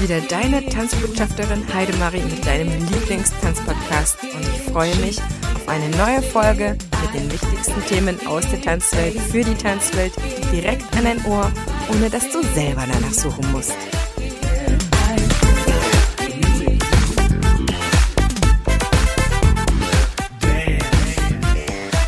wieder 0.00 0.20
deine 0.20 0.64
Tanzbotschafterin 0.64 1.62
Heidemarie 1.74 2.22
mit 2.22 2.46
deinem 2.46 2.68
Lieblingstanzpodcast. 2.92 4.22
Und 4.22 4.42
ich 4.42 4.72
freue 4.72 4.94
mich 4.96 5.18
auf 5.18 5.68
eine 5.68 5.88
neue 5.96 6.22
Folge 6.22 6.76
mit 7.02 7.14
den 7.14 7.32
wichtigsten 7.32 7.84
Themen 7.86 8.26
aus 8.26 8.48
der 8.48 8.60
Tanzwelt 8.60 9.18
für 9.18 9.42
die 9.42 9.54
Tanzwelt 9.54 10.12
direkt 10.52 10.84
an 10.96 11.04
dein 11.04 11.24
Ohr, 11.24 11.50
ohne 11.90 12.10
dass 12.10 12.30
du 12.30 12.42
selber 12.54 12.84
danach 12.90 13.12
suchen 13.12 13.50
musst. 13.50 13.74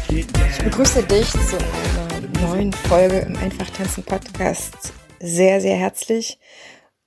Ich 0.09 0.65
begrüße 0.65 1.03
dich 1.05 1.31
zu 1.31 1.57
einer 1.59 2.49
neuen 2.49 2.73
Folge 2.73 3.21
im 3.21 3.37
Einfach 3.37 3.71
Tanzen 3.71 4.05
Podcast. 4.05 4.93
Sehr, 5.19 5.61
sehr 5.61 5.77
herzlich 5.77 6.39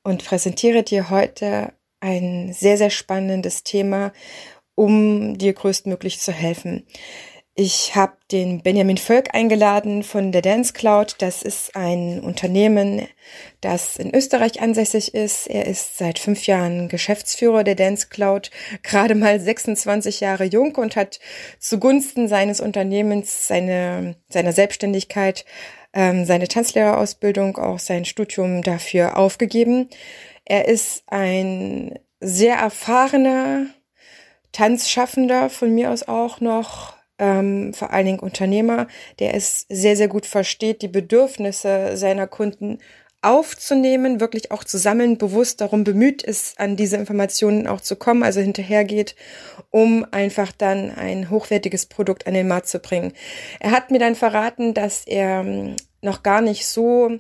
und 0.03 0.25
präsentiere 0.25 0.83
dir 0.83 1.09
heute 1.09 1.73
ein 1.99 2.53
sehr, 2.53 2.77
sehr 2.77 2.89
spannendes 2.89 3.63
Thema, 3.63 4.11
um 4.75 5.37
dir 5.37 5.53
größtmöglich 5.53 6.19
zu 6.19 6.31
helfen. 6.31 6.85
Ich 7.55 7.95
habe 7.95 8.13
den 8.31 8.63
Benjamin 8.63 8.97
Völk 8.97 9.35
eingeladen 9.35 10.01
von 10.01 10.31
der 10.31 10.41
Dance 10.41 10.73
Cloud. 10.73 11.17
Das 11.19 11.43
ist 11.43 11.75
ein 11.75 12.19
Unternehmen, 12.21 13.07
das 13.61 13.97
in 13.97 14.13
Österreich 14.13 14.59
ansässig 14.59 15.13
ist. 15.13 15.45
Er 15.45 15.67
ist 15.67 15.99
seit 15.99 16.17
fünf 16.17 16.47
Jahren 16.47 16.87
Geschäftsführer 16.89 17.63
der 17.63 17.75
Dance 17.75 18.07
Cloud, 18.09 18.49
gerade 18.81 19.13
mal 19.13 19.39
26 19.39 20.19
Jahre 20.19 20.45
jung 20.45 20.73
und 20.75 20.95
hat 20.95 21.19
zugunsten 21.59 22.27
seines 22.27 22.59
Unternehmens, 22.59 23.47
seine, 23.47 24.15
seiner 24.29 24.51
Selbstständigkeit 24.51 25.45
ähm, 25.93 26.25
seine 26.25 26.47
Tanzlehrerausbildung, 26.47 27.57
auch 27.57 27.79
sein 27.79 28.05
Studium 28.05 28.61
dafür 28.61 29.17
aufgegeben. 29.17 29.89
Er 30.45 30.67
ist 30.67 31.03
ein 31.07 31.99
sehr 32.19 32.55
erfahrener 32.55 33.67
Tanzschaffender, 34.51 35.49
von 35.49 35.73
mir 35.73 35.91
aus 35.91 36.03
auch 36.07 36.39
noch, 36.39 36.95
ähm, 37.19 37.73
vor 37.73 37.91
allen 37.91 38.05
Dingen 38.05 38.19
Unternehmer, 38.19 38.87
der 39.19 39.35
es 39.35 39.65
sehr, 39.69 39.95
sehr 39.95 40.07
gut 40.07 40.25
versteht, 40.25 40.81
die 40.81 40.87
Bedürfnisse 40.87 41.97
seiner 41.97 42.27
Kunden 42.27 42.79
aufzunehmen, 43.23 44.19
wirklich 44.19 44.51
auch 44.51 44.63
zu 44.63 44.77
sammeln, 44.77 45.17
bewusst 45.17 45.61
darum 45.61 45.83
bemüht 45.83 46.21
ist, 46.21 46.59
an 46.59 46.75
diese 46.75 46.97
Informationen 46.97 47.67
auch 47.67 47.81
zu 47.81 47.95
kommen, 47.95 48.23
also 48.23 48.41
hinterhergeht, 48.41 49.15
um 49.69 50.05
einfach 50.11 50.51
dann 50.51 50.91
ein 50.91 51.29
hochwertiges 51.29 51.85
Produkt 51.85 52.27
an 52.27 52.33
den 52.33 52.47
Markt 52.47 52.67
zu 52.67 52.79
bringen. 52.79 53.13
Er 53.59 53.71
hat 53.71 53.91
mir 53.91 53.99
dann 53.99 54.15
verraten, 54.15 54.73
dass 54.73 55.05
er 55.05 55.41
ähm, 55.41 55.75
noch 56.01 56.23
gar 56.23 56.41
nicht 56.41 56.67
so 56.67 57.19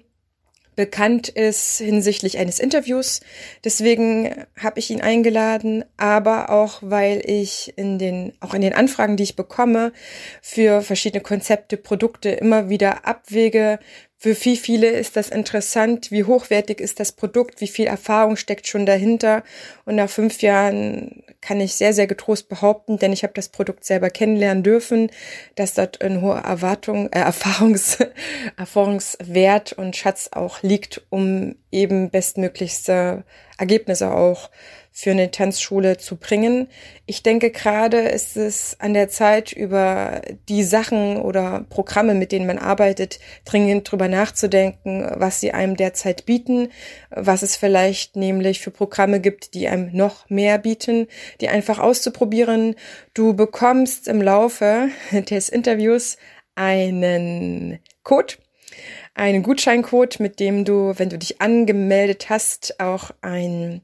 bekannt 0.75 1.29
ist 1.29 1.77
hinsichtlich 1.77 2.37
eines 2.37 2.59
Interviews. 2.59 3.21
Deswegen 3.63 4.45
habe 4.59 4.79
ich 4.79 4.89
ihn 4.89 5.01
eingeladen, 5.01 5.85
aber 5.97 6.49
auch 6.49 6.79
weil 6.81 7.21
ich 7.25 7.73
in 7.77 7.99
den 7.99 8.33
auch 8.39 8.53
in 8.53 8.61
den 8.61 8.73
Anfragen, 8.73 9.17
die 9.17 9.23
ich 9.23 9.35
bekomme 9.35 9.93
für 10.41 10.81
verschiedene 10.81 11.21
Konzepte, 11.21 11.77
Produkte 11.77 12.29
immer 12.29 12.69
wieder 12.69 13.07
abwäge, 13.07 13.79
für 14.23 14.45
wie 14.45 14.55
viele 14.55 14.87
ist 14.87 15.17
das 15.17 15.27
interessant? 15.27 16.09
Wie 16.09 16.23
hochwertig 16.23 16.79
ist 16.79 17.01
das 17.01 17.11
Produkt? 17.11 17.59
Wie 17.59 17.67
viel 17.67 17.87
Erfahrung 17.87 18.37
steckt 18.37 18.69
schon 18.69 18.85
dahinter? 18.85 19.43
Und 19.83 19.95
nach 19.95 20.09
fünf 20.09 20.41
Jahren 20.41 21.23
kann 21.41 21.59
ich 21.59 21.73
sehr, 21.73 21.91
sehr 21.91 22.07
getrost 22.07 22.47
behaupten, 22.47 22.97
denn 22.97 23.11
ich 23.11 23.23
habe 23.23 23.33
das 23.33 23.49
Produkt 23.49 23.83
selber 23.83 24.09
kennenlernen 24.09 24.63
dürfen, 24.63 25.11
dass 25.55 25.73
dort 25.73 26.01
ein 26.01 26.21
hoher 26.21 26.37
Erwartung, 26.37 27.11
äh, 27.11 27.19
Erfahrungs, 27.19 27.97
Erfahrungswert 28.57 29.73
und 29.73 29.97
Schatz 29.97 30.29
auch 30.31 30.63
liegt, 30.63 31.01
um 31.09 31.57
eben 31.69 32.09
bestmöglichste 32.09 33.25
Ergebnisse 33.57 34.09
auch 34.13 34.49
für 34.93 35.09
eine 35.09 35.31
Tanzschule 35.31 35.97
zu 35.97 36.17
bringen. 36.17 36.67
Ich 37.07 37.23
denke 37.23 37.49
gerade 37.49 37.97
ist 37.97 38.37
es 38.37 38.77
an 38.79 38.93
der 38.93 39.09
Zeit, 39.09 39.51
über 39.51 40.21
die 40.47 40.63
Sachen 40.63 41.17
oder 41.17 41.65
Programme, 41.69 42.13
mit 42.13 42.31
denen 42.31 42.45
man 42.45 42.59
arbeitet, 42.59 43.19
dringend 43.43 43.91
drüber 43.91 44.07
nachzudenken, 44.07 45.09
was 45.15 45.41
sie 45.41 45.51
einem 45.51 45.75
derzeit 45.75 46.27
bieten, 46.27 46.69
was 47.09 47.41
es 47.41 47.55
vielleicht 47.55 48.15
nämlich 48.15 48.61
für 48.61 48.69
Programme 48.69 49.19
gibt, 49.19 49.55
die 49.55 49.67
einem 49.67 49.89
noch 49.93 50.29
mehr 50.29 50.59
bieten, 50.59 51.07
die 51.41 51.49
einfach 51.49 51.79
auszuprobieren. 51.79 52.75
Du 53.15 53.33
bekommst 53.33 54.07
im 54.07 54.21
Laufe 54.21 54.89
des 55.11 55.49
Interviews 55.49 56.17
einen 56.53 57.79
Code, 58.03 58.35
einen 59.15 59.41
Gutscheincode, 59.41 60.19
mit 60.19 60.39
dem 60.39 60.65
du, 60.65 60.93
wenn 60.97 61.09
du 61.09 61.17
dich 61.17 61.41
angemeldet 61.41 62.29
hast, 62.29 62.79
auch 62.79 63.09
ein 63.21 63.81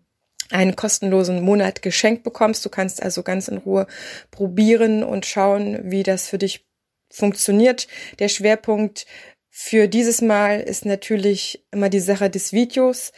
einen 0.51 0.75
kostenlosen 0.75 1.41
Monat 1.41 1.81
geschenkt 1.81 2.23
bekommst. 2.23 2.65
Du 2.65 2.69
kannst 2.69 3.01
also 3.03 3.23
ganz 3.23 3.47
in 3.47 3.57
Ruhe 3.57 3.87
probieren 4.31 5.03
und 5.03 5.25
schauen, 5.25 5.91
wie 5.91 6.03
das 6.03 6.27
für 6.27 6.37
dich 6.37 6.65
funktioniert. 7.11 7.87
Der 8.19 8.29
Schwerpunkt 8.29 9.05
für 9.49 9.87
dieses 9.87 10.21
Mal 10.21 10.59
ist 10.59 10.85
natürlich 10.85 11.65
immer 11.71 11.89
die 11.89 11.99
Sache 11.99 12.29
des 12.29 12.53
Videos. 12.53 13.11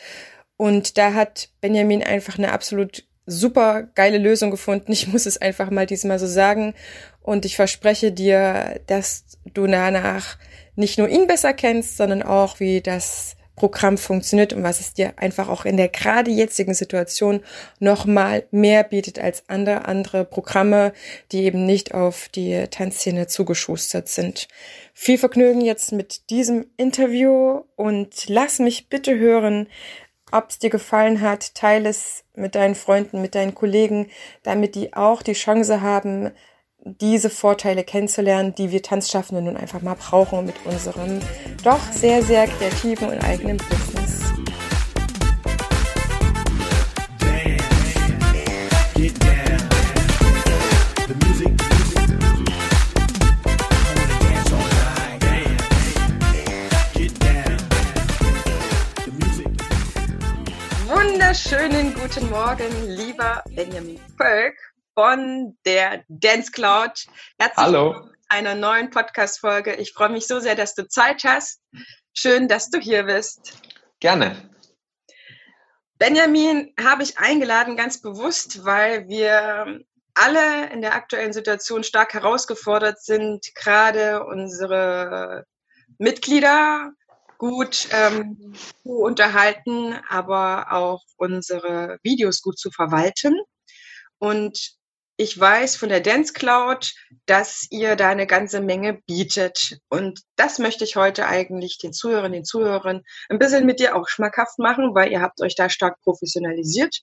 Und 0.57 0.97
da 0.97 1.13
hat 1.13 1.49
Benjamin 1.61 2.03
einfach 2.03 2.37
eine 2.37 2.51
absolut 2.51 3.05
super 3.25 3.83
geile 3.95 4.17
Lösung 4.17 4.51
gefunden. 4.51 4.91
Ich 4.91 5.07
muss 5.07 5.25
es 5.25 5.37
einfach 5.37 5.69
mal 5.69 5.85
diesmal 5.85 6.19
so 6.19 6.27
sagen. 6.27 6.73
Und 7.21 7.45
ich 7.45 7.55
verspreche 7.55 8.11
dir, 8.11 8.81
dass 8.87 9.25
du 9.53 9.67
danach 9.67 10.37
nicht 10.75 10.97
nur 10.97 11.09
ihn 11.09 11.27
besser 11.27 11.53
kennst, 11.53 11.97
sondern 11.97 12.23
auch, 12.23 12.59
wie 12.59 12.81
das 12.81 13.35
Programm 13.55 13.97
funktioniert 13.97 14.53
und 14.53 14.63
was 14.63 14.79
es 14.79 14.93
dir 14.93 15.13
einfach 15.17 15.49
auch 15.49 15.65
in 15.65 15.77
der 15.77 15.89
gerade 15.89 16.31
jetzigen 16.31 16.73
Situation 16.73 17.41
nochmal 17.79 18.45
mehr 18.51 18.83
bietet 18.83 19.19
als 19.19 19.43
andere 19.49 19.85
andere 19.85 20.25
Programme, 20.25 20.93
die 21.31 21.43
eben 21.43 21.65
nicht 21.65 21.93
auf 21.93 22.29
die 22.29 22.65
Tanzszene 22.69 23.27
zugeschustert 23.27 24.07
sind. 24.07 24.47
Viel 24.93 25.17
Vergnügen 25.17 25.61
jetzt 25.61 25.91
mit 25.91 26.29
diesem 26.29 26.67
Interview 26.77 27.61
und 27.75 28.27
lass 28.27 28.59
mich 28.59 28.89
bitte 28.89 29.17
hören, 29.17 29.67
ob 30.31 30.49
es 30.49 30.59
dir 30.59 30.69
gefallen 30.69 31.21
hat, 31.21 31.55
teile 31.55 31.89
es 31.89 32.23
mit 32.33 32.55
deinen 32.55 32.75
Freunden, 32.75 33.21
mit 33.21 33.35
deinen 33.35 33.53
Kollegen, 33.53 34.09
damit 34.43 34.75
die 34.75 34.93
auch 34.93 35.21
die 35.21 35.33
Chance 35.33 35.81
haben, 35.81 36.31
diese 36.83 37.29
Vorteile 37.29 37.83
kennenzulernen, 37.83 38.55
die 38.55 38.71
wir 38.71 38.81
Tanzschaffende 38.81 39.41
nun 39.41 39.55
einfach 39.55 39.81
mal 39.81 39.95
brauchen 39.95 40.45
mit 40.45 40.55
unserem 40.65 41.19
doch 41.63 41.79
sehr, 41.91 42.23
sehr 42.23 42.47
kreativen 42.47 43.09
und 43.09 43.19
eigenen 43.19 43.57
Business. 43.57 44.21
Wunderschönen 60.87 61.93
guten 61.93 62.29
Morgen, 62.29 62.87
lieber 62.87 63.43
Benjamin 63.55 63.99
Völk 64.17 64.70
von 64.93 65.57
der 65.65 66.03
Dance 66.07 66.51
Cloud. 66.51 67.05
Herzlich 67.37 67.57
Hallo. 67.57 67.93
willkommen 67.93 68.11
einer 68.31 68.55
neuen 68.55 68.89
Podcast-Folge. 68.89 69.75
Ich 69.75 69.91
freue 69.91 70.09
mich 70.09 70.25
so 70.25 70.39
sehr, 70.39 70.55
dass 70.55 70.73
du 70.73 70.87
Zeit 70.87 71.25
hast. 71.25 71.61
Schön, 72.13 72.47
dass 72.47 72.69
du 72.69 72.79
hier 72.79 73.03
bist. 73.03 73.61
Gerne. 73.99 74.49
Benjamin 75.97 76.73
habe 76.81 77.03
ich 77.03 77.19
eingeladen, 77.19 77.75
ganz 77.75 78.01
bewusst, 78.01 78.63
weil 78.63 79.07
wir 79.09 79.81
alle 80.13 80.71
in 80.71 80.81
der 80.81 80.95
aktuellen 80.95 81.33
Situation 81.33 81.83
stark 81.83 82.13
herausgefordert 82.13 83.03
sind, 83.03 83.53
gerade 83.53 84.23
unsere 84.25 85.45
Mitglieder 85.97 86.93
gut 87.37 87.89
ähm, 87.91 88.53
zu 88.83 88.93
unterhalten, 88.93 89.99
aber 90.07 90.71
auch 90.71 91.03
unsere 91.17 91.99
Videos 92.01 92.41
gut 92.41 92.57
zu 92.57 92.71
verwalten. 92.71 93.37
Und 94.19 94.80
ich 95.21 95.39
weiß 95.39 95.75
von 95.75 95.89
der 95.89 95.99
Dance 95.99 96.33
Cloud, 96.33 96.93
dass 97.27 97.67
ihr 97.69 97.95
da 97.95 98.09
eine 98.09 98.25
ganze 98.25 98.59
Menge 98.59 98.99
bietet. 99.05 99.77
Und 99.87 100.21
das 100.35 100.57
möchte 100.57 100.83
ich 100.83 100.95
heute 100.95 101.27
eigentlich 101.27 101.77
den 101.77 101.93
Zuhörern, 101.93 102.31
den 102.31 102.43
Zuhörern 102.43 103.03
ein 103.29 103.37
bisschen 103.37 103.67
mit 103.67 103.79
dir 103.79 103.95
auch 103.95 104.07
schmackhaft 104.07 104.57
machen, 104.57 104.95
weil 104.95 105.11
ihr 105.11 105.21
habt 105.21 105.39
euch 105.41 105.55
da 105.55 105.69
stark 105.69 106.01
professionalisiert. 106.01 107.01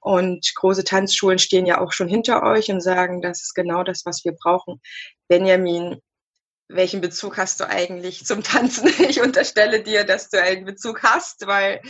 Und 0.00 0.52
große 0.56 0.82
Tanzschulen 0.82 1.38
stehen 1.38 1.64
ja 1.64 1.80
auch 1.80 1.92
schon 1.92 2.08
hinter 2.08 2.42
euch 2.42 2.68
und 2.72 2.80
sagen, 2.80 3.22
das 3.22 3.42
ist 3.42 3.54
genau 3.54 3.84
das, 3.84 4.04
was 4.04 4.24
wir 4.24 4.32
brauchen. 4.32 4.80
Benjamin, 5.28 6.00
welchen 6.74 7.00
Bezug 7.00 7.36
hast 7.36 7.60
du 7.60 7.68
eigentlich 7.68 8.24
zum 8.24 8.42
Tanzen? 8.42 8.88
Ich 9.08 9.20
unterstelle 9.20 9.82
dir, 9.82 10.04
dass 10.04 10.28
du 10.28 10.40
einen 10.40 10.64
Bezug 10.64 11.02
hast, 11.02 11.46
weil 11.46 11.80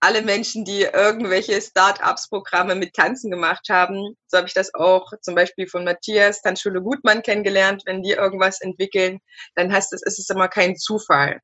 alle 0.00 0.22
Menschen, 0.22 0.64
die 0.64 0.82
irgendwelche 0.82 1.60
Start-ups-Programme 1.60 2.74
mit 2.74 2.94
Tanzen 2.94 3.30
gemacht 3.30 3.68
haben, 3.68 4.16
so 4.26 4.38
habe 4.38 4.48
ich 4.48 4.54
das 4.54 4.74
auch 4.74 5.12
zum 5.20 5.34
Beispiel 5.34 5.66
von 5.66 5.84
Matthias 5.84 6.42
Tanzschule 6.42 6.82
Gutmann 6.82 7.22
kennengelernt, 7.22 7.82
wenn 7.86 8.02
die 8.02 8.12
irgendwas 8.12 8.60
entwickeln, 8.60 9.20
dann 9.54 9.72
heißt 9.72 9.92
es, 9.92 10.02
ist 10.02 10.18
es 10.18 10.30
immer 10.30 10.48
kein 10.48 10.76
Zufall. 10.76 11.40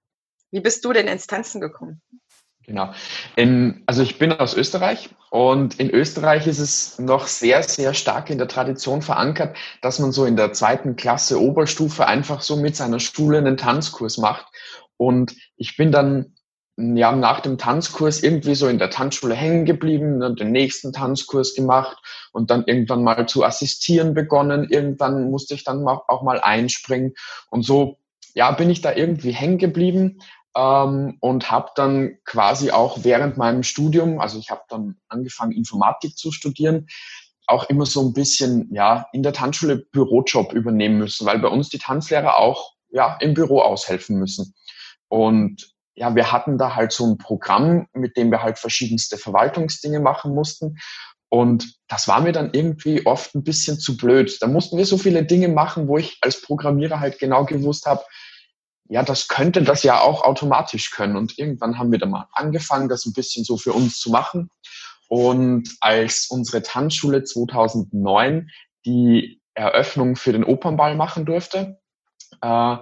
Wie 0.51 0.61
bist 0.61 0.85
du 0.85 0.93
denn 0.93 1.09
ins 1.09 1.27
Tanzen 1.27 1.61
gekommen? 1.61 2.01
Genau. 2.67 2.93
In, 3.37 3.85
also 3.87 4.03
ich 4.03 4.19
bin 4.19 4.33
aus 4.33 4.57
Österreich 4.57 5.11
und 5.31 5.79
in 5.79 5.89
Österreich 5.89 6.49
ist 6.49 6.59
es 6.59 6.99
noch 6.99 7.29
sehr, 7.29 7.63
sehr 7.63 7.95
stark 7.95 8.29
in 8.29 8.39
der 8.39 8.49
Tradition 8.49 9.03
verankert, 9.03 9.57
dass 9.83 10.01
man 10.01 10.11
so 10.11 10.25
in 10.25 10.37
der 10.37 10.53
zweiten 10.53 10.97
Klasse 10.97 11.41
Oberstufe 11.41 12.07
einfach 12.07 12.41
so 12.41 12.57
mit 12.57 12.75
seiner 12.75 12.99
Schule 12.99 13.39
einen 13.39 13.57
Tanzkurs 13.57 14.19
macht. 14.19 14.47
Und 14.97 15.37
ich 15.57 15.77
bin 15.77 15.93
dann 15.93 16.35
ja, 16.77 17.13
nach 17.13 17.41
dem 17.41 17.57
Tanzkurs 17.57 18.23
irgendwie 18.23 18.57
so 18.57 18.67
in 18.67 18.79
der 18.79 18.91
Tanzschule 18.91 19.35
hängen 19.35 19.65
geblieben, 19.65 20.21
dann 20.21 20.35
den 20.35 20.51
nächsten 20.51 20.93
Tanzkurs 20.93 21.55
gemacht 21.55 21.97
und 22.33 22.51
dann 22.51 22.65
irgendwann 22.67 23.05
mal 23.05 23.27
zu 23.27 23.45
assistieren 23.45 24.13
begonnen. 24.13 24.69
Irgendwann 24.69 25.31
musste 25.31 25.55
ich 25.55 25.65
dann 25.65 25.87
auch 25.87 26.23
mal 26.23 26.41
einspringen 26.41 27.15
und 27.51 27.63
so, 27.63 27.99
ja, 28.35 28.51
bin 28.51 28.69
ich 28.69 28.83
da 28.83 28.93
irgendwie 28.93 29.31
hängen 29.31 29.57
geblieben 29.57 30.19
ähm, 30.57 31.19
und 31.21 31.51
habe 31.51 31.71
dann 31.77 32.19
quasi 32.25 32.71
auch 32.71 33.05
während 33.05 33.37
meinem 33.37 33.63
Studium, 33.63 34.21
also 34.21 34.39
ich 34.39 34.51
habe 34.51 34.63
dann 34.69 34.97
angefangen 35.09 35.53
Informatik 35.53 36.17
zu 36.17 36.33
studieren, 36.33 36.89
auch 37.47 37.69
immer 37.69 37.87
so 37.87 38.01
ein 38.01 38.13
bisschen 38.13 38.69
ja 38.75 39.07
in 39.13 39.23
der 39.23 39.33
Tanzschule 39.33 39.77
Bürojob 39.77 40.53
übernehmen 40.53 40.99
müssen, 40.99 41.27
weil 41.27 41.39
bei 41.39 41.49
uns 41.49 41.69
die 41.69 41.79
Tanzlehrer 41.79 42.39
auch 42.39 42.73
ja 42.91 43.17
im 43.21 43.35
Büro 43.35 43.61
aushelfen 43.61 44.19
müssen. 44.19 44.55
Und 45.09 45.73
ja, 45.95 46.15
wir 46.15 46.33
hatten 46.33 46.59
da 46.59 46.75
halt 46.75 46.93
so 46.93 47.07
ein 47.07 47.19
Programm, 47.19 47.87
mit 47.93 48.17
dem 48.17 48.31
wir 48.31 48.43
halt 48.43 48.59
verschiedenste 48.59 49.17
Verwaltungsdinge 49.17 50.01
machen 50.01 50.35
mussten. 50.35 50.79
Und 51.29 51.75
das 51.89 52.09
war 52.09 52.21
mir 52.21 52.33
dann 52.33 52.51
irgendwie 52.53 53.07
oft 53.07 53.35
ein 53.35 53.45
bisschen 53.45 53.79
zu 53.79 53.97
blöd. 53.97 54.37
Da 54.41 54.47
mussten 54.47 54.77
wir 54.77 54.87
so 54.87 54.99
viele 54.99 55.25
Dinge 55.25 55.49
machen, 55.49 55.89
wo 55.89 55.99
ich 55.99 56.19
als 56.21 56.41
Programmierer 56.41 57.01
halt 57.01 57.19
genau 57.19 57.45
gewusst 57.45 57.87
habe, 57.87 58.05
ja, 58.89 59.03
das 59.03 59.29
könnte 59.29 59.63
das 59.63 59.83
ja 59.83 60.01
auch 60.01 60.23
automatisch 60.23 60.91
können. 60.91 61.17
Und 61.17 61.39
irgendwann 61.39 61.79
haben 61.79 61.93
wir 61.93 61.99
dann 61.99 62.11
mal 62.11 62.29
angefangen, 62.33 62.89
das 62.89 63.07
ein 63.07 63.13
bisschen 63.13 63.45
so 63.45 63.57
für 63.57 63.73
uns 63.73 63.99
zu 63.99 64.11
machen. 64.11 64.51
Und 65.09 65.77
als 65.81 66.27
unsere 66.29 66.63
Tanzschule 66.63 67.25
2009 67.25 68.51
die 68.85 69.41
Eröffnung 69.55 70.17
für 70.17 70.33
den 70.33 70.45
Opernball 70.45 70.97
machen 70.97 71.25
durfte, 71.25 71.79
äh, 72.43 72.77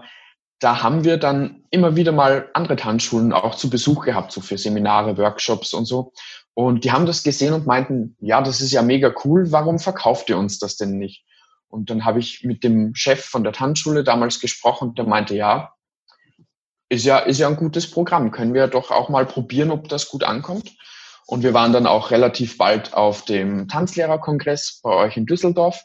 da 0.61 0.83
haben 0.83 1.05
wir 1.05 1.19
dann 1.19 1.65
immer 1.71 1.97
wieder 1.97 2.13
mal 2.13 2.49
andere 2.55 2.77
Tanzschulen 2.77 3.33
auch 3.33 3.55
zu 3.55 3.69
Besuch 3.69 4.05
gehabt, 4.05 4.33
so 4.33 4.41
für 4.41 4.57
Seminare, 4.57 5.19
Workshops 5.19 5.75
und 5.75 5.85
so. 5.85 6.13
Und 6.55 6.85
die 6.85 6.93
haben 6.93 7.07
das 7.07 7.23
gesehen 7.23 7.53
und 7.53 7.67
meinten, 7.67 8.17
ja, 8.21 8.41
das 8.41 8.61
ist 8.61 8.73
ja 8.73 8.81
mega 8.83 9.13
cool, 9.25 9.51
warum 9.51 9.79
verkauft 9.79 10.31
ihr 10.31 10.39
uns 10.39 10.59
das 10.59 10.77
denn 10.77 10.99
nicht? 10.99 11.25
Und 11.69 11.91
dann 11.91 12.05
habe 12.05 12.21
ich 12.21 12.45
mit 12.45 12.63
dem 12.63 12.95
Chef 12.95 13.25
von 13.25 13.43
der 13.43 13.53
Tanzschule 13.53 14.05
damals 14.05 14.41
gesprochen, 14.41 14.95
der 14.95 15.05
meinte, 15.05 15.35
ja, 15.35 15.74
ist 16.95 17.05
ja, 17.05 17.19
ist 17.19 17.39
ja 17.39 17.49
ein 17.49 17.57
gutes 17.57 17.91
Programm. 17.91 18.31
Können 18.31 18.55
wir 18.55 18.67
doch 18.69 18.91
auch 18.91 19.09
mal 19.09 19.27
probieren, 19.27 19.71
ob 19.71 19.89
das 19.89 20.09
gut 20.09 20.25
ankommt. 20.25 20.71
Und 21.27 21.43
wir 21.43 21.55
waren 21.55 21.73
dann 21.73 21.87
auch 21.87 22.11
relativ 22.11 22.59
bald 22.59 22.95
auf 22.95 23.25
dem 23.25 23.69
Tanzlehrerkongress 23.69 24.81
bei 24.83 24.91
euch 24.91 25.17
in 25.17 25.27
Düsseldorf. 25.27 25.85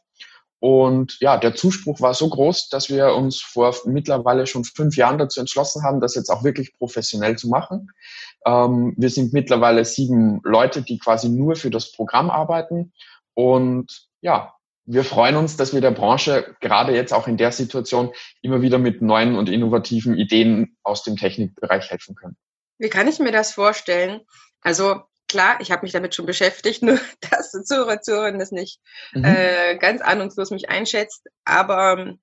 Und 0.59 1.17
ja, 1.21 1.37
der 1.37 1.55
Zuspruch 1.55 2.01
war 2.01 2.13
so 2.13 2.27
groß, 2.27 2.67
dass 2.67 2.89
wir 2.89 3.15
uns 3.15 3.39
vor 3.39 3.73
mittlerweile 3.85 4.45
schon 4.45 4.65
fünf 4.65 4.97
Jahren 4.97 5.17
dazu 5.17 5.39
entschlossen 5.39 5.83
haben, 5.83 6.01
das 6.01 6.15
jetzt 6.15 6.29
auch 6.29 6.43
wirklich 6.43 6.73
professionell 6.77 7.37
zu 7.37 7.47
machen. 7.47 7.91
Ähm, 8.45 8.93
wir 8.97 9.09
sind 9.09 9.31
mittlerweile 9.31 9.85
sieben 9.85 10.41
Leute, 10.43 10.81
die 10.81 10.99
quasi 10.99 11.29
nur 11.29 11.55
für 11.55 11.69
das 11.69 11.93
Programm 11.93 12.29
arbeiten. 12.29 12.91
Und 13.33 14.09
ja, 14.19 14.53
wir 14.91 15.03
freuen 15.03 15.35
uns, 15.35 15.55
dass 15.55 15.71
wir 15.71 15.81
der 15.81 15.91
Branche 15.91 16.55
gerade 16.61 16.95
jetzt 16.95 17.13
auch 17.13 17.27
in 17.27 17.37
der 17.37 17.51
Situation 17.51 18.11
immer 18.41 18.63
wieder 18.63 18.79
mit 18.79 19.03
neuen 19.03 19.35
und 19.35 19.47
innovativen 19.47 20.17
Ideen 20.17 20.77
aus 20.81 21.03
dem 21.03 21.15
Technikbereich 21.15 21.91
helfen 21.91 22.15
können. 22.15 22.35
Wie 22.79 22.89
kann 22.89 23.07
ich 23.07 23.19
mir 23.19 23.31
das 23.31 23.53
vorstellen? 23.53 24.21
Also 24.61 25.03
klar, 25.27 25.57
ich 25.61 25.71
habe 25.71 25.83
mich 25.83 25.91
damit 25.91 26.15
schon 26.15 26.25
beschäftigt, 26.25 26.81
nur 26.81 26.99
dass 27.29 27.51
Zuhörer, 27.51 28.01
Zuhörerin 28.01 28.39
das 28.39 28.51
nicht 28.51 28.79
mhm. 29.13 29.25
äh, 29.25 29.77
ganz 29.77 30.01
ahnungslos 30.01 30.49
mich 30.49 30.69
einschätzt. 30.69 31.27
Aber 31.45 31.93
ähm, 31.99 32.19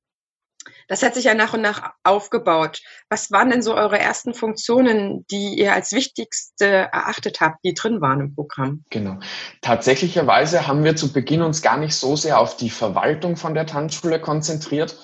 das 0.88 1.02
hat 1.02 1.14
sich 1.14 1.24
ja 1.24 1.34
nach 1.34 1.54
und 1.54 1.62
nach 1.62 1.92
aufgebaut. 2.04 2.80
Was 3.08 3.30
waren 3.30 3.50
denn 3.50 3.62
so 3.62 3.74
eure 3.74 3.98
ersten 3.98 4.34
Funktionen, 4.34 5.26
die 5.30 5.58
ihr 5.58 5.72
als 5.72 5.92
wichtigste 5.92 6.66
erachtet 6.66 7.40
habt, 7.40 7.64
die 7.64 7.74
drin 7.74 8.00
waren 8.00 8.20
im 8.20 8.34
Programm? 8.34 8.84
Genau. 8.90 9.18
Tatsächlicherweise 9.62 10.66
haben 10.66 10.84
wir 10.84 10.96
zu 10.96 11.12
Beginn 11.12 11.42
uns 11.42 11.62
gar 11.62 11.76
nicht 11.76 11.94
so 11.94 12.16
sehr 12.16 12.38
auf 12.38 12.56
die 12.56 12.70
Verwaltung 12.70 13.36
von 13.36 13.54
der 13.54 13.66
Tanzschule 13.66 14.20
konzentriert, 14.20 14.96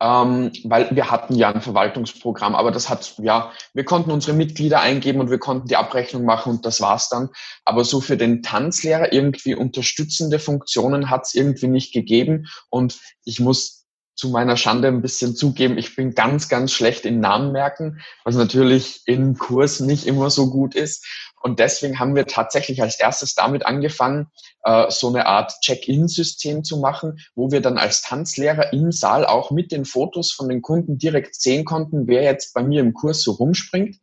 ähm, 0.00 0.52
weil 0.64 0.94
wir 0.94 1.10
hatten 1.10 1.34
ja 1.34 1.50
ein 1.50 1.60
Verwaltungsprogramm, 1.60 2.54
aber 2.54 2.70
das 2.70 2.88
hat, 2.88 3.14
ja, 3.18 3.52
wir 3.74 3.84
konnten 3.84 4.12
unsere 4.12 4.36
Mitglieder 4.36 4.80
eingeben 4.80 5.20
und 5.20 5.30
wir 5.30 5.38
konnten 5.38 5.66
die 5.66 5.76
Abrechnung 5.76 6.24
machen 6.24 6.50
und 6.50 6.66
das 6.66 6.80
war's 6.80 7.08
dann. 7.08 7.30
Aber 7.64 7.84
so 7.84 8.00
für 8.00 8.16
den 8.16 8.42
Tanzlehrer 8.42 9.12
irgendwie 9.12 9.54
unterstützende 9.54 10.38
Funktionen 10.38 11.10
hat 11.10 11.26
es 11.26 11.34
irgendwie 11.34 11.68
nicht 11.68 11.92
gegeben 11.92 12.46
und 12.70 12.98
ich 13.24 13.40
muss 13.40 13.77
zu 14.18 14.30
meiner 14.30 14.56
Schande 14.56 14.88
ein 14.88 15.00
bisschen 15.00 15.36
zugeben, 15.36 15.78
ich 15.78 15.94
bin 15.94 16.12
ganz, 16.12 16.48
ganz 16.48 16.72
schlecht 16.72 17.06
in 17.06 17.20
Namen 17.20 17.52
merken, 17.52 18.00
was 18.24 18.34
natürlich 18.34 19.02
im 19.06 19.38
Kurs 19.38 19.78
nicht 19.78 20.06
immer 20.08 20.28
so 20.28 20.50
gut 20.50 20.74
ist. 20.74 21.06
Und 21.40 21.60
deswegen 21.60 22.00
haben 22.00 22.16
wir 22.16 22.26
tatsächlich 22.26 22.82
als 22.82 22.98
erstes 22.98 23.36
damit 23.36 23.64
angefangen, 23.64 24.26
äh, 24.64 24.90
so 24.90 25.06
eine 25.06 25.26
Art 25.26 25.52
Check-in-System 25.60 26.64
zu 26.64 26.78
machen, 26.78 27.20
wo 27.36 27.52
wir 27.52 27.60
dann 27.60 27.78
als 27.78 28.02
Tanzlehrer 28.02 28.72
im 28.72 28.90
Saal 28.90 29.24
auch 29.24 29.52
mit 29.52 29.70
den 29.70 29.84
Fotos 29.84 30.32
von 30.32 30.48
den 30.48 30.62
Kunden 30.62 30.98
direkt 30.98 31.40
sehen 31.40 31.64
konnten, 31.64 32.08
wer 32.08 32.24
jetzt 32.24 32.54
bei 32.54 32.64
mir 32.64 32.80
im 32.80 32.94
Kurs 32.94 33.22
so 33.22 33.30
rumspringt. 33.30 33.98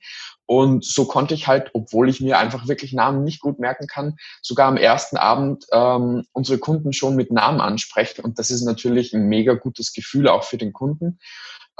Und 0.45 0.85
so 0.85 1.05
konnte 1.05 1.33
ich 1.33 1.47
halt, 1.47 1.71
obwohl 1.73 2.09
ich 2.09 2.21
mir 2.21 2.37
einfach 2.37 2.67
wirklich 2.67 2.93
Namen 2.93 3.23
nicht 3.23 3.41
gut 3.41 3.59
merken 3.59 3.87
kann, 3.87 4.15
sogar 4.41 4.67
am 4.67 4.77
ersten 4.77 5.17
Abend 5.17 5.65
ähm, 5.71 6.25
unsere 6.33 6.59
Kunden 6.59 6.93
schon 6.93 7.15
mit 7.15 7.31
Namen 7.31 7.61
ansprechen. 7.61 8.23
Und 8.23 8.37
das 8.37 8.51
ist 8.51 8.63
natürlich 8.63 9.13
ein 9.13 9.27
mega 9.27 9.53
gutes 9.53 9.93
Gefühl 9.93 10.27
auch 10.27 10.43
für 10.43 10.57
den 10.57 10.73
Kunden. 10.73 11.19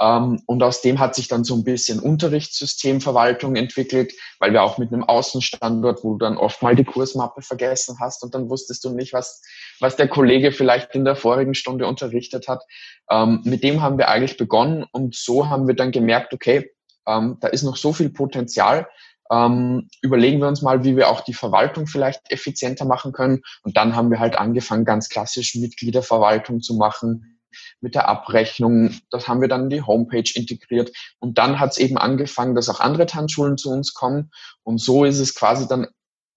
Ähm, 0.00 0.42
und 0.46 0.62
aus 0.62 0.82
dem 0.82 0.98
hat 0.98 1.14
sich 1.14 1.28
dann 1.28 1.44
so 1.44 1.54
ein 1.54 1.64
bisschen 1.64 2.00
Unterrichtssystemverwaltung 2.00 3.56
entwickelt, 3.56 4.12
weil 4.38 4.52
wir 4.52 4.62
auch 4.62 4.78
mit 4.78 4.92
einem 4.92 5.04
Außenstandort, 5.04 6.04
wo 6.04 6.12
du 6.12 6.18
dann 6.18 6.36
oft 6.36 6.62
mal 6.62 6.76
die 6.76 6.84
Kursmappe 6.84 7.42
vergessen 7.42 7.96
hast 8.00 8.22
und 8.22 8.34
dann 8.34 8.50
wusstest 8.50 8.84
du 8.84 8.90
nicht, 8.90 9.12
was, 9.12 9.42
was 9.80 9.96
der 9.96 10.08
Kollege 10.08 10.52
vielleicht 10.52 10.94
in 10.94 11.04
der 11.04 11.16
vorigen 11.16 11.54
Stunde 11.54 11.86
unterrichtet 11.86 12.48
hat. 12.48 12.62
Ähm, 13.10 13.40
mit 13.44 13.62
dem 13.62 13.80
haben 13.80 13.96
wir 13.96 14.08
eigentlich 14.08 14.36
begonnen 14.36 14.84
und 14.92 15.14
so 15.14 15.48
haben 15.48 15.66
wir 15.66 15.74
dann 15.74 15.92
gemerkt, 15.92 16.34
okay, 16.34 16.70
ähm, 17.06 17.38
da 17.40 17.48
ist 17.48 17.62
noch 17.62 17.76
so 17.76 17.92
viel 17.92 18.10
Potenzial. 18.10 18.88
Ähm, 19.30 19.88
überlegen 20.02 20.40
wir 20.40 20.48
uns 20.48 20.62
mal, 20.62 20.84
wie 20.84 20.96
wir 20.96 21.08
auch 21.08 21.20
die 21.22 21.34
Verwaltung 21.34 21.86
vielleicht 21.86 22.30
effizienter 22.30 22.84
machen 22.84 23.12
können. 23.12 23.42
Und 23.62 23.76
dann 23.76 23.96
haben 23.96 24.10
wir 24.10 24.20
halt 24.20 24.38
angefangen, 24.38 24.84
ganz 24.84 25.08
klassisch 25.08 25.56
Mitgliederverwaltung 25.56 26.60
zu 26.60 26.74
machen 26.74 27.38
mit 27.80 27.94
der 27.94 28.08
Abrechnung. 28.08 28.94
Das 29.10 29.28
haben 29.28 29.40
wir 29.40 29.48
dann 29.48 29.64
in 29.64 29.70
die 29.70 29.82
Homepage 29.82 30.30
integriert. 30.34 30.92
Und 31.18 31.38
dann 31.38 31.58
hat 31.58 31.72
es 31.72 31.78
eben 31.78 31.98
angefangen, 31.98 32.54
dass 32.54 32.68
auch 32.68 32.80
andere 32.80 33.06
Tanzschulen 33.06 33.58
zu 33.58 33.70
uns 33.70 33.94
kommen. 33.94 34.30
Und 34.62 34.78
so 34.80 35.04
ist 35.04 35.18
es 35.18 35.34
quasi 35.34 35.66
dann 35.66 35.88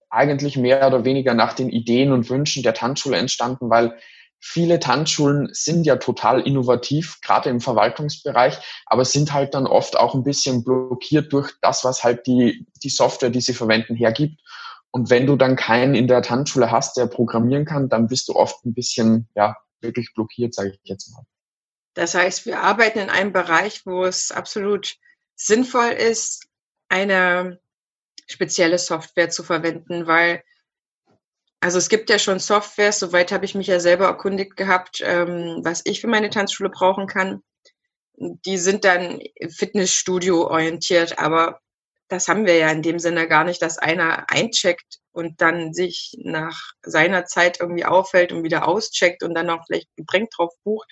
eigentlich 0.08 0.56
mehr 0.56 0.86
oder 0.86 1.04
weniger 1.04 1.34
nach 1.34 1.52
den 1.52 1.70
Ideen 1.70 2.12
und 2.12 2.28
Wünschen 2.28 2.62
der 2.64 2.74
Tanzschule 2.74 3.16
entstanden, 3.16 3.70
weil 3.70 3.96
viele 4.40 4.80
Tanzschulen 4.80 5.50
sind 5.52 5.84
ja 5.84 5.96
total 5.96 6.40
innovativ, 6.40 7.20
gerade 7.20 7.50
im 7.50 7.60
Verwaltungsbereich, 7.60 8.58
aber 8.86 9.04
sind 9.04 9.32
halt 9.32 9.54
dann 9.54 9.66
oft 9.66 9.96
auch 9.96 10.14
ein 10.14 10.24
bisschen 10.24 10.64
blockiert 10.64 11.32
durch 11.32 11.52
das, 11.60 11.84
was 11.84 12.02
halt 12.02 12.26
die, 12.26 12.66
die 12.82 12.88
Software, 12.88 13.30
die 13.30 13.42
sie 13.42 13.54
verwenden, 13.54 13.94
hergibt. 13.94 14.40
Und 14.90 15.10
wenn 15.10 15.26
du 15.26 15.36
dann 15.36 15.56
keinen 15.56 15.94
in 15.94 16.08
der 16.08 16.22
Tanzschule 16.22 16.70
hast, 16.70 16.96
der 16.96 17.06
programmieren 17.06 17.64
kann, 17.64 17.88
dann 17.88 18.08
bist 18.08 18.28
du 18.28 18.34
oft 18.34 18.64
ein 18.64 18.74
bisschen, 18.74 19.28
ja, 19.36 19.56
wirklich 19.80 20.12
blockiert, 20.14 20.54
sage 20.54 20.70
ich 20.70 20.80
jetzt 20.84 21.12
mal. 21.12 21.22
Das 21.94 22.14
heißt, 22.14 22.46
wir 22.46 22.60
arbeiten 22.60 22.98
in 22.98 23.10
einem 23.10 23.32
Bereich, 23.32 23.84
wo 23.84 24.04
es 24.04 24.32
absolut 24.32 24.96
sinnvoll 25.36 25.90
ist, 25.90 26.46
eine 26.88 27.60
spezielle 28.26 28.78
Software 28.78 29.30
zu 29.30 29.42
verwenden, 29.42 30.06
weil 30.06 30.42
also 31.60 31.78
es 31.78 31.90
gibt 31.90 32.08
ja 32.08 32.18
schon 32.18 32.38
Software, 32.38 32.92
soweit 32.92 33.32
habe 33.32 33.44
ich 33.44 33.54
mich 33.54 33.66
ja 33.66 33.80
selber 33.80 34.06
erkundigt 34.06 34.56
gehabt, 34.56 35.02
ähm, 35.04 35.60
was 35.62 35.82
ich 35.84 36.00
für 36.00 36.08
meine 36.08 36.30
Tanzschule 36.30 36.70
brauchen 36.70 37.06
kann. 37.06 37.42
Die 38.16 38.58
sind 38.58 38.84
dann 38.84 39.20
Fitnessstudio 39.50 40.46
orientiert, 40.46 41.18
aber 41.18 41.60
das 42.08 42.28
haben 42.28 42.46
wir 42.46 42.56
ja 42.56 42.70
in 42.70 42.82
dem 42.82 42.98
Sinne 42.98 43.28
gar 43.28 43.44
nicht, 43.44 43.62
dass 43.62 43.78
einer 43.78 44.30
eincheckt 44.30 44.98
und 45.12 45.40
dann 45.40 45.74
sich 45.74 46.16
nach 46.18 46.72
seiner 46.82 47.26
Zeit 47.26 47.60
irgendwie 47.60 47.84
auffällt 47.84 48.32
und 48.32 48.42
wieder 48.42 48.66
auscheckt 48.66 49.22
und 49.22 49.34
dann 49.34 49.50
auch 49.50 49.64
vielleicht 49.66 49.88
Getränk 49.96 50.30
drauf 50.30 50.52
bucht. 50.64 50.90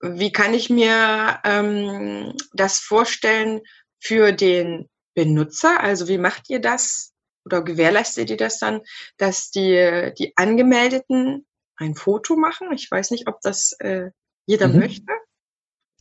Wie 0.00 0.32
kann 0.32 0.54
ich 0.54 0.70
mir 0.70 1.40
ähm, 1.44 2.36
das 2.52 2.78
vorstellen 2.78 3.60
für 4.00 4.32
den 4.32 4.88
Benutzer? 5.14 5.80
Also 5.80 6.08
wie 6.08 6.18
macht 6.18 6.50
ihr 6.50 6.60
das 6.60 7.11
oder 7.44 7.62
gewährleistet 7.62 8.30
ihr 8.30 8.36
das 8.36 8.58
dann, 8.58 8.80
dass 9.16 9.50
die, 9.50 10.12
die 10.18 10.32
Angemeldeten 10.36 11.46
ein 11.76 11.94
Foto 11.94 12.36
machen? 12.36 12.72
Ich 12.72 12.90
weiß 12.90 13.10
nicht, 13.10 13.28
ob 13.28 13.40
das 13.40 13.72
äh, 13.80 14.10
jeder 14.46 14.68
mhm. 14.68 14.80
möchte. 14.80 15.12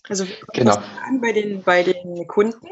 Also 0.07 0.25
genau. 0.53 0.77
bei 1.21 1.31
den, 1.31 1.63
bei 1.63 1.83
den 1.83 2.27
Kunden? 2.27 2.67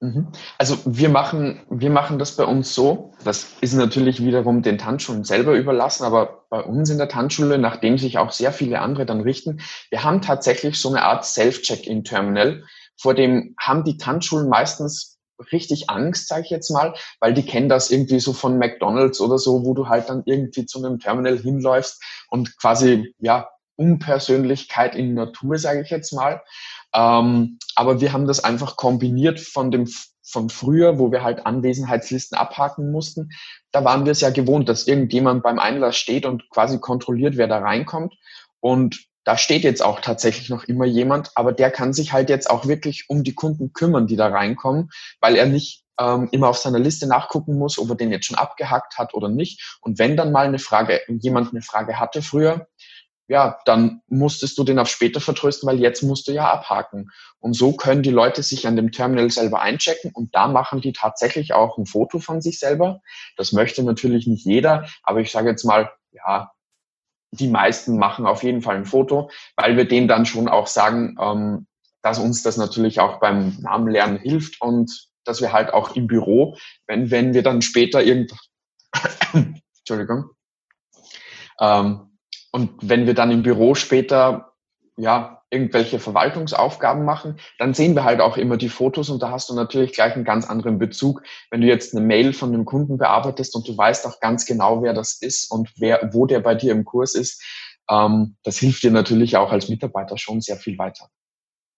Mhm. 0.00 0.28
Also 0.58 0.78
wir 0.84 1.08
machen, 1.08 1.62
wir 1.70 1.90
machen 1.90 2.18
das 2.18 2.36
bei 2.36 2.44
uns 2.44 2.74
so. 2.74 3.12
Das 3.24 3.54
ist 3.60 3.74
natürlich 3.74 4.22
wiederum 4.22 4.62
den 4.62 4.78
Tanzschulen 4.78 5.24
selber 5.24 5.54
überlassen, 5.54 6.04
aber 6.04 6.46
bei 6.50 6.60
uns 6.60 6.90
in 6.90 6.98
der 6.98 7.08
Tanzschule, 7.08 7.58
nachdem 7.58 7.98
sich 7.98 8.18
auch 8.18 8.30
sehr 8.30 8.52
viele 8.52 8.80
andere 8.80 9.06
dann 9.06 9.20
richten, 9.20 9.60
wir 9.90 10.04
haben 10.04 10.20
tatsächlich 10.20 10.78
so 10.78 10.90
eine 10.90 11.02
Art 11.02 11.24
Self-Check-In-Terminal. 11.24 12.64
Vor 12.96 13.14
dem 13.14 13.54
haben 13.58 13.84
die 13.84 13.96
Tanzschulen 13.96 14.48
meistens 14.48 15.13
richtig 15.52 15.90
Angst, 15.90 16.28
sage 16.28 16.42
ich 16.44 16.50
jetzt 16.50 16.70
mal, 16.70 16.94
weil 17.20 17.34
die 17.34 17.44
kennen 17.44 17.68
das 17.68 17.90
irgendwie 17.90 18.20
so 18.20 18.32
von 18.32 18.58
McDonald's 18.58 19.20
oder 19.20 19.38
so, 19.38 19.64
wo 19.64 19.74
du 19.74 19.88
halt 19.88 20.08
dann 20.08 20.22
irgendwie 20.26 20.66
zu 20.66 20.78
einem 20.78 20.98
Terminal 20.98 21.38
hinläufst 21.38 22.02
und 22.30 22.56
quasi 22.58 23.14
ja 23.18 23.48
Unpersönlichkeit 23.76 24.94
in 24.94 25.14
Natur, 25.14 25.58
sage 25.58 25.82
ich 25.82 25.90
jetzt 25.90 26.12
mal. 26.12 26.42
Ähm, 26.94 27.58
aber 27.74 28.00
wir 28.00 28.12
haben 28.12 28.26
das 28.26 28.42
einfach 28.44 28.76
kombiniert 28.76 29.40
von 29.40 29.70
dem 29.70 29.88
von 30.26 30.48
früher, 30.48 30.98
wo 30.98 31.12
wir 31.12 31.22
halt 31.22 31.44
Anwesenheitslisten 31.44 32.38
abhaken 32.38 32.90
mussten. 32.90 33.30
Da 33.72 33.84
waren 33.84 34.06
wir 34.06 34.12
es 34.12 34.22
ja 34.22 34.30
gewohnt, 34.30 34.68
dass 34.68 34.86
irgendjemand 34.86 35.42
beim 35.42 35.58
Einlass 35.58 35.96
steht 35.96 36.24
und 36.24 36.48
quasi 36.48 36.80
kontrolliert, 36.80 37.36
wer 37.36 37.46
da 37.46 37.58
reinkommt. 37.58 38.14
Und 38.60 39.06
da 39.24 39.36
steht 39.36 39.64
jetzt 39.64 39.82
auch 39.82 40.00
tatsächlich 40.00 40.50
noch 40.50 40.64
immer 40.64 40.84
jemand, 40.84 41.30
aber 41.34 41.52
der 41.52 41.70
kann 41.70 41.92
sich 41.92 42.12
halt 42.12 42.28
jetzt 42.28 42.48
auch 42.50 42.66
wirklich 42.66 43.06
um 43.08 43.24
die 43.24 43.34
Kunden 43.34 43.72
kümmern, 43.72 44.06
die 44.06 44.16
da 44.16 44.28
reinkommen, 44.28 44.90
weil 45.20 45.36
er 45.36 45.46
nicht 45.46 45.84
ähm, 45.98 46.28
immer 46.32 46.48
auf 46.48 46.58
seiner 46.58 46.78
Liste 46.78 47.06
nachgucken 47.06 47.58
muss, 47.58 47.78
ob 47.78 47.88
er 47.90 47.96
den 47.96 48.10
jetzt 48.10 48.26
schon 48.26 48.38
abgehackt 48.38 48.98
hat 48.98 49.14
oder 49.14 49.28
nicht. 49.28 49.78
Und 49.80 49.98
wenn 49.98 50.16
dann 50.16 50.32
mal 50.32 50.46
eine 50.46 50.58
Frage, 50.58 51.00
jemand 51.08 51.52
eine 51.52 51.62
Frage 51.62 51.98
hatte 51.98 52.22
früher, 52.22 52.66
ja, 53.26 53.58
dann 53.64 54.02
musstest 54.06 54.58
du 54.58 54.64
den 54.64 54.78
auf 54.78 54.88
später 54.88 55.20
vertrösten, 55.20 55.66
weil 55.66 55.80
jetzt 55.80 56.02
musst 56.02 56.28
du 56.28 56.32
ja 56.32 56.52
abhaken. 56.52 57.10
Und 57.38 57.54
so 57.54 57.72
können 57.72 58.02
die 58.02 58.10
Leute 58.10 58.42
sich 58.42 58.66
an 58.66 58.76
dem 58.76 58.92
Terminal 58.92 59.30
selber 59.30 59.62
einchecken 59.62 60.10
und 60.12 60.34
da 60.34 60.46
machen 60.46 60.82
die 60.82 60.92
tatsächlich 60.92 61.54
auch 61.54 61.78
ein 61.78 61.86
Foto 61.86 62.18
von 62.18 62.42
sich 62.42 62.58
selber. 62.58 63.00
Das 63.36 63.52
möchte 63.52 63.82
natürlich 63.82 64.26
nicht 64.26 64.44
jeder, 64.44 64.86
aber 65.02 65.20
ich 65.20 65.32
sage 65.32 65.48
jetzt 65.48 65.64
mal, 65.64 65.90
ja, 66.12 66.52
die 67.36 67.48
meisten 67.48 67.98
machen 67.98 68.26
auf 68.26 68.42
jeden 68.42 68.62
Fall 68.62 68.76
ein 68.76 68.84
Foto, 68.84 69.30
weil 69.56 69.76
wir 69.76 69.86
denen 69.86 70.08
dann 70.08 70.26
schon 70.26 70.48
auch 70.48 70.66
sagen, 70.66 71.16
ähm, 71.20 71.66
dass 72.02 72.18
uns 72.18 72.42
das 72.42 72.56
natürlich 72.56 73.00
auch 73.00 73.20
beim 73.20 73.56
Namenlernen 73.60 74.18
hilft 74.18 74.60
und 74.60 75.08
dass 75.24 75.40
wir 75.40 75.52
halt 75.52 75.72
auch 75.72 75.96
im 75.96 76.06
Büro, 76.06 76.56
wenn, 76.86 77.10
wenn 77.10 77.34
wir 77.34 77.42
dann 77.42 77.62
später 77.62 78.02
irgend, 78.02 78.32
Entschuldigung, 79.78 80.30
ähm, 81.60 82.18
und 82.52 82.70
wenn 82.82 83.06
wir 83.06 83.14
dann 83.14 83.30
im 83.30 83.42
Büro 83.42 83.74
später, 83.74 84.52
ja, 84.96 85.42
irgendwelche 85.54 85.98
Verwaltungsaufgaben 85.98 87.04
machen, 87.04 87.38
dann 87.58 87.72
sehen 87.72 87.94
wir 87.94 88.04
halt 88.04 88.20
auch 88.20 88.36
immer 88.36 88.56
die 88.56 88.68
Fotos 88.68 89.08
und 89.08 89.22
da 89.22 89.30
hast 89.30 89.48
du 89.48 89.54
natürlich 89.54 89.92
gleich 89.92 90.14
einen 90.14 90.24
ganz 90.24 90.46
anderen 90.46 90.78
Bezug. 90.78 91.22
Wenn 91.50 91.60
du 91.60 91.66
jetzt 91.66 91.94
eine 91.94 92.04
Mail 92.04 92.32
von 92.32 92.52
einem 92.52 92.64
Kunden 92.64 92.98
bearbeitest 92.98 93.54
und 93.54 93.66
du 93.66 93.76
weißt 93.76 94.06
auch 94.06 94.20
ganz 94.20 94.44
genau, 94.44 94.82
wer 94.82 94.92
das 94.92 95.14
ist 95.22 95.50
und 95.50 95.70
wer, 95.76 96.10
wo 96.12 96.26
der 96.26 96.40
bei 96.40 96.54
dir 96.54 96.72
im 96.72 96.84
Kurs 96.84 97.14
ist, 97.14 97.42
ähm, 97.88 98.36
das 98.42 98.58
hilft 98.58 98.82
dir 98.82 98.90
natürlich 98.90 99.36
auch 99.36 99.52
als 99.52 99.68
Mitarbeiter 99.68 100.18
schon 100.18 100.40
sehr 100.40 100.56
viel 100.56 100.76
weiter. 100.76 101.08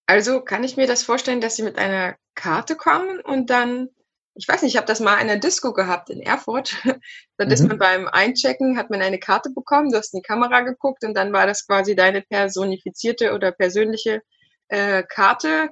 Also 0.07 0.41
kann 0.41 0.65
ich 0.65 0.77
mir 0.77 0.87
das 0.87 1.03
vorstellen, 1.03 1.41
dass 1.41 1.57
Sie 1.57 1.63
mit 1.63 1.79
einer 1.79 2.17
Karte 2.35 2.77
kommen 2.77 3.21
und 3.21 3.51
dann 3.51 3.89
ich 4.37 4.47
weiß 4.47 4.63
nicht, 4.63 4.73
ich 4.73 4.77
habe 4.77 4.87
das 4.87 5.01
mal 5.01 5.15
in 5.15 5.31
einer 5.31 5.41
Disco 5.41 5.73
gehabt 5.73 6.11
in 6.11 6.21
Erfurt. 6.21 6.77
dann 7.37 7.49
mhm. 7.49 7.53
ist 7.53 7.67
man 7.67 7.79
beim 7.79 8.07
Einchecken, 8.07 8.77
hat 8.77 8.91
man 8.91 9.03
eine 9.03 9.19
Karte 9.19 9.51
bekommen, 9.51 9.91
du 9.91 9.99
hast 9.99 10.15
in 10.15 10.21
die 10.21 10.27
Kamera 10.27 10.61
geguckt 10.61 11.05
und 11.05 11.15
dann 11.15 11.33
war 11.33 11.47
das 11.47 11.67
quasi 11.67 11.97
deine 11.97 12.23
personifizierte 12.23 13.33
oder 13.33 13.53
persönliche 13.53 14.23
äh, 14.69 15.03
Karte. 15.03 15.71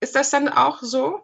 Ist 0.00 0.16
das 0.16 0.30
dann 0.30 0.48
auch 0.48 0.80
so? 0.80 1.20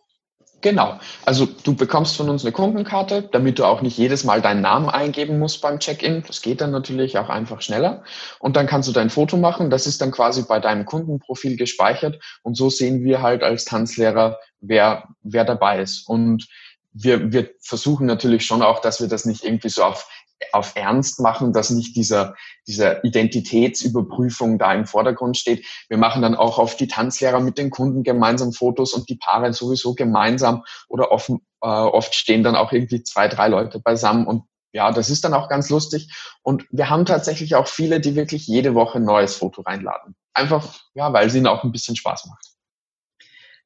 Genau. 0.64 0.98
Also 1.26 1.44
du 1.44 1.74
bekommst 1.74 2.16
von 2.16 2.30
uns 2.30 2.42
eine 2.42 2.52
Kundenkarte, 2.52 3.28
damit 3.30 3.58
du 3.58 3.64
auch 3.64 3.82
nicht 3.82 3.98
jedes 3.98 4.24
Mal 4.24 4.40
deinen 4.40 4.62
Namen 4.62 4.88
eingeben 4.88 5.38
musst 5.38 5.60
beim 5.60 5.78
Check-in. 5.78 6.24
Das 6.26 6.40
geht 6.40 6.62
dann 6.62 6.70
natürlich 6.70 7.18
auch 7.18 7.28
einfach 7.28 7.60
schneller. 7.60 8.02
Und 8.38 8.56
dann 8.56 8.66
kannst 8.66 8.88
du 8.88 8.92
dein 8.92 9.10
Foto 9.10 9.36
machen. 9.36 9.68
Das 9.68 9.86
ist 9.86 10.00
dann 10.00 10.10
quasi 10.10 10.44
bei 10.48 10.60
deinem 10.60 10.86
Kundenprofil 10.86 11.58
gespeichert. 11.58 12.18
Und 12.42 12.56
so 12.56 12.70
sehen 12.70 13.04
wir 13.04 13.20
halt 13.20 13.42
als 13.42 13.66
Tanzlehrer, 13.66 14.38
wer, 14.60 15.04
wer 15.20 15.44
dabei 15.44 15.82
ist. 15.82 16.08
Und 16.08 16.48
wir, 16.94 17.32
wir 17.32 17.50
versuchen 17.60 18.06
natürlich 18.06 18.46
schon 18.46 18.62
auch, 18.62 18.80
dass 18.80 19.00
wir 19.00 19.08
das 19.08 19.24
nicht 19.26 19.44
irgendwie 19.44 19.68
so 19.68 19.82
auf, 19.82 20.08
auf 20.52 20.72
Ernst 20.76 21.20
machen, 21.20 21.52
dass 21.52 21.70
nicht 21.70 21.96
dieser, 21.96 22.34
dieser 22.66 23.04
Identitätsüberprüfung 23.04 24.58
da 24.58 24.72
im 24.72 24.86
Vordergrund 24.86 25.36
steht. 25.36 25.66
Wir 25.88 25.98
machen 25.98 26.22
dann 26.22 26.36
auch 26.36 26.58
oft 26.58 26.78
die 26.78 26.88
Tanzlehrer 26.88 27.40
mit 27.40 27.58
den 27.58 27.70
Kunden 27.70 28.04
gemeinsam 28.04 28.52
Fotos 28.52 28.94
und 28.94 29.08
die 29.08 29.16
Paare 29.16 29.52
sowieso 29.52 29.94
gemeinsam 29.94 30.62
oder 30.88 31.10
offen, 31.10 31.40
äh, 31.60 31.66
oft 31.66 32.14
stehen 32.14 32.44
dann 32.44 32.56
auch 32.56 32.72
irgendwie 32.72 33.02
zwei, 33.02 33.28
drei 33.28 33.48
Leute 33.48 33.80
beisammen 33.80 34.26
und 34.26 34.44
ja, 34.72 34.90
das 34.90 35.08
ist 35.08 35.22
dann 35.22 35.34
auch 35.34 35.48
ganz 35.48 35.70
lustig. 35.70 36.12
Und 36.42 36.66
wir 36.70 36.90
haben 36.90 37.06
tatsächlich 37.06 37.54
auch 37.54 37.68
viele, 37.68 38.00
die 38.00 38.16
wirklich 38.16 38.48
jede 38.48 38.74
Woche 38.74 38.98
ein 38.98 39.04
neues 39.04 39.36
Foto 39.36 39.62
reinladen. 39.62 40.16
Einfach, 40.32 40.80
ja, 40.94 41.12
weil 41.12 41.28
es 41.28 41.34
ihnen 41.36 41.46
auch 41.46 41.62
ein 41.62 41.70
bisschen 41.70 41.94
Spaß 41.94 42.26
macht. 42.26 42.54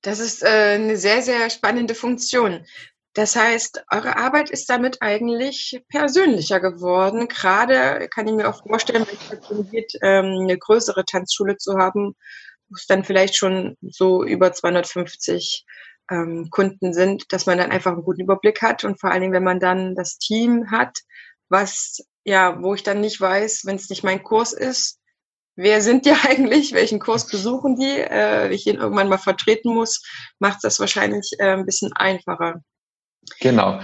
Das 0.02 0.18
ist 0.18 0.42
äh, 0.42 0.74
eine 0.74 0.98
sehr, 0.98 1.22
sehr 1.22 1.48
spannende 1.48 1.94
Funktion. 1.94 2.64
Das 3.14 3.34
heißt, 3.36 3.84
eure 3.90 4.16
Arbeit 4.16 4.50
ist 4.50 4.68
damit 4.70 4.98
eigentlich 5.00 5.82
persönlicher 5.88 6.60
geworden. 6.60 7.28
Gerade 7.28 8.08
kann 8.08 8.28
ich 8.28 8.34
mir 8.34 8.48
auch 8.48 8.62
vorstellen, 8.62 9.06
wenn 9.06 9.16
es 9.16 9.40
darum 9.40 9.68
geht, 9.70 9.92
ähm, 10.02 10.42
eine 10.42 10.58
größere 10.58 11.04
Tanzschule 11.04 11.56
zu 11.56 11.78
haben, 11.78 12.14
wo 12.68 12.76
es 12.76 12.86
dann 12.86 13.04
vielleicht 13.04 13.36
schon 13.36 13.76
so 13.82 14.22
über 14.24 14.52
250 14.52 15.64
ähm, 16.10 16.48
Kunden 16.50 16.92
sind, 16.92 17.32
dass 17.32 17.46
man 17.46 17.58
dann 17.58 17.70
einfach 17.70 17.92
einen 17.92 18.04
guten 18.04 18.22
Überblick 18.22 18.62
hat 18.62 18.84
und 18.84 19.00
vor 19.00 19.10
allen 19.10 19.22
Dingen, 19.22 19.32
wenn 19.32 19.44
man 19.44 19.60
dann 19.60 19.94
das 19.94 20.18
Team 20.18 20.70
hat, 20.70 20.98
was 21.48 22.00
ja, 22.28 22.62
wo 22.62 22.74
ich 22.74 22.82
dann 22.82 23.00
nicht 23.00 23.20
weiß, 23.20 23.62
wenn 23.64 23.76
es 23.76 23.88
nicht 23.88 24.04
mein 24.04 24.22
Kurs 24.22 24.52
ist, 24.52 24.98
wer 25.56 25.80
sind 25.80 26.04
die 26.06 26.12
eigentlich, 26.28 26.72
welchen 26.72 27.00
Kurs 27.00 27.26
besuchen 27.26 27.76
die, 27.76 28.00
äh, 28.00 28.50
ich 28.52 28.66
ihn 28.66 28.76
irgendwann 28.76 29.08
mal 29.08 29.18
vertreten 29.18 29.74
muss, 29.74 30.02
macht 30.38 30.62
das 30.62 30.78
wahrscheinlich 30.78 31.32
äh, 31.38 31.52
ein 31.52 31.66
bisschen 31.66 31.92
einfacher. 31.94 32.62
Genau. 33.40 33.80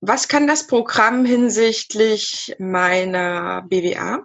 Was 0.00 0.28
kann 0.28 0.46
das 0.46 0.66
Programm 0.66 1.24
hinsichtlich 1.24 2.54
meiner 2.58 3.62
BWA, 3.62 4.24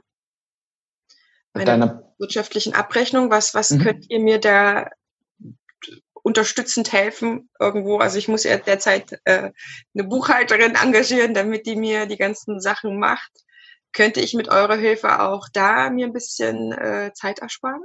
meiner 1.54 1.66
Deine... 1.66 2.14
wirtschaftlichen 2.20 2.74
Abrechnung, 2.76 3.32
was, 3.32 3.54
was 3.56 3.72
mhm. 3.72 3.82
könnt 3.82 4.10
ihr 4.10 4.20
mir 4.20 4.40
da 4.40 4.90
unterstützend 6.14 6.92
helfen 6.92 7.50
irgendwo? 7.60 7.98
Also 7.98 8.18
ich 8.18 8.28
muss 8.28 8.44
ja 8.44 8.58
derzeit 8.58 9.20
äh, 9.26 9.52
eine 9.94 10.04
Buchhalterin 10.04 10.76
engagieren, 10.76 11.34
damit 11.34 11.66
die 11.66 11.76
mir 11.76 12.06
die 12.06 12.18
ganzen 12.18 12.62
Sachen 12.62 13.00
macht. 13.00 13.32
Könnte 13.94 14.22
ich 14.22 14.34
mit 14.34 14.50
eurer 14.50 14.76
Hilfe 14.76 15.22
auch 15.22 15.48
da 15.52 15.90
mir 15.90 16.08
ein 16.08 16.14
bisschen 16.14 16.72
äh, 16.72 17.12
Zeit 17.14 17.40
ersparen? 17.40 17.84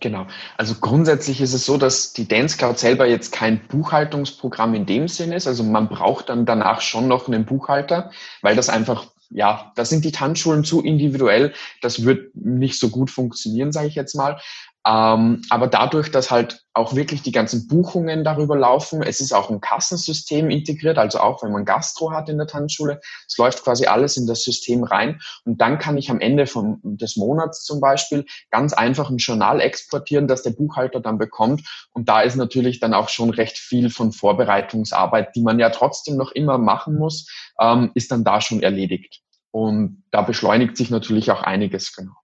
Genau. 0.00 0.26
Also 0.56 0.74
grundsätzlich 0.76 1.40
ist 1.40 1.52
es 1.52 1.66
so, 1.66 1.76
dass 1.76 2.12
die 2.12 2.26
Dance 2.26 2.56
Cloud 2.56 2.78
selber 2.78 3.06
jetzt 3.06 3.32
kein 3.32 3.66
Buchhaltungsprogramm 3.66 4.74
in 4.74 4.86
dem 4.86 5.08
Sinn 5.08 5.32
ist. 5.32 5.46
Also 5.46 5.64
man 5.64 5.88
braucht 5.88 6.28
dann 6.28 6.46
danach 6.46 6.80
schon 6.80 7.08
noch 7.08 7.28
einen 7.28 7.44
Buchhalter, 7.44 8.10
weil 8.42 8.56
das 8.56 8.68
einfach 8.68 9.06
ja, 9.34 9.72
da 9.76 9.84
sind 9.84 10.04
die 10.04 10.12
Tanzschulen 10.12 10.62
zu 10.62 10.82
individuell. 10.82 11.54
Das 11.80 12.04
wird 12.04 12.36
nicht 12.36 12.78
so 12.78 12.90
gut 12.90 13.10
funktionieren, 13.10 13.72
sage 13.72 13.88
ich 13.88 13.94
jetzt 13.94 14.14
mal. 14.14 14.38
Ähm, 14.84 15.42
aber 15.48 15.68
dadurch, 15.68 16.10
dass 16.10 16.30
halt 16.30 16.64
auch 16.74 16.94
wirklich 16.94 17.22
die 17.22 17.30
ganzen 17.30 17.68
Buchungen 17.68 18.24
darüber 18.24 18.56
laufen, 18.56 19.02
es 19.02 19.20
ist 19.20 19.32
auch 19.32 19.48
ein 19.48 19.60
Kassensystem 19.60 20.50
integriert, 20.50 20.98
also 20.98 21.20
auch 21.20 21.42
wenn 21.42 21.52
man 21.52 21.64
Gastro 21.64 22.10
hat 22.10 22.28
in 22.28 22.38
der 22.38 22.48
Tanzschule, 22.48 23.00
es 23.28 23.36
läuft 23.38 23.62
quasi 23.62 23.86
alles 23.86 24.16
in 24.16 24.26
das 24.26 24.42
System 24.42 24.82
rein 24.82 25.20
und 25.44 25.60
dann 25.60 25.78
kann 25.78 25.98
ich 25.98 26.10
am 26.10 26.18
Ende 26.18 26.46
vom, 26.46 26.80
des 26.82 27.16
Monats 27.16 27.62
zum 27.62 27.80
Beispiel 27.80 28.24
ganz 28.50 28.72
einfach 28.72 29.08
ein 29.08 29.18
Journal 29.18 29.60
exportieren, 29.60 30.26
das 30.26 30.42
der 30.42 30.50
Buchhalter 30.50 31.00
dann 31.00 31.18
bekommt 31.18 31.62
und 31.92 32.08
da 32.08 32.22
ist 32.22 32.36
natürlich 32.36 32.80
dann 32.80 32.94
auch 32.94 33.08
schon 33.08 33.30
recht 33.30 33.58
viel 33.58 33.88
von 33.88 34.12
Vorbereitungsarbeit, 34.12 35.36
die 35.36 35.42
man 35.42 35.60
ja 35.60 35.70
trotzdem 35.70 36.16
noch 36.16 36.32
immer 36.32 36.58
machen 36.58 36.96
muss, 36.96 37.28
ähm, 37.60 37.92
ist 37.94 38.10
dann 38.10 38.24
da 38.24 38.40
schon 38.40 38.62
erledigt. 38.62 39.20
Und 39.52 40.02
da 40.10 40.22
beschleunigt 40.22 40.78
sich 40.78 40.88
natürlich 40.88 41.30
auch 41.30 41.42
einiges, 41.42 41.94
genau. 41.94 42.21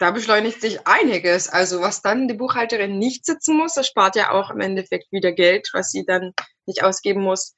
Da 0.00 0.10
beschleunigt 0.12 0.62
sich 0.62 0.86
einiges. 0.86 1.50
Also 1.50 1.82
was 1.82 2.00
dann 2.00 2.26
die 2.26 2.34
Buchhalterin 2.34 2.98
nicht 2.98 3.26
sitzen 3.26 3.54
muss, 3.58 3.74
das 3.74 3.86
spart 3.86 4.16
ja 4.16 4.30
auch 4.30 4.50
im 4.50 4.60
Endeffekt 4.60 5.12
wieder 5.12 5.30
Geld, 5.30 5.68
was 5.74 5.90
sie 5.90 6.06
dann 6.06 6.32
nicht 6.64 6.82
ausgeben 6.82 7.22
muss. 7.22 7.54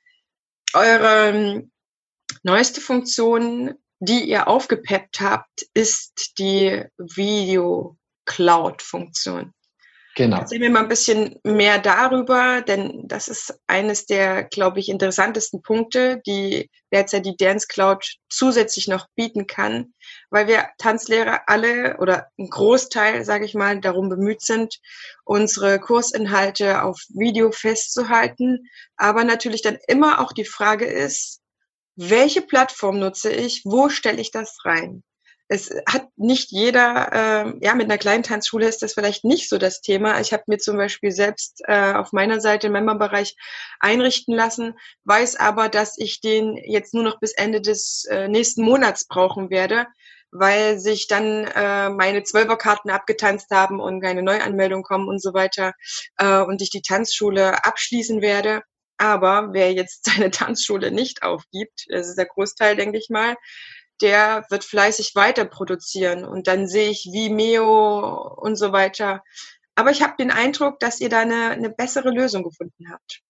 Eure 0.75 1.29
ähm, 1.29 1.71
neueste 2.43 2.81
Funktion, 2.81 3.75
die 4.01 4.25
ihr 4.25 4.49
aufgepeppt 4.49 5.21
habt, 5.21 5.67
ist 5.73 6.33
die 6.39 6.85
Video 6.99 7.97
Cloud 8.25 8.83
Funktion. 8.83 9.55
Genau. 10.15 10.41
Erzähl 10.41 10.59
mir 10.59 10.69
mal 10.69 10.83
ein 10.83 10.89
bisschen 10.89 11.41
mehr 11.43 11.79
darüber, 11.79 12.61
denn 12.61 13.09
das 13.09 13.29
ist 13.29 13.59
eines 13.67 14.05
der, 14.05 14.45
glaube 14.45 14.79
ich, 14.79 14.91
interessantesten 14.91 15.63
Punkte, 15.63 16.21
die 16.27 16.71
derzeit 16.93 17.25
die 17.25 17.37
Dance 17.37 17.67
Cloud 17.67 18.05
zusätzlich 18.29 18.89
noch 18.89 19.07
bieten 19.15 19.47
kann, 19.47 19.95
weil 20.29 20.47
wir 20.49 20.69
Tanzlehrer 20.77 21.45
alle 21.47 21.97
oder 21.99 22.27
ein 22.39 22.51
Großteil, 22.51 23.25
sage 23.25 23.47
ich 23.47 23.55
mal, 23.55 23.81
darum 23.81 24.11
bemüht 24.11 24.43
sind, 24.43 24.81
unsere 25.25 25.81
Kursinhalte 25.81 26.83
auf 26.83 27.01
Video 27.09 27.51
festzuhalten, 27.51 28.69
aber 28.97 29.25
natürlich 29.25 29.63
dann 29.63 29.79
immer 29.89 30.21
auch 30.21 30.33
die 30.33 30.45
Frage 30.45 30.85
ist, 30.85 31.41
welche 31.97 32.43
Plattform 32.43 32.99
nutze 32.99 33.33
ich, 33.33 33.63
wo 33.65 33.89
stelle 33.89 34.21
ich 34.21 34.31
das 34.31 34.59
rein? 34.65 35.03
Es 35.53 35.71
hat 35.87 36.09
nicht 36.17 36.51
jeder, 36.51 37.13
äh, 37.13 37.53
ja, 37.61 37.75
mit 37.75 37.85
einer 37.85 37.99
kleinen 37.99 38.23
Tanzschule 38.23 38.67
ist 38.67 38.81
das 38.81 38.95
vielleicht 38.95 39.23
nicht 39.23 39.51
so 39.51 39.59
das 39.59 39.83
Thema. 39.83 40.19
Ich 40.19 40.33
habe 40.33 40.45
mir 40.47 40.57
zum 40.57 40.79
Beispiel 40.79 41.13
selbst 41.13 41.61
äh, 41.69 41.93
auf 41.93 42.13
meiner 42.13 42.41
Seite 42.41 42.69
im 42.69 42.73
Memberbereich 42.73 43.37
einrichten 43.79 44.35
lassen, 44.35 44.79
weiß 45.05 45.37
aber, 45.37 45.69
dass 45.69 45.99
ich 45.99 46.23
den 46.23 46.57
jetzt 46.57 46.95
nur 46.95 47.03
noch 47.03 47.21
bis 47.21 47.33
Ende 47.33 47.61
des 47.61 48.07
äh, 48.11 48.29
nächsten 48.29 48.63
Monats 48.63 49.07
brauchen 49.07 49.51
werde, 49.51 49.87
weil 50.31 50.79
sich 50.79 51.07
dann 51.07 51.45
äh, 51.45 51.91
meine 51.91 52.23
Zwölferkarten 52.23 52.91
abgetanzt 52.91 53.51
haben 53.51 53.79
und 53.79 54.01
keine 54.01 54.23
Neuanmeldung 54.23 54.83
kommen 54.83 55.07
und 55.07 55.21
so 55.21 55.35
weiter 55.35 55.75
äh, 56.17 56.41
und 56.41 56.63
ich 56.63 56.71
die 56.71 56.81
Tanzschule 56.81 57.63
abschließen 57.63 58.23
werde. 58.23 58.63
Aber 58.97 59.51
wer 59.53 59.71
jetzt 59.75 60.05
seine 60.11 60.31
Tanzschule 60.31 60.93
nicht 60.93 61.23
aufgibt, 61.23 61.85
das 61.91 62.09
ist 62.09 62.17
der 62.17 62.27
Großteil, 62.27 62.75
denke 62.75 62.97
ich 62.97 63.11
mal, 63.11 63.37
der 64.03 64.45
wird 64.51 64.65
fleißig 64.65 65.15
weiter 65.15 65.45
produzieren 65.45 66.25
und 66.25 66.47
dann 66.49 66.69
sehe 66.69 66.91
ich 66.91 67.09
Vimeo 67.13 68.35
und 68.37 68.57
so 68.57 68.73
weiter. 68.73 69.23
Aber 69.75 69.91
ich 69.91 70.03
habe 70.03 70.15
den 70.19 70.31
Eindruck, 70.31 70.81
dass 70.81 71.01
ihr 71.01 71.09
da 71.09 71.21
eine, 71.21 71.51
eine 71.51 71.71
bessere 71.71 72.11
Lösung 72.11 72.43
gefunden 72.43 72.91
habt. 72.93 73.23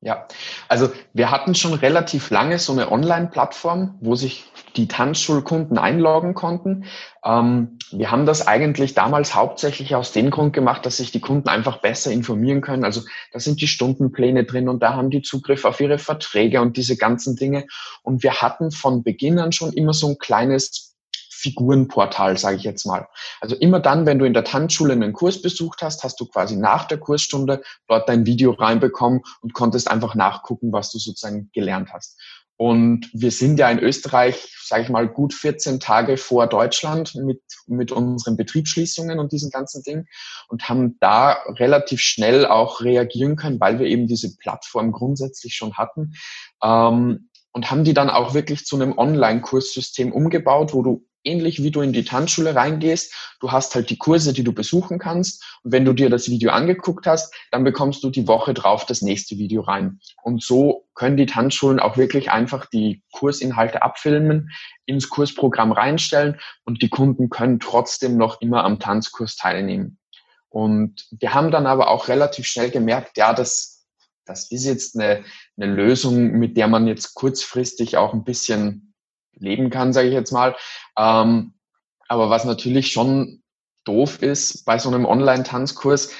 Ja, 0.00 0.28
also 0.68 0.90
wir 1.12 1.32
hatten 1.32 1.56
schon 1.56 1.74
relativ 1.74 2.30
lange 2.30 2.60
so 2.60 2.72
eine 2.72 2.92
Online-Plattform, 2.92 3.96
wo 4.00 4.14
sich 4.14 4.44
die 4.76 4.86
Tanzschulkunden 4.86 5.76
einloggen 5.76 6.34
konnten. 6.34 6.84
Ähm, 7.24 7.78
wir 7.90 8.12
haben 8.12 8.24
das 8.24 8.46
eigentlich 8.46 8.94
damals 8.94 9.34
hauptsächlich 9.34 9.96
aus 9.96 10.12
dem 10.12 10.30
Grund 10.30 10.52
gemacht, 10.52 10.86
dass 10.86 10.98
sich 10.98 11.10
die 11.10 11.18
Kunden 11.18 11.48
einfach 11.48 11.78
besser 11.78 12.12
informieren 12.12 12.60
können. 12.60 12.84
Also 12.84 13.00
da 13.32 13.40
sind 13.40 13.60
die 13.60 13.66
Stundenpläne 13.66 14.44
drin 14.44 14.68
und 14.68 14.84
da 14.84 14.94
haben 14.94 15.10
die 15.10 15.22
Zugriff 15.22 15.64
auf 15.64 15.80
ihre 15.80 15.98
Verträge 15.98 16.60
und 16.60 16.76
diese 16.76 16.96
ganzen 16.96 17.34
Dinge. 17.34 17.66
Und 18.04 18.22
wir 18.22 18.40
hatten 18.40 18.70
von 18.70 19.02
Beginn 19.02 19.40
an 19.40 19.50
schon 19.50 19.72
immer 19.72 19.94
so 19.94 20.10
ein 20.10 20.18
kleines 20.18 20.87
Figurenportal, 21.38 22.36
sage 22.36 22.56
ich 22.56 22.64
jetzt 22.64 22.84
mal. 22.84 23.06
Also 23.40 23.54
immer 23.54 23.78
dann, 23.78 24.06
wenn 24.06 24.18
du 24.18 24.24
in 24.24 24.34
der 24.34 24.44
Tanzschule 24.44 24.92
einen 24.92 25.12
Kurs 25.12 25.40
besucht 25.40 25.82
hast, 25.82 26.02
hast 26.02 26.18
du 26.20 26.26
quasi 26.26 26.56
nach 26.56 26.86
der 26.86 26.98
Kursstunde 26.98 27.62
dort 27.86 28.08
dein 28.08 28.26
Video 28.26 28.50
reinbekommen 28.50 29.22
und 29.40 29.54
konntest 29.54 29.88
einfach 29.88 30.14
nachgucken, 30.16 30.72
was 30.72 30.90
du 30.90 30.98
sozusagen 30.98 31.50
gelernt 31.52 31.92
hast. 31.92 32.18
Und 32.56 33.08
wir 33.12 33.30
sind 33.30 33.60
ja 33.60 33.70
in 33.70 33.78
Österreich, 33.78 34.52
sage 34.64 34.82
ich 34.82 34.88
mal, 34.88 35.06
gut 35.06 35.32
14 35.32 35.78
Tage 35.78 36.16
vor 36.16 36.48
Deutschland 36.48 37.14
mit, 37.14 37.40
mit 37.68 37.92
unseren 37.92 38.36
Betriebsschließungen 38.36 39.20
und 39.20 39.30
diesen 39.30 39.50
ganzen 39.50 39.84
Dingen 39.84 40.08
und 40.48 40.68
haben 40.68 40.96
da 40.98 41.38
relativ 41.50 42.00
schnell 42.00 42.46
auch 42.46 42.80
reagieren 42.80 43.36
können, 43.36 43.60
weil 43.60 43.78
wir 43.78 43.86
eben 43.86 44.08
diese 44.08 44.36
Plattform 44.36 44.90
grundsätzlich 44.90 45.54
schon 45.54 45.74
hatten. 45.74 46.14
Ähm, 46.60 47.28
und 47.52 47.70
haben 47.70 47.84
die 47.84 47.94
dann 47.94 48.10
auch 48.10 48.34
wirklich 48.34 48.66
zu 48.66 48.76
einem 48.76 48.98
Online-Kurssystem 48.98 50.12
umgebaut, 50.12 50.74
wo 50.74 50.82
du 50.82 51.06
ähnlich 51.28 51.62
wie 51.62 51.70
du 51.70 51.80
in 51.80 51.92
die 51.92 52.04
Tanzschule 52.04 52.54
reingehst. 52.54 53.12
Du 53.40 53.52
hast 53.52 53.74
halt 53.74 53.90
die 53.90 53.98
Kurse, 53.98 54.32
die 54.32 54.44
du 54.44 54.52
besuchen 54.52 54.98
kannst. 54.98 55.44
Und 55.62 55.72
wenn 55.72 55.84
du 55.84 55.92
dir 55.92 56.10
das 56.10 56.28
Video 56.28 56.50
angeguckt 56.50 57.06
hast, 57.06 57.34
dann 57.50 57.64
bekommst 57.64 58.02
du 58.02 58.10
die 58.10 58.26
Woche 58.26 58.54
drauf 58.54 58.86
das 58.86 59.02
nächste 59.02 59.36
Video 59.36 59.62
rein. 59.62 60.00
Und 60.22 60.42
so 60.42 60.88
können 60.94 61.16
die 61.16 61.26
Tanzschulen 61.26 61.80
auch 61.80 61.96
wirklich 61.96 62.30
einfach 62.30 62.66
die 62.66 63.02
Kursinhalte 63.12 63.82
abfilmen, 63.82 64.50
ins 64.86 65.08
Kursprogramm 65.08 65.72
reinstellen 65.72 66.40
und 66.64 66.82
die 66.82 66.88
Kunden 66.88 67.28
können 67.28 67.60
trotzdem 67.60 68.16
noch 68.16 68.40
immer 68.40 68.64
am 68.64 68.78
Tanzkurs 68.78 69.36
teilnehmen. 69.36 69.98
Und 70.48 71.06
wir 71.10 71.34
haben 71.34 71.50
dann 71.50 71.66
aber 71.66 71.88
auch 71.88 72.08
relativ 72.08 72.46
schnell 72.46 72.70
gemerkt, 72.70 73.18
ja, 73.18 73.34
das, 73.34 73.86
das 74.24 74.50
ist 74.50 74.64
jetzt 74.64 74.98
eine, 74.98 75.24
eine 75.56 75.72
Lösung, 75.72 76.32
mit 76.32 76.56
der 76.56 76.68
man 76.68 76.86
jetzt 76.86 77.14
kurzfristig 77.14 77.96
auch 77.96 78.14
ein 78.14 78.24
bisschen 78.24 78.87
leben 79.40 79.70
kann, 79.70 79.92
sage 79.92 80.08
ich 80.08 80.14
jetzt 80.14 80.32
mal. 80.32 80.56
Ähm, 80.96 81.54
aber 82.08 82.30
was 82.30 82.44
natürlich 82.44 82.90
schon 82.90 83.42
doof 83.84 84.22
ist 84.22 84.64
bei 84.64 84.78
so 84.78 84.88
einem 84.88 85.04
Online-Tanzkurs, 85.04 86.12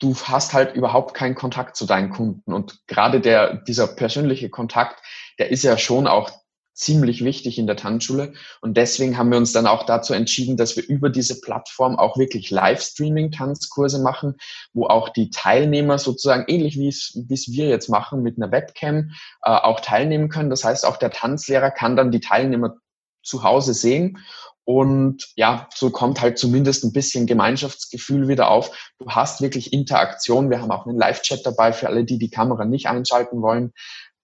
du 0.00 0.14
hast 0.16 0.52
halt 0.52 0.74
überhaupt 0.74 1.14
keinen 1.14 1.34
Kontakt 1.34 1.76
zu 1.76 1.86
deinen 1.86 2.10
Kunden. 2.10 2.52
Und 2.52 2.86
gerade 2.86 3.20
der, 3.20 3.54
dieser 3.54 3.86
persönliche 3.86 4.50
Kontakt, 4.50 5.00
der 5.38 5.50
ist 5.50 5.62
ja 5.62 5.78
schon 5.78 6.06
auch 6.06 6.30
ziemlich 6.74 7.24
wichtig 7.24 7.58
in 7.58 7.66
der 7.66 7.76
Tanzschule. 7.76 8.34
Und 8.60 8.76
deswegen 8.76 9.16
haben 9.16 9.30
wir 9.30 9.38
uns 9.38 9.52
dann 9.52 9.66
auch 9.66 9.84
dazu 9.86 10.12
entschieden, 10.12 10.56
dass 10.56 10.76
wir 10.76 10.86
über 10.86 11.08
diese 11.08 11.40
Plattform 11.40 11.96
auch 11.96 12.18
wirklich 12.18 12.50
Livestreaming-Tanzkurse 12.50 14.02
machen, 14.02 14.34
wo 14.72 14.86
auch 14.86 15.08
die 15.08 15.30
Teilnehmer 15.30 15.98
sozusagen 15.98 16.44
ähnlich 16.48 16.76
wie 16.76 16.88
es, 16.88 17.14
wir 17.14 17.68
jetzt 17.68 17.88
machen 17.88 18.22
mit 18.22 18.36
einer 18.36 18.50
Webcam 18.50 19.12
äh, 19.42 19.50
auch 19.50 19.80
teilnehmen 19.80 20.28
können. 20.28 20.50
Das 20.50 20.64
heißt, 20.64 20.84
auch 20.84 20.96
der 20.96 21.10
Tanzlehrer 21.10 21.70
kann 21.70 21.96
dann 21.96 22.10
die 22.10 22.20
Teilnehmer 22.20 22.74
zu 23.22 23.44
Hause 23.44 23.72
sehen. 23.72 24.18
Und 24.64 25.28
ja, 25.36 25.68
so 25.74 25.90
kommt 25.90 26.22
halt 26.22 26.38
zumindest 26.38 26.84
ein 26.84 26.92
bisschen 26.92 27.26
Gemeinschaftsgefühl 27.26 28.28
wieder 28.28 28.50
auf. 28.50 28.92
Du 28.98 29.10
hast 29.10 29.42
wirklich 29.42 29.72
Interaktion. 29.72 30.50
Wir 30.50 30.60
haben 30.60 30.70
auch 30.70 30.86
einen 30.86 30.98
Live-Chat 30.98 31.44
dabei 31.44 31.72
für 31.72 31.86
alle, 31.86 32.04
die 32.04 32.18
die 32.18 32.30
Kamera 32.30 32.64
nicht 32.64 32.88
einschalten 32.88 33.42
wollen. 33.42 33.72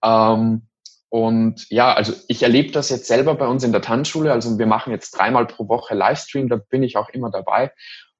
Ähm, 0.03 0.67
und 1.11 1.69
ja, 1.69 1.93
also 1.93 2.13
ich 2.29 2.41
erlebe 2.41 2.71
das 2.71 2.87
jetzt 2.87 3.05
selber 3.05 3.35
bei 3.35 3.45
uns 3.45 3.65
in 3.65 3.73
der 3.73 3.81
Tanzschule. 3.81 4.31
Also 4.31 4.57
wir 4.57 4.65
machen 4.65 4.91
jetzt 4.91 5.11
dreimal 5.11 5.45
pro 5.45 5.67
Woche 5.67 5.93
Livestream, 5.93 6.47
da 6.47 6.55
bin 6.55 6.83
ich 6.83 6.95
auch 6.95 7.09
immer 7.09 7.29
dabei. 7.29 7.73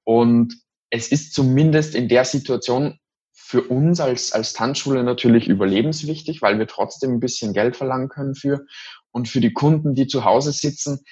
Und 0.04 0.58
es 0.90 1.08
ist 1.08 1.32
zumindest 1.32 1.94
in 1.94 2.08
der 2.08 2.26
Situation 2.26 2.98
für 3.32 3.62
uns 3.62 3.98
als, 3.98 4.32
als 4.32 4.52
Tanzschule 4.52 5.04
natürlich 5.04 5.48
überlebenswichtig, 5.48 6.42
weil 6.42 6.58
wir 6.58 6.66
trotzdem 6.66 7.14
ein 7.14 7.20
bisschen 7.20 7.54
Geld 7.54 7.78
verlangen 7.78 8.10
können 8.10 8.34
für. 8.34 8.66
Und 9.10 9.26
für 9.26 9.40
die 9.40 9.54
Kunden, 9.54 9.94
die 9.94 10.06
zu 10.06 10.26
Hause 10.26 10.52
sitzen, 10.52 11.02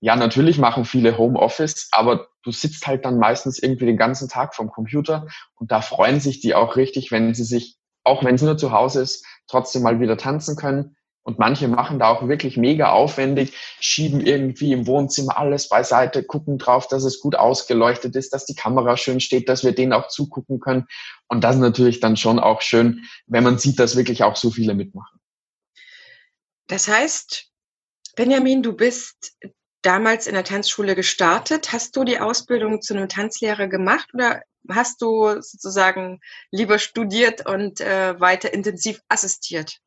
ja, 0.00 0.16
natürlich 0.16 0.56
machen 0.56 0.86
viele 0.86 1.18
Homeoffice, 1.18 1.90
aber 1.92 2.28
du 2.42 2.52
sitzt 2.52 2.86
halt 2.86 3.04
dann 3.04 3.18
meistens 3.18 3.58
irgendwie 3.58 3.84
den 3.84 3.98
ganzen 3.98 4.30
Tag 4.30 4.54
vom 4.54 4.70
Computer 4.70 5.26
und 5.56 5.70
da 5.72 5.82
freuen 5.82 6.20
sich 6.20 6.40
die 6.40 6.54
auch 6.54 6.76
richtig, 6.76 7.12
wenn 7.12 7.34
sie 7.34 7.44
sich, 7.44 7.76
auch 8.02 8.24
wenn 8.24 8.36
es 8.36 8.42
nur 8.42 8.56
zu 8.56 8.72
Hause 8.72 9.02
ist, 9.02 9.26
trotzdem 9.46 9.82
mal 9.82 10.00
wieder 10.00 10.16
tanzen 10.16 10.56
können 10.56 10.96
und 11.24 11.38
manche 11.38 11.68
machen 11.68 11.98
da 11.98 12.08
auch 12.08 12.26
wirklich 12.26 12.56
mega 12.56 12.90
aufwendig, 12.90 13.52
schieben 13.80 14.20
irgendwie 14.20 14.72
im 14.72 14.86
Wohnzimmer 14.86 15.36
alles 15.38 15.68
beiseite, 15.68 16.24
gucken 16.24 16.58
drauf, 16.58 16.88
dass 16.88 17.04
es 17.04 17.20
gut 17.20 17.36
ausgeleuchtet 17.36 18.16
ist, 18.16 18.32
dass 18.32 18.44
die 18.44 18.54
Kamera 18.54 18.96
schön 18.96 19.20
steht, 19.20 19.48
dass 19.48 19.64
wir 19.64 19.72
denen 19.72 19.92
auch 19.92 20.08
zugucken 20.08 20.60
können. 20.60 20.86
Und 21.28 21.44
das 21.44 21.56
ist 21.56 21.60
natürlich 21.60 22.00
dann 22.00 22.16
schon 22.16 22.38
auch 22.38 22.60
schön, 22.60 23.04
wenn 23.26 23.44
man 23.44 23.58
sieht, 23.58 23.78
dass 23.78 23.96
wirklich 23.96 24.24
auch 24.24 24.36
so 24.36 24.50
viele 24.50 24.74
mitmachen. 24.74 25.20
Das 26.66 26.88
heißt, 26.88 27.48
Benjamin, 28.16 28.62
du 28.62 28.72
bist 28.72 29.36
damals 29.82 30.26
in 30.26 30.34
der 30.34 30.44
Tanzschule 30.44 30.94
gestartet. 30.94 31.72
Hast 31.72 31.96
du 31.96 32.04
die 32.04 32.20
Ausbildung 32.20 32.82
zu 32.82 32.94
einem 32.94 33.08
Tanzlehrer 33.08 33.68
gemacht 33.68 34.08
oder 34.14 34.42
hast 34.68 35.02
du 35.02 35.40
sozusagen 35.40 36.20
lieber 36.50 36.78
studiert 36.78 37.46
und 37.46 37.80
äh, 37.80 38.18
weiter 38.20 38.52
intensiv 38.52 39.00
assistiert? 39.08 39.80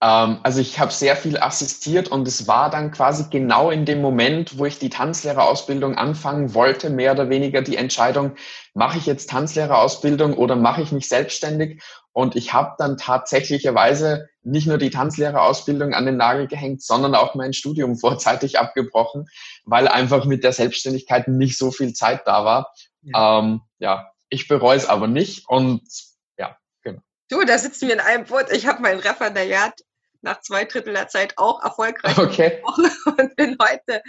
Ähm, 0.00 0.38
also 0.42 0.60
ich 0.60 0.78
habe 0.78 0.92
sehr 0.92 1.16
viel 1.16 1.38
assistiert 1.38 2.08
und 2.08 2.26
es 2.26 2.46
war 2.46 2.70
dann 2.70 2.90
quasi 2.90 3.26
genau 3.30 3.70
in 3.70 3.84
dem 3.84 4.00
Moment, 4.00 4.58
wo 4.58 4.66
ich 4.66 4.78
die 4.78 4.90
Tanzlehrerausbildung 4.90 5.96
anfangen 5.96 6.54
wollte, 6.54 6.90
mehr 6.90 7.12
oder 7.12 7.28
weniger 7.28 7.62
die 7.62 7.76
Entscheidung, 7.76 8.32
mache 8.74 8.98
ich 8.98 9.06
jetzt 9.06 9.30
Tanzlehrerausbildung 9.30 10.34
oder 10.34 10.56
mache 10.56 10.82
ich 10.82 10.92
mich 10.92 11.08
selbstständig? 11.08 11.82
Und 12.12 12.36
ich 12.36 12.52
habe 12.52 12.74
dann 12.78 12.98
tatsächlicherweise 12.98 14.28
nicht 14.42 14.66
nur 14.66 14.78
die 14.78 14.90
Tanzlehrerausbildung 14.90 15.94
an 15.94 16.04
den 16.04 16.16
Nagel 16.16 16.46
gehängt, 16.46 16.82
sondern 16.82 17.14
auch 17.14 17.34
mein 17.34 17.52
Studium 17.52 17.96
vorzeitig 17.98 18.58
abgebrochen, 18.58 19.26
weil 19.64 19.88
einfach 19.88 20.24
mit 20.24 20.44
der 20.44 20.52
Selbstständigkeit 20.52 21.28
nicht 21.28 21.56
so 21.56 21.70
viel 21.70 21.94
Zeit 21.94 22.22
da 22.26 22.44
war. 22.44 22.72
Ja, 23.02 23.38
ähm, 23.38 23.60
ja 23.78 24.12
ich 24.28 24.48
bereue 24.48 24.76
es 24.76 24.86
aber 24.86 25.08
nicht 25.08 25.48
und 25.48 25.82
Du, 27.32 27.42
da 27.44 27.56
sitzen 27.56 27.88
wir 27.88 27.94
in 27.94 28.00
einem 28.00 28.26
Boot. 28.26 28.52
Ich 28.52 28.66
habe 28.66 28.82
mein 28.82 28.98
Referendariat 28.98 29.80
nach 30.20 30.42
zwei 30.42 30.66
Drittel 30.66 30.92
der 30.92 31.08
Zeit 31.08 31.38
auch 31.38 31.62
erfolgreich 31.62 32.18
okay. 32.18 32.62
und 33.06 33.36
bin 33.36 33.56
heute 33.58 34.02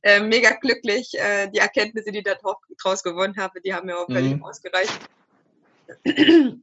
äh, 0.00 0.20
mega 0.20 0.52
glücklich. 0.52 1.12
Äh, 1.12 1.48
die 1.50 1.58
Erkenntnisse, 1.58 2.10
die 2.10 2.20
ich 2.20 2.24
daraus 2.24 3.02
gewonnen 3.02 3.36
habe, 3.36 3.60
die 3.60 3.74
haben 3.74 3.84
mir 3.84 3.98
auch 3.98 4.06
völlig 4.06 4.34
mhm. 4.34 4.44
ausgereicht. 4.44 4.98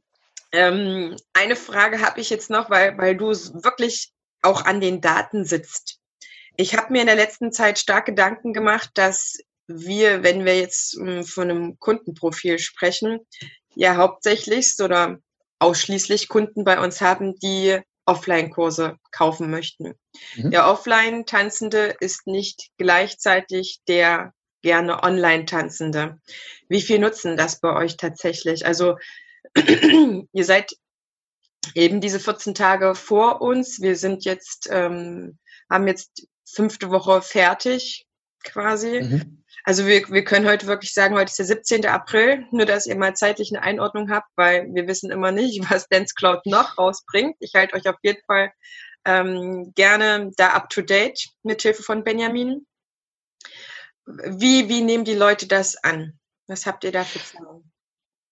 ähm, 0.52 1.16
eine 1.34 1.54
Frage 1.54 2.00
habe 2.00 2.20
ich 2.20 2.30
jetzt 2.30 2.50
noch, 2.50 2.68
weil, 2.68 2.98
weil 2.98 3.16
du 3.16 3.28
wirklich 3.28 4.10
auch 4.42 4.64
an 4.64 4.80
den 4.80 5.00
Daten 5.00 5.44
sitzt. 5.44 6.00
Ich 6.56 6.76
habe 6.76 6.92
mir 6.92 7.02
in 7.02 7.06
der 7.06 7.14
letzten 7.14 7.52
Zeit 7.52 7.78
stark 7.78 8.06
Gedanken 8.06 8.52
gemacht, 8.52 8.90
dass 8.94 9.38
wir, 9.68 10.24
wenn 10.24 10.44
wir 10.44 10.58
jetzt 10.58 10.98
um, 10.98 11.22
von 11.22 11.48
einem 11.48 11.78
Kundenprofil 11.78 12.58
sprechen, 12.58 13.20
ja 13.76 13.94
hauptsächlich 13.94 14.74
oder 14.82 15.20
ausschließlich 15.58 16.28
Kunden 16.28 16.64
bei 16.64 16.80
uns 16.80 17.00
haben, 17.00 17.34
die 17.36 17.80
Offline-Kurse 18.06 18.96
kaufen 19.10 19.50
möchten. 19.50 19.94
Mhm. 20.36 20.50
Der 20.50 20.68
Offline-Tanzende 20.68 21.96
ist 22.00 22.26
nicht 22.26 22.70
gleichzeitig 22.78 23.80
der 23.86 24.32
gerne 24.62 25.02
Online-Tanzende. 25.02 26.20
Wie 26.68 26.80
viel 26.80 26.98
nutzen 26.98 27.36
das 27.36 27.60
bei 27.60 27.74
euch 27.74 27.96
tatsächlich? 27.96 28.66
Also 28.66 28.96
ihr 29.54 30.44
seid 30.44 30.72
eben 31.74 32.00
diese 32.00 32.18
14 32.18 32.54
Tage 32.54 32.94
vor 32.94 33.40
uns. 33.40 33.80
Wir 33.80 33.96
sind 33.96 34.24
jetzt, 34.24 34.68
ähm, 34.70 35.38
haben 35.70 35.86
jetzt 35.86 36.26
fünfte 36.44 36.90
Woche 36.90 37.22
fertig 37.22 38.06
quasi. 38.42 39.02
Mhm. 39.02 39.37
Also 39.68 39.86
wir, 39.86 40.08
wir 40.08 40.24
können 40.24 40.48
heute 40.48 40.66
wirklich 40.66 40.94
sagen, 40.94 41.14
heute 41.14 41.28
ist 41.28 41.38
der 41.38 41.44
17. 41.44 41.84
April, 41.84 42.46
nur 42.52 42.64
dass 42.64 42.86
ihr 42.86 42.96
mal 42.96 43.14
zeitlich 43.14 43.54
eine 43.54 43.62
Einordnung 43.62 44.10
habt, 44.10 44.30
weil 44.34 44.66
wir 44.72 44.86
wissen 44.86 45.10
immer 45.10 45.30
nicht, 45.30 45.60
was 45.70 45.86
Dance 45.88 46.14
Cloud 46.14 46.46
noch 46.46 46.78
rausbringt. 46.78 47.36
Ich 47.38 47.52
halte 47.54 47.76
euch 47.76 47.86
auf 47.86 47.98
jeden 48.00 48.22
Fall 48.24 48.50
ähm, 49.04 49.74
gerne 49.74 50.30
da 50.38 50.54
up 50.54 50.70
to 50.70 50.80
date 50.80 51.22
mit 51.42 51.60
Hilfe 51.60 51.82
von 51.82 52.02
Benjamin. 52.02 52.66
Wie, 54.06 54.70
wie 54.70 54.80
nehmen 54.80 55.04
die 55.04 55.14
Leute 55.14 55.46
das 55.46 55.76
an? 55.84 56.18
Was 56.46 56.64
habt 56.64 56.84
ihr 56.84 56.92
da 56.92 57.04
für 57.04 57.18
Zahlen? 57.22 57.70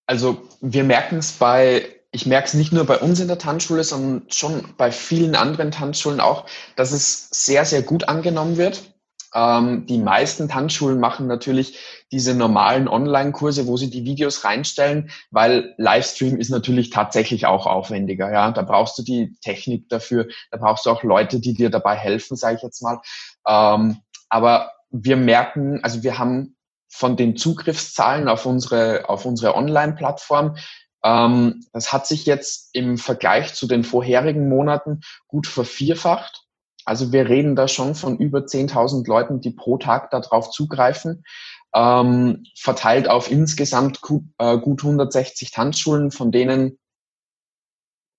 Also 0.07 0.49
wir 0.63 0.85
merken 0.85 1.19
es 1.19 1.33
bei, 1.33 2.01
ich 2.13 2.25
merke 2.25 2.49
es 2.49 2.55
nicht 2.55 2.73
nur 2.73 2.87
bei 2.87 2.97
uns 2.97 3.21
in 3.21 3.29
der 3.29 3.37
Tanzschule, 3.37 3.85
sondern 3.85 4.27
schon 4.31 4.75
bei 4.79 4.91
vielen 4.91 5.37
anderen 5.37 5.71
Tanzschulen 5.71 6.21
auch, 6.21 6.49
dass 6.77 6.93
es 6.93 7.29
sehr, 7.29 7.67
sehr 7.67 7.83
gut 7.83 8.09
angenommen 8.09 8.57
wird. 8.57 8.96
Ähm, 9.37 9.85
die 9.87 9.99
meisten 9.99 10.49
Tanzschulen 10.49 10.99
machen 10.99 11.27
natürlich 11.27 11.79
diese 12.11 12.35
normalen 12.35 12.89
Online-Kurse, 12.89 13.67
wo 13.67 13.77
sie 13.77 13.91
die 13.91 14.07
Videos 14.07 14.45
reinstellen, 14.45 15.11
weil 15.31 15.75
Livestream 15.77 16.39
ist 16.39 16.49
natürlich 16.49 16.89
tatsächlich 16.89 17.45
auch 17.45 17.67
aufwendiger. 17.67 18.33
Ja, 18.33 18.51
da 18.51 18.63
brauchst 18.63 18.97
du 18.99 19.03
die 19.03 19.37
Technik 19.43 19.91
dafür, 19.91 20.27
da 20.51 20.57
brauchst 20.57 20.87
du 20.87 20.91
auch 20.91 21.03
Leute, 21.03 21.39
die 21.39 21.53
dir 21.53 21.69
dabei 21.69 21.97
helfen, 21.97 22.37
sage 22.37 22.57
ich 22.57 22.63
jetzt 22.63 22.83
mal. 22.83 23.01
Ähm, 23.47 23.99
aber 24.31 24.73
wir 24.91 25.19
merken, 25.19 25.81
also 25.83 26.03
wir 26.03 26.19
haben 26.19 26.57
von 26.89 27.17
den 27.17 27.37
Zugriffszahlen 27.37 28.29
auf 28.29 28.47
unsere 28.47 29.09
auf 29.11 29.27
unsere 29.27 29.55
Online-Plattform 29.55 30.57
ähm, 31.05 31.65
das 31.73 31.93
hat 31.93 32.07
sich 32.07 32.27
jetzt 32.27 32.71
im 32.73 32.97
Vergleich 32.97 33.55
zu 33.55 33.67
den 33.69 33.85
vorherigen 33.85 34.49
Monaten 34.49 35.03
gut 35.29 35.47
vervierfacht. 35.47 36.46
Also 36.87 37.13
wir 37.13 37.29
reden 37.29 37.57
da 37.57 37.69
schon 37.69 37.95
von 37.95 38.17
über 38.17 38.41
10.000 38.41 39.07
Leuten, 39.09 39.41
die 39.41 39.51
pro 39.51 39.77
Tag 39.77 40.11
darauf 40.11 40.51
zugreifen, 40.51 41.25
ähm, 41.75 42.45
verteilt 42.57 43.11
auf 43.11 43.31
insgesamt 43.31 44.01
gut, 44.01 44.23
äh, 44.39 44.57
gut 44.57 44.83
160 44.83 45.51
Tanzschulen, 45.51 46.11
von 46.11 46.33
denen 46.33 46.79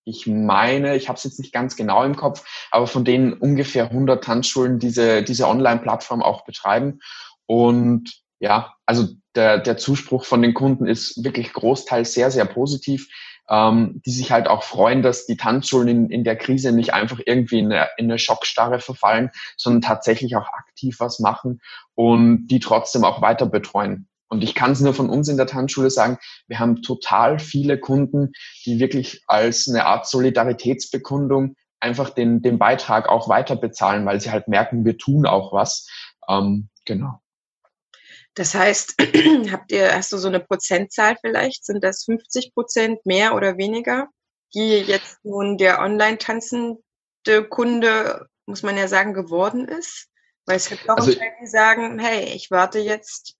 ich 0.04 0.26
meine, 0.26 0.96
ich 0.96 1.08
habe 1.08 1.18
es 1.18 1.24
jetzt 1.24 1.38
nicht 1.38 1.52
ganz 1.52 1.76
genau 1.76 2.02
im 2.02 2.16
Kopf, 2.16 2.42
aber 2.70 2.86
von 2.86 3.04
denen 3.04 3.34
ungefähr 3.34 3.90
100 3.90 4.24
Tanzschulen 4.24 4.78
diese, 4.78 5.22
diese 5.22 5.46
Online-Plattform 5.46 6.22
auch 6.22 6.46
betreiben. 6.46 7.00
Und 7.44 8.22
ja, 8.40 8.74
also 8.86 9.08
der, 9.34 9.58
der 9.58 9.76
Zuspruch 9.76 10.24
von 10.24 10.40
den 10.40 10.54
Kunden 10.54 10.86
ist 10.86 11.22
wirklich 11.22 11.52
großteils 11.52 12.14
sehr, 12.14 12.30
sehr 12.30 12.46
positiv 12.46 13.08
ähm, 13.48 14.02
die 14.04 14.10
sich 14.10 14.30
halt 14.30 14.48
auch 14.48 14.62
freuen, 14.62 15.02
dass 15.02 15.26
die 15.26 15.36
Tanzschulen 15.36 15.88
in, 15.88 16.10
in 16.10 16.24
der 16.24 16.36
Krise 16.36 16.72
nicht 16.72 16.92
einfach 16.92 17.20
irgendwie 17.24 17.58
in 17.58 17.72
eine, 17.72 17.88
in 17.96 18.06
eine 18.06 18.18
Schockstarre 18.18 18.80
verfallen, 18.80 19.30
sondern 19.56 19.82
tatsächlich 19.82 20.36
auch 20.36 20.48
aktiv 20.52 20.96
was 21.00 21.18
machen 21.18 21.60
und 21.94 22.48
die 22.48 22.60
trotzdem 22.60 23.04
auch 23.04 23.22
weiter 23.22 23.46
betreuen. 23.46 24.08
Und 24.28 24.44
ich 24.44 24.54
kann 24.54 24.72
es 24.72 24.80
nur 24.80 24.92
von 24.92 25.08
uns 25.08 25.28
in 25.28 25.38
der 25.38 25.46
Tanzschule 25.46 25.90
sagen, 25.90 26.18
wir 26.46 26.58
haben 26.58 26.82
total 26.82 27.38
viele 27.38 27.78
Kunden, 27.78 28.32
die 28.66 28.78
wirklich 28.78 29.22
als 29.26 29.68
eine 29.68 29.86
Art 29.86 30.06
Solidaritätsbekundung 30.06 31.54
einfach 31.80 32.10
den, 32.10 32.42
den 32.42 32.58
Beitrag 32.58 33.08
auch 33.08 33.28
weiter 33.28 33.56
bezahlen, 33.56 34.04
weil 34.04 34.20
sie 34.20 34.30
halt 34.30 34.48
merken, 34.48 34.84
wir 34.84 34.98
tun 34.98 35.24
auch 35.24 35.52
was. 35.52 35.88
Ähm, 36.28 36.68
genau. 36.84 37.20
Das 38.38 38.54
heißt, 38.54 38.94
habt 39.50 39.72
ihr, 39.72 39.92
hast 39.92 40.12
du 40.12 40.16
so 40.16 40.28
eine 40.28 40.38
Prozentzahl 40.38 41.16
vielleicht? 41.20 41.64
Sind 41.64 41.82
das 41.82 42.04
50 42.04 42.54
Prozent 42.54 43.04
mehr 43.04 43.34
oder 43.34 43.56
weniger, 43.58 44.08
die 44.54 44.78
jetzt 44.78 45.18
nun 45.24 45.58
der 45.58 45.80
online 45.80 46.18
tanzende 46.18 46.78
Kunde, 47.50 48.28
muss 48.46 48.62
man 48.62 48.76
ja 48.76 48.86
sagen, 48.86 49.12
geworden 49.12 49.66
ist? 49.66 50.06
Weil 50.46 50.56
es 50.56 50.68
gibt 50.68 50.88
auch 50.88 50.98
also, 50.98 51.12
die 51.12 51.46
sagen, 51.46 51.98
hey, 51.98 52.32
ich 52.32 52.52
warte 52.52 52.78
jetzt, 52.78 53.34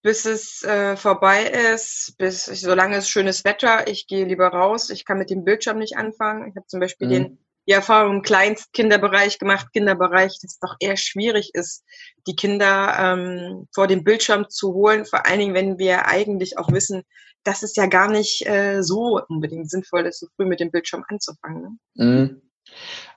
bis 0.00 0.24
es 0.24 0.62
äh, 0.62 0.96
vorbei 0.96 1.44
ist, 1.44 2.14
bis 2.16 2.46
solange 2.46 2.96
es 2.96 3.10
schönes 3.10 3.44
Wetter, 3.44 3.86
ich 3.86 4.06
gehe 4.06 4.24
lieber 4.24 4.48
raus, 4.48 4.88
ich 4.88 5.04
kann 5.04 5.18
mit 5.18 5.28
dem 5.28 5.44
Bildschirm 5.44 5.78
nicht 5.78 5.96
anfangen. 5.98 6.48
Ich 6.48 6.56
habe 6.56 6.66
zum 6.66 6.80
Beispiel 6.80 7.06
mhm. 7.06 7.12
den 7.12 7.41
die 7.66 7.72
Erfahrung 7.72 8.16
im 8.16 8.22
Kleinstkinderbereich 8.22 9.38
gemacht, 9.38 9.68
Kinderbereich, 9.72 10.38
dass 10.40 10.52
es 10.52 10.58
doch 10.58 10.74
eher 10.80 10.96
schwierig 10.96 11.50
ist, 11.54 11.84
die 12.26 12.36
Kinder 12.36 12.94
ähm, 12.98 13.68
vor 13.74 13.86
dem 13.86 14.04
Bildschirm 14.04 14.48
zu 14.48 14.74
holen, 14.74 15.04
vor 15.04 15.26
allen 15.26 15.38
Dingen, 15.38 15.54
wenn 15.54 15.78
wir 15.78 16.06
eigentlich 16.06 16.58
auch 16.58 16.70
wissen, 16.72 17.02
dass 17.44 17.62
es 17.62 17.74
ja 17.76 17.86
gar 17.86 18.10
nicht 18.10 18.46
äh, 18.46 18.82
so 18.82 19.20
unbedingt 19.28 19.70
sinnvoll 19.70 20.06
ist, 20.06 20.20
so 20.20 20.26
früh 20.36 20.46
mit 20.46 20.60
dem 20.60 20.70
Bildschirm 20.70 21.04
anzufangen. 21.08 21.78
Ne? 21.94 22.04
Mhm. 22.04 22.42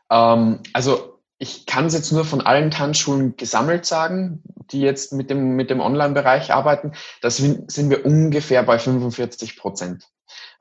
Ähm, 0.10 0.60
also 0.74 1.20
ich 1.38 1.66
kann 1.66 1.86
es 1.86 1.94
jetzt 1.94 2.12
nur 2.12 2.26
von 2.26 2.42
allen 2.42 2.72
Tanzschulen 2.72 3.36
gesammelt 3.36 3.86
sagen, 3.86 4.42
die 4.72 4.80
jetzt 4.80 5.14
mit 5.14 5.30
dem, 5.30 5.56
mit 5.56 5.70
dem 5.70 5.82
Online-Bereich 5.82 6.54
arbeiten. 6.54 6.94
Das 7.22 7.38
sind 7.38 7.90
wir 7.90 8.06
ungefähr 8.06 8.64
bei 8.64 8.80
45 8.80 9.58
Prozent. 9.58 10.08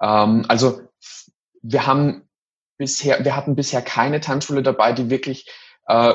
Ähm, 0.00 0.44
also 0.48 0.80
wir 1.62 1.86
haben 1.86 2.28
bisher, 2.76 3.24
wir 3.24 3.36
hatten 3.36 3.56
bisher 3.56 3.82
keine 3.82 4.20
Tanzschule 4.20 4.62
dabei, 4.62 4.92
die 4.92 5.10
wirklich 5.10 5.50
äh, 5.86 6.14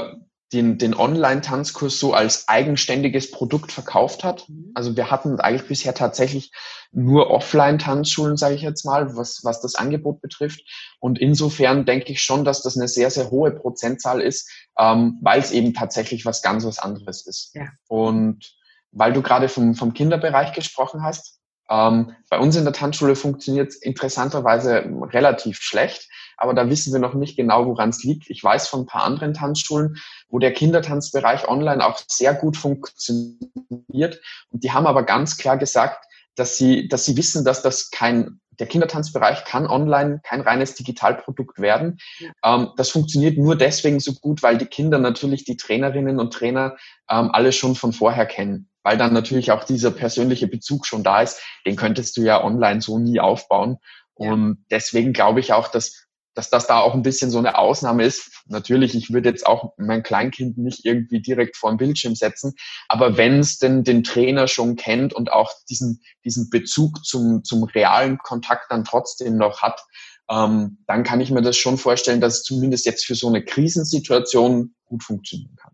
den, 0.51 0.79
den 0.79 0.95
Online-Tanzkurs 0.95 1.99
so 1.99 2.13
als 2.13 2.47
eigenständiges 2.47 3.29
Produkt 3.29 3.71
verkauft 3.71 4.23
hat. 4.23 4.49
Mhm. 4.49 4.71
Also 4.73 4.95
wir 4.97 5.11
hatten 5.11 5.39
eigentlich 5.39 5.67
bisher 5.67 5.93
tatsächlich 5.93 6.51
nur 6.91 7.29
Offline-Tanzschulen, 7.29 8.35
sage 8.35 8.55
ich 8.55 8.63
jetzt 8.63 8.83
mal, 8.83 9.15
was, 9.15 9.41
was 9.43 9.61
das 9.61 9.75
Angebot 9.75 10.21
betrifft. 10.21 10.61
Und 10.99 11.19
insofern 11.19 11.85
denke 11.85 12.11
ich 12.11 12.23
schon, 12.23 12.45
dass 12.45 12.63
das 12.63 12.77
eine 12.77 12.87
sehr, 12.87 13.11
sehr 13.11 13.29
hohe 13.29 13.51
Prozentzahl 13.51 14.21
ist, 14.21 14.49
ähm, 14.77 15.19
weil 15.21 15.39
es 15.39 15.51
eben 15.51 15.73
tatsächlich 15.73 16.25
was 16.25 16.41
ganz 16.41 16.65
was 16.65 16.79
anderes 16.79 17.27
ist. 17.27 17.51
Ja. 17.53 17.67
Und 17.87 18.55
weil 18.91 19.13
du 19.13 19.21
gerade 19.21 19.49
vom, 19.49 19.75
vom 19.75 19.93
Kinderbereich 19.93 20.53
gesprochen 20.53 21.03
hast, 21.03 21.39
ähm, 21.69 22.15
bei 22.31 22.39
uns 22.39 22.55
in 22.55 22.63
der 22.63 22.73
Tanzschule 22.73 23.15
funktioniert 23.15 23.69
es 23.69 23.75
interessanterweise 23.75 24.83
relativ 25.13 25.59
schlecht, 25.61 26.09
aber 26.39 26.53
da 26.53 26.69
wissen 26.69 26.93
wir 26.93 26.99
noch 26.99 27.13
nicht 27.13 27.35
genau, 27.35 27.65
woran 27.65 27.89
es 27.89 28.03
liegt. 28.03 28.29
Ich 28.29 28.43
weiß 28.43 28.67
von 28.67 28.81
ein 28.81 28.85
paar 28.85 29.03
anderen 29.03 29.33
Tanzschulen, 29.33 29.97
wo 30.29 30.39
der 30.39 30.53
Kindertanzbereich 30.53 31.47
online 31.47 31.85
auch 31.85 31.99
sehr 32.07 32.33
gut 32.33 32.57
funktioniert. 32.57 34.21
Und 34.49 34.63
die 34.63 34.71
haben 34.71 34.87
aber 34.87 35.03
ganz 35.03 35.37
klar 35.37 35.57
gesagt, 35.57 36.05
dass 36.35 36.57
sie, 36.57 36.87
dass 36.87 37.05
sie 37.05 37.17
wissen, 37.17 37.43
dass 37.43 37.61
das 37.61 37.91
kein 37.91 38.39
der 38.59 38.67
Kindertanzbereich 38.67 39.45
kann 39.45 39.67
online 39.67 40.19
kein 40.21 40.41
reines 40.41 40.75
Digitalprodukt 40.75 41.59
werden. 41.59 41.97
Ähm, 42.43 42.71
das 42.75 42.89
funktioniert 42.89 43.37
nur 43.37 43.55
deswegen 43.55 44.01
so 44.01 44.13
gut, 44.13 44.43
weil 44.43 44.57
die 44.57 44.65
Kinder 44.65 44.99
natürlich 44.99 45.45
die 45.45 45.55
Trainerinnen 45.55 46.19
und 46.19 46.33
Trainer 46.33 46.75
ähm, 47.09 47.29
alle 47.31 47.53
schon 47.53 47.75
von 47.75 47.93
vorher 47.93 48.25
kennen 48.25 48.69
weil 48.83 48.97
dann 48.97 49.13
natürlich 49.13 49.51
auch 49.51 49.65
dieser 49.65 49.91
persönliche 49.91 50.47
Bezug 50.47 50.85
schon 50.85 51.03
da 51.03 51.21
ist, 51.21 51.41
den 51.65 51.75
könntest 51.75 52.17
du 52.17 52.21
ja 52.21 52.43
online 52.43 52.81
so 52.81 52.97
nie 52.97 53.19
aufbauen. 53.19 53.77
Ja. 54.17 54.31
Und 54.31 54.65
deswegen 54.71 55.13
glaube 55.13 55.39
ich 55.39 55.53
auch, 55.53 55.67
dass, 55.67 56.07
dass 56.39 56.49
das 56.49 56.67
da 56.67 56.79
auch 56.79 56.93
ein 56.93 57.01
bisschen 57.01 57.31
so 57.31 57.37
eine 57.37 57.57
Ausnahme 57.57 58.05
ist. 58.05 58.31
Natürlich, 58.47 58.95
ich 58.95 59.11
würde 59.11 59.27
jetzt 59.27 59.45
auch 59.45 59.73
mein 59.75 60.03
Kleinkind 60.03 60.57
nicht 60.57 60.85
irgendwie 60.85 61.21
direkt 61.21 61.57
vor 61.57 61.69
den 61.69 61.75
Bildschirm 61.75 62.15
setzen, 62.15 62.53
aber 62.87 63.17
wenn 63.17 63.39
es 63.39 63.57
denn 63.57 63.83
den 63.83 64.05
Trainer 64.05 64.47
schon 64.47 64.77
kennt 64.77 65.13
und 65.13 65.33
auch 65.33 65.51
diesen, 65.69 65.99
diesen 66.23 66.49
Bezug 66.49 67.03
zum, 67.03 67.43
zum 67.43 67.65
realen 67.65 68.19
Kontakt 68.19 68.71
dann 68.71 68.85
trotzdem 68.85 69.35
noch 69.35 69.61
hat, 69.61 69.83
ähm, 70.31 70.77
dann 70.87 71.03
kann 71.03 71.19
ich 71.19 71.29
mir 71.29 71.41
das 71.41 71.57
schon 71.57 71.77
vorstellen, 71.77 72.21
dass 72.21 72.35
es 72.35 72.43
zumindest 72.43 72.85
jetzt 72.85 73.05
für 73.05 73.15
so 73.15 73.27
eine 73.27 73.43
Krisensituation 73.43 74.73
gut 74.85 75.03
funktionieren 75.03 75.57
kann. 75.57 75.73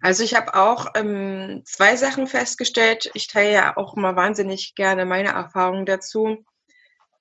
Also 0.00 0.22
ich 0.22 0.36
habe 0.36 0.54
auch 0.54 0.86
ähm, 0.94 1.62
zwei 1.64 1.96
Sachen 1.96 2.28
festgestellt. 2.28 3.10
Ich 3.14 3.26
teile 3.26 3.52
ja 3.52 3.76
auch 3.76 3.96
immer 3.96 4.14
wahnsinnig 4.14 4.76
gerne 4.76 5.06
meine 5.06 5.30
Erfahrungen 5.30 5.86
dazu, 5.86 6.44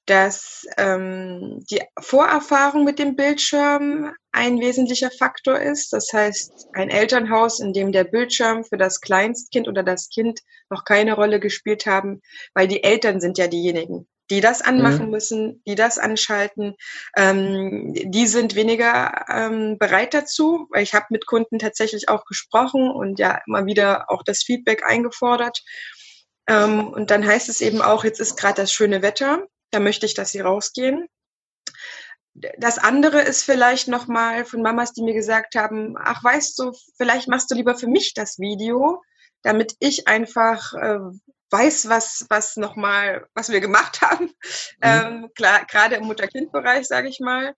dass 0.08 0.66
ähm, 0.78 1.64
die 1.70 1.82
Vorerfahrung 2.00 2.86
mit 2.86 2.98
dem 2.98 3.16
Bildschirm 3.16 4.14
ein 4.32 4.60
wesentlicher 4.60 5.12
Faktor 5.12 5.60
ist. 5.60 5.92
Das 5.92 6.12
heißt, 6.14 6.68
ein 6.74 6.90
Elternhaus, 6.90 7.60
in 7.60 7.74
dem 7.74 7.92
der 7.92 8.06
Bildschirm 8.06 8.64
für 8.64 8.78
das 8.78 9.02
Kleinstkind 9.02 9.68
oder 9.68 9.84
das 9.84 10.10
Kind 10.10 10.40
noch 10.70 10.86
keine 10.86 11.14
Rolle 11.14 11.40
gespielt 11.40 11.86
haben, 11.86 12.22
weil 12.54 12.68
die 12.68 12.84
Eltern 12.84 13.20
sind 13.20 13.38
ja 13.38 13.48
diejenigen, 13.48 14.08
die 14.30 14.40
das 14.40 14.62
anmachen 14.62 15.06
mhm. 15.06 15.12
müssen, 15.12 15.64
die 15.68 15.76
das 15.76 15.98
anschalten. 15.98 16.76
Ähm, 17.18 17.94
die 17.94 18.28
sind 18.28 18.56
weniger 18.56 19.26
ähm, 19.30 19.78
bereit 19.78 20.14
dazu, 20.14 20.68
weil 20.72 20.84
ich 20.84 20.94
habe 20.94 21.08
mit 21.10 21.26
Kunden 21.26 21.60
tatsächlich 21.60 22.08
auch 22.08 22.24
gesprochen 22.24 22.90
und 22.90 23.20
ja 23.20 23.42
immer 23.46 23.66
wieder 23.66 24.10
auch 24.10 24.24
das 24.24 24.44
Feedback 24.44 24.84
eingefordert. 24.86 25.64
Ähm, 26.48 26.88
und 26.88 27.12
dann 27.12 27.26
heißt 27.26 27.50
es 27.50 27.60
eben 27.60 27.82
auch, 27.82 28.06
jetzt 28.06 28.22
ist 28.22 28.38
gerade 28.38 28.62
das 28.62 28.72
schöne 28.72 29.02
Wetter, 29.02 29.46
da 29.72 29.80
möchte 29.80 30.06
ich, 30.06 30.14
dass 30.14 30.32
sie 30.32 30.40
rausgehen. 30.40 31.08
Das 32.34 32.78
andere 32.78 33.22
ist 33.22 33.44
vielleicht 33.44 33.88
nochmal 33.88 34.46
von 34.46 34.62
Mamas, 34.62 34.94
die 34.94 35.02
mir 35.02 35.16
gesagt 35.16 35.56
haben, 35.56 35.96
ach 35.98 36.24
weißt 36.24 36.60
du, 36.60 36.72
vielleicht 36.98 37.28
machst 37.28 37.50
du 37.50 37.56
lieber 37.56 37.76
für 37.76 37.88
mich 37.88 38.14
das 38.14 38.38
Video, 38.38 39.02
damit 39.42 39.76
ich 39.80 40.08
einfach 40.08 40.74
äh, 40.74 41.00
weiß, 41.50 41.90
was, 41.90 42.26
was 42.30 42.58
nochmal, 42.58 43.26
was 43.34 43.50
wir 43.50 43.60
gemacht 43.60 44.02
haben. 44.02 44.26
Mhm. 44.26 44.34
Ähm, 44.82 45.30
klar, 45.36 45.66
gerade 45.66 45.96
im 45.96 46.04
Mutter-Kind-Bereich, 46.04 46.88
sage 46.88 47.10
ich 47.10 47.20
mal. 47.20 47.54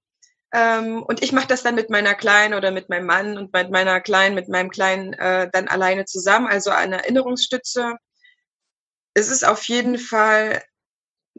Ähm, 0.52 1.04
und 1.04 1.22
ich 1.22 1.32
mache 1.32 1.48
das 1.48 1.62
dann 1.62 1.76
mit 1.76 1.90
meiner 1.90 2.16
Kleinen 2.16 2.56
oder 2.56 2.72
mit 2.72 2.90
meinem 2.90 3.06
Mann 3.06 3.38
und 3.38 3.54
mit 3.54 3.70
meiner 3.72 4.02
Kleinen, 4.02 4.34
mit 4.34 4.50
meinem 4.50 4.70
Kleinen 4.70 5.14
äh, 5.14 5.50
dann 5.52 5.68
alleine 5.68 6.06
zusammen, 6.06 6.48
also 6.48 6.72
eine 6.72 7.04
Erinnerungsstütze. 7.04 7.98
Es 9.14 9.30
ist 9.30 9.46
auf 9.46 9.64
jeden 9.66 10.00
Fall 10.00 10.64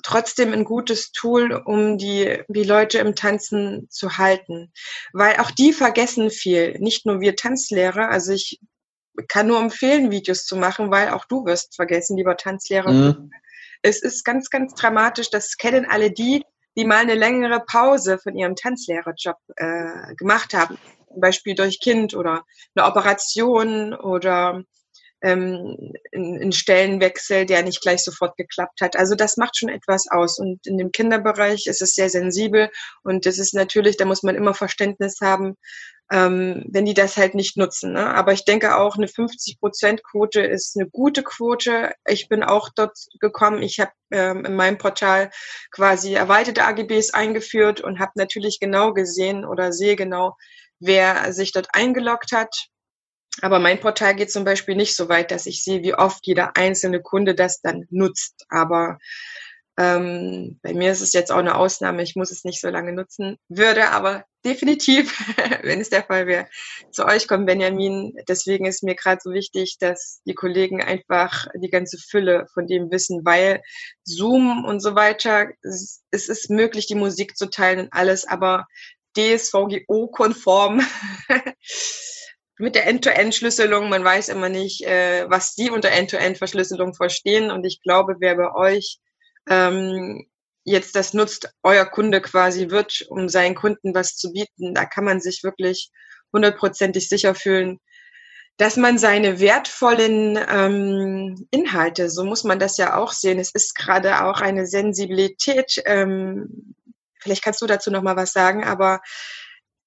trotzdem 0.02 0.52
ein 0.52 0.64
gutes 0.64 1.12
Tool, 1.12 1.52
um 1.52 1.98
die, 1.98 2.42
die 2.48 2.64
Leute 2.64 2.98
im 2.98 3.14
Tanzen 3.14 3.88
zu 3.90 4.18
halten. 4.18 4.72
Weil 5.12 5.36
auch 5.36 5.50
die 5.50 5.72
vergessen 5.72 6.30
viel. 6.30 6.78
Nicht 6.78 7.06
nur 7.06 7.20
wir 7.20 7.36
Tanzlehrer. 7.36 8.08
Also 8.10 8.32
ich 8.32 8.60
kann 9.28 9.46
nur 9.46 9.60
empfehlen, 9.60 10.10
Videos 10.10 10.44
zu 10.44 10.56
machen, 10.56 10.90
weil 10.90 11.10
auch 11.10 11.24
du 11.24 11.44
wirst 11.44 11.76
vergessen, 11.76 12.16
lieber 12.16 12.36
Tanzlehrer. 12.36 12.92
Mhm. 12.92 13.30
Es 13.82 14.02
ist 14.02 14.24
ganz, 14.24 14.50
ganz 14.50 14.74
dramatisch. 14.74 15.30
Das 15.30 15.56
kennen 15.56 15.86
alle 15.88 16.10
die, 16.10 16.44
die 16.76 16.84
mal 16.84 16.98
eine 16.98 17.14
längere 17.14 17.60
Pause 17.60 18.18
von 18.18 18.36
ihrem 18.36 18.56
Tanzlehrerjob 18.56 19.36
äh, 19.56 20.14
gemacht 20.16 20.54
haben. 20.54 20.78
Zum 21.08 21.20
Beispiel 21.20 21.54
durch 21.54 21.80
Kind 21.80 22.14
oder 22.14 22.44
eine 22.74 22.86
Operation 22.86 23.94
oder 23.94 24.62
ähm, 25.22 25.92
ein 26.14 26.52
Stellenwechsel, 26.52 27.46
der 27.46 27.62
nicht 27.62 27.80
gleich 27.82 28.02
sofort 28.02 28.36
geklappt 28.36 28.80
hat. 28.80 28.96
Also 28.96 29.14
das 29.14 29.36
macht 29.36 29.56
schon 29.56 29.68
etwas 29.68 30.06
aus. 30.10 30.38
Und 30.38 30.66
in 30.66 30.78
dem 30.78 30.92
Kinderbereich 30.92 31.66
ist 31.66 31.82
es 31.82 31.94
sehr 31.94 32.08
sensibel 32.10 32.70
und 33.02 33.26
das 33.26 33.38
ist 33.38 33.54
natürlich, 33.54 33.96
da 33.96 34.04
muss 34.04 34.22
man 34.22 34.34
immer 34.34 34.54
Verständnis 34.54 35.18
haben, 35.20 35.56
ähm, 36.10 36.64
wenn 36.68 36.86
die 36.86 36.94
das 36.94 37.16
halt 37.16 37.34
nicht 37.34 37.56
nutzen. 37.56 37.92
Ne? 37.92 38.14
Aber 38.14 38.32
ich 38.32 38.44
denke 38.44 38.76
auch, 38.76 38.96
eine 38.96 39.06
50-Prozent-Quote 39.06 40.40
ist 40.40 40.76
eine 40.76 40.88
gute 40.90 41.22
Quote. 41.22 41.92
Ich 42.06 42.28
bin 42.28 42.42
auch 42.42 42.68
dort 42.74 42.98
gekommen. 43.20 43.62
Ich 43.62 43.78
habe 43.78 43.92
ähm, 44.10 44.44
in 44.44 44.56
meinem 44.56 44.78
Portal 44.78 45.30
quasi 45.70 46.14
erweiterte 46.14 46.64
AGBs 46.64 47.14
eingeführt 47.14 47.80
und 47.80 48.00
habe 48.00 48.12
natürlich 48.16 48.58
genau 48.60 48.92
gesehen 48.92 49.44
oder 49.44 49.72
sehe 49.72 49.94
genau, 49.94 50.36
wer 50.80 51.32
sich 51.32 51.52
dort 51.52 51.68
eingeloggt 51.74 52.32
hat. 52.32 52.66
Aber 53.42 53.58
mein 53.58 53.80
Portal 53.80 54.14
geht 54.14 54.32
zum 54.32 54.44
Beispiel 54.44 54.74
nicht 54.74 54.96
so 54.96 55.08
weit, 55.08 55.30
dass 55.30 55.46
ich 55.46 55.64
sehe, 55.64 55.82
wie 55.82 55.94
oft 55.94 56.26
jeder 56.26 56.56
einzelne 56.56 57.00
Kunde 57.00 57.34
das 57.34 57.60
dann 57.60 57.86
nutzt. 57.90 58.44
Aber 58.48 58.98
ähm, 59.78 60.58
bei 60.62 60.74
mir 60.74 60.92
ist 60.92 61.00
es 61.00 61.14
jetzt 61.14 61.32
auch 61.32 61.38
eine 61.38 61.54
Ausnahme. 61.54 62.02
Ich 62.02 62.16
muss 62.16 62.30
es 62.30 62.44
nicht 62.44 62.60
so 62.60 62.68
lange 62.68 62.92
nutzen, 62.92 63.38
würde 63.48 63.90
aber 63.90 64.24
definitiv, 64.44 65.16
wenn 65.62 65.80
es 65.80 65.88
der 65.88 66.02
Fall 66.02 66.26
wäre, 66.26 66.48
zu 66.90 67.06
euch 67.06 67.26
kommen, 67.26 67.46
Benjamin. 67.46 68.12
Deswegen 68.28 68.66
ist 68.66 68.82
mir 68.82 68.94
gerade 68.94 69.20
so 69.22 69.30
wichtig, 69.32 69.78
dass 69.78 70.20
die 70.26 70.34
Kollegen 70.34 70.82
einfach 70.82 71.46
die 71.54 71.70
ganze 71.70 71.96
Fülle 71.96 72.46
von 72.52 72.66
dem 72.66 72.90
wissen, 72.90 73.24
weil 73.24 73.62
Zoom 74.04 74.64
und 74.66 74.80
so 74.80 74.94
weiter, 74.96 75.48
es 75.62 76.02
ist 76.10 76.50
möglich, 76.50 76.86
die 76.86 76.94
Musik 76.94 77.36
zu 77.36 77.48
teilen 77.48 77.80
und 77.80 77.92
alles, 77.92 78.26
aber 78.26 78.66
DSVGO-konform. 79.16 80.82
mit 82.60 82.74
der 82.74 82.86
End-to-End-Schlüsselung, 82.86 83.88
man 83.88 84.04
weiß 84.04 84.28
immer 84.28 84.48
nicht, 84.48 84.82
äh, 84.86 85.28
was 85.28 85.54
die 85.54 85.70
unter 85.70 85.90
End-to-End-Verschlüsselung 85.90 86.94
verstehen. 86.94 87.50
Und 87.50 87.64
ich 87.64 87.82
glaube, 87.82 88.16
wer 88.20 88.36
bei 88.36 88.52
euch 88.54 88.98
ähm, 89.48 90.26
jetzt 90.64 90.94
das 90.94 91.14
nutzt, 91.14 91.52
euer 91.62 91.86
Kunde 91.86 92.20
quasi 92.20 92.70
wird, 92.70 93.06
um 93.08 93.28
seinen 93.28 93.54
Kunden 93.54 93.94
was 93.94 94.16
zu 94.16 94.32
bieten, 94.32 94.74
da 94.74 94.84
kann 94.84 95.04
man 95.04 95.20
sich 95.20 95.42
wirklich 95.42 95.90
hundertprozentig 96.32 97.08
sicher 97.08 97.34
fühlen, 97.34 97.78
dass 98.56 98.76
man 98.76 98.98
seine 98.98 99.40
wertvollen 99.40 100.38
ähm, 100.48 101.48
Inhalte, 101.50 102.10
so 102.10 102.24
muss 102.24 102.44
man 102.44 102.58
das 102.58 102.76
ja 102.76 102.96
auch 102.96 103.12
sehen, 103.12 103.38
es 103.38 103.50
ist 103.52 103.74
gerade 103.74 104.22
auch 104.24 104.40
eine 104.42 104.66
Sensibilität, 104.66 105.82
ähm, 105.86 106.74
vielleicht 107.20 107.42
kannst 107.42 107.62
du 107.62 107.66
dazu 107.66 107.90
noch 107.90 108.02
mal 108.02 108.16
was 108.16 108.32
sagen, 108.32 108.62
aber 108.64 109.00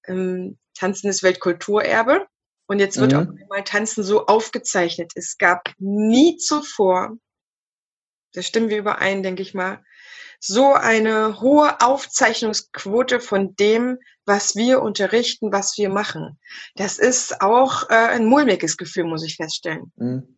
ähm, 0.06 0.58
Tanzen 0.76 1.08
ist 1.08 1.22
Weltkulturerbe 1.22 2.26
und 2.66 2.78
jetzt 2.78 2.98
wird 2.98 3.12
mhm. 3.12 3.18
auch 3.18 3.42
einmal 3.42 3.64
Tanzen 3.64 4.02
so 4.02 4.26
aufgezeichnet. 4.26 5.12
Es 5.14 5.38
gab 5.38 5.70
nie 5.78 6.36
zuvor 6.36 7.16
da 8.34 8.42
stimmen 8.42 8.68
wir 8.68 8.78
überein, 8.78 9.22
denke 9.22 9.42
ich 9.42 9.54
mal, 9.54 9.82
so 10.40 10.74
eine 10.74 11.40
hohe 11.40 11.80
Aufzeichnungsquote 11.80 13.20
von 13.20 13.56
dem, 13.56 13.98
was 14.26 14.56
wir 14.56 14.82
unterrichten, 14.82 15.52
was 15.52 15.78
wir 15.78 15.88
machen. 15.88 16.38
Das 16.74 16.98
ist 16.98 17.40
auch 17.40 17.88
äh, 17.88 17.94
ein 17.94 18.26
mulmiges 18.26 18.76
Gefühl, 18.76 19.04
muss 19.04 19.24
ich 19.24 19.36
feststellen. 19.36 19.92
Mhm. 19.96 20.36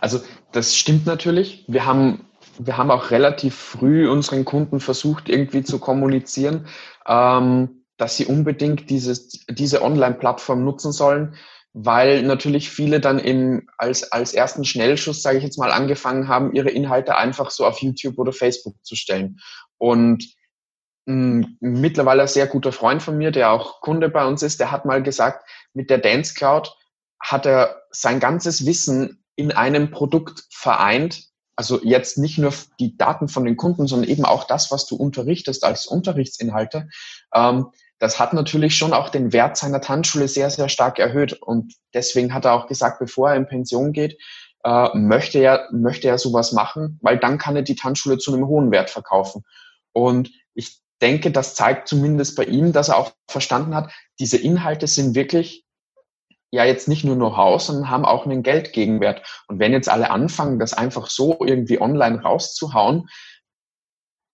Also 0.00 0.20
das 0.52 0.76
stimmt 0.76 1.06
natürlich. 1.06 1.64
Wir 1.66 1.86
haben, 1.86 2.26
wir 2.58 2.76
haben 2.76 2.90
auch 2.90 3.10
relativ 3.10 3.54
früh 3.54 4.08
unseren 4.08 4.44
Kunden 4.44 4.80
versucht, 4.80 5.28
irgendwie 5.28 5.62
zu 5.62 5.78
kommunizieren, 5.78 6.66
ähm, 7.06 7.75
dass 7.96 8.16
sie 8.16 8.26
unbedingt 8.26 8.90
dieses, 8.90 9.44
diese 9.48 9.82
Online-Plattform 9.82 10.64
nutzen 10.64 10.92
sollen 10.92 11.36
weil 11.78 12.22
natürlich 12.22 12.70
viele 12.70 13.00
dann 13.00 13.18
im, 13.18 13.68
als, 13.76 14.10
als 14.10 14.32
ersten 14.32 14.64
Schnellschuss, 14.64 15.20
sage 15.20 15.36
ich 15.36 15.44
jetzt 15.44 15.58
mal, 15.58 15.70
angefangen 15.70 16.26
haben, 16.26 16.54
ihre 16.54 16.70
Inhalte 16.70 17.16
einfach 17.16 17.50
so 17.50 17.66
auf 17.66 17.82
YouTube 17.82 18.18
oder 18.18 18.32
Facebook 18.32 18.82
zu 18.82 18.96
stellen. 18.96 19.40
Und 19.76 20.24
ein 21.06 21.58
mittlerweile 21.60 22.22
ein 22.22 22.28
sehr 22.28 22.46
guter 22.46 22.72
Freund 22.72 23.02
von 23.02 23.18
mir, 23.18 23.30
der 23.30 23.50
auch 23.50 23.82
Kunde 23.82 24.08
bei 24.08 24.26
uns 24.26 24.42
ist, 24.42 24.58
der 24.58 24.70
hat 24.70 24.86
mal 24.86 25.02
gesagt, 25.02 25.46
mit 25.74 25.90
der 25.90 25.98
Dance 25.98 26.32
Cloud 26.32 26.74
hat 27.20 27.44
er 27.44 27.82
sein 27.90 28.20
ganzes 28.20 28.64
Wissen 28.64 29.22
in 29.36 29.52
einem 29.52 29.90
Produkt 29.90 30.44
vereint. 30.50 31.24
Also 31.56 31.82
jetzt 31.84 32.16
nicht 32.16 32.38
nur 32.38 32.54
die 32.80 32.96
Daten 32.96 33.28
von 33.28 33.44
den 33.44 33.58
Kunden, 33.58 33.86
sondern 33.86 34.08
eben 34.08 34.24
auch 34.24 34.44
das, 34.44 34.70
was 34.70 34.86
du 34.86 34.96
unterrichtest 34.96 35.62
als 35.62 35.84
Unterrichtsinhalte. 35.84 36.88
Ähm, 37.34 37.66
das 37.98 38.18
hat 38.18 38.32
natürlich 38.32 38.76
schon 38.76 38.92
auch 38.92 39.08
den 39.08 39.32
Wert 39.32 39.56
seiner 39.56 39.80
Tanzschule 39.80 40.28
sehr, 40.28 40.50
sehr 40.50 40.68
stark 40.68 40.98
erhöht. 40.98 41.32
Und 41.34 41.74
deswegen 41.94 42.34
hat 42.34 42.44
er 42.44 42.52
auch 42.52 42.66
gesagt, 42.66 42.98
bevor 42.98 43.30
er 43.30 43.36
in 43.36 43.46
Pension 43.46 43.92
geht, 43.92 44.18
äh, 44.64 44.88
möchte, 44.94 45.38
er, 45.38 45.68
möchte 45.72 46.08
er 46.08 46.18
sowas 46.18 46.52
machen, 46.52 46.98
weil 47.02 47.18
dann 47.18 47.38
kann 47.38 47.56
er 47.56 47.62
die 47.62 47.76
Tanzschule 47.76 48.18
zu 48.18 48.34
einem 48.34 48.46
hohen 48.46 48.70
Wert 48.70 48.90
verkaufen. 48.90 49.44
Und 49.92 50.30
ich 50.54 50.80
denke, 51.00 51.30
das 51.30 51.54
zeigt 51.54 51.88
zumindest 51.88 52.36
bei 52.36 52.44
ihm, 52.44 52.72
dass 52.72 52.88
er 52.88 52.98
auch 52.98 53.12
verstanden 53.28 53.74
hat, 53.74 53.90
diese 54.18 54.36
Inhalte 54.36 54.86
sind 54.86 55.14
wirklich 55.14 55.64
ja 56.50 56.64
jetzt 56.64 56.88
nicht 56.88 57.04
nur 57.04 57.16
Know-how, 57.16 57.60
sondern 57.60 57.90
haben 57.90 58.04
auch 58.04 58.24
einen 58.24 58.42
Geldgegenwert. 58.42 59.22
Und 59.48 59.58
wenn 59.58 59.72
jetzt 59.72 59.88
alle 59.88 60.10
anfangen, 60.10 60.58
das 60.58 60.74
einfach 60.74 61.08
so 61.08 61.38
irgendwie 61.40 61.80
online 61.80 62.22
rauszuhauen, 62.22 63.08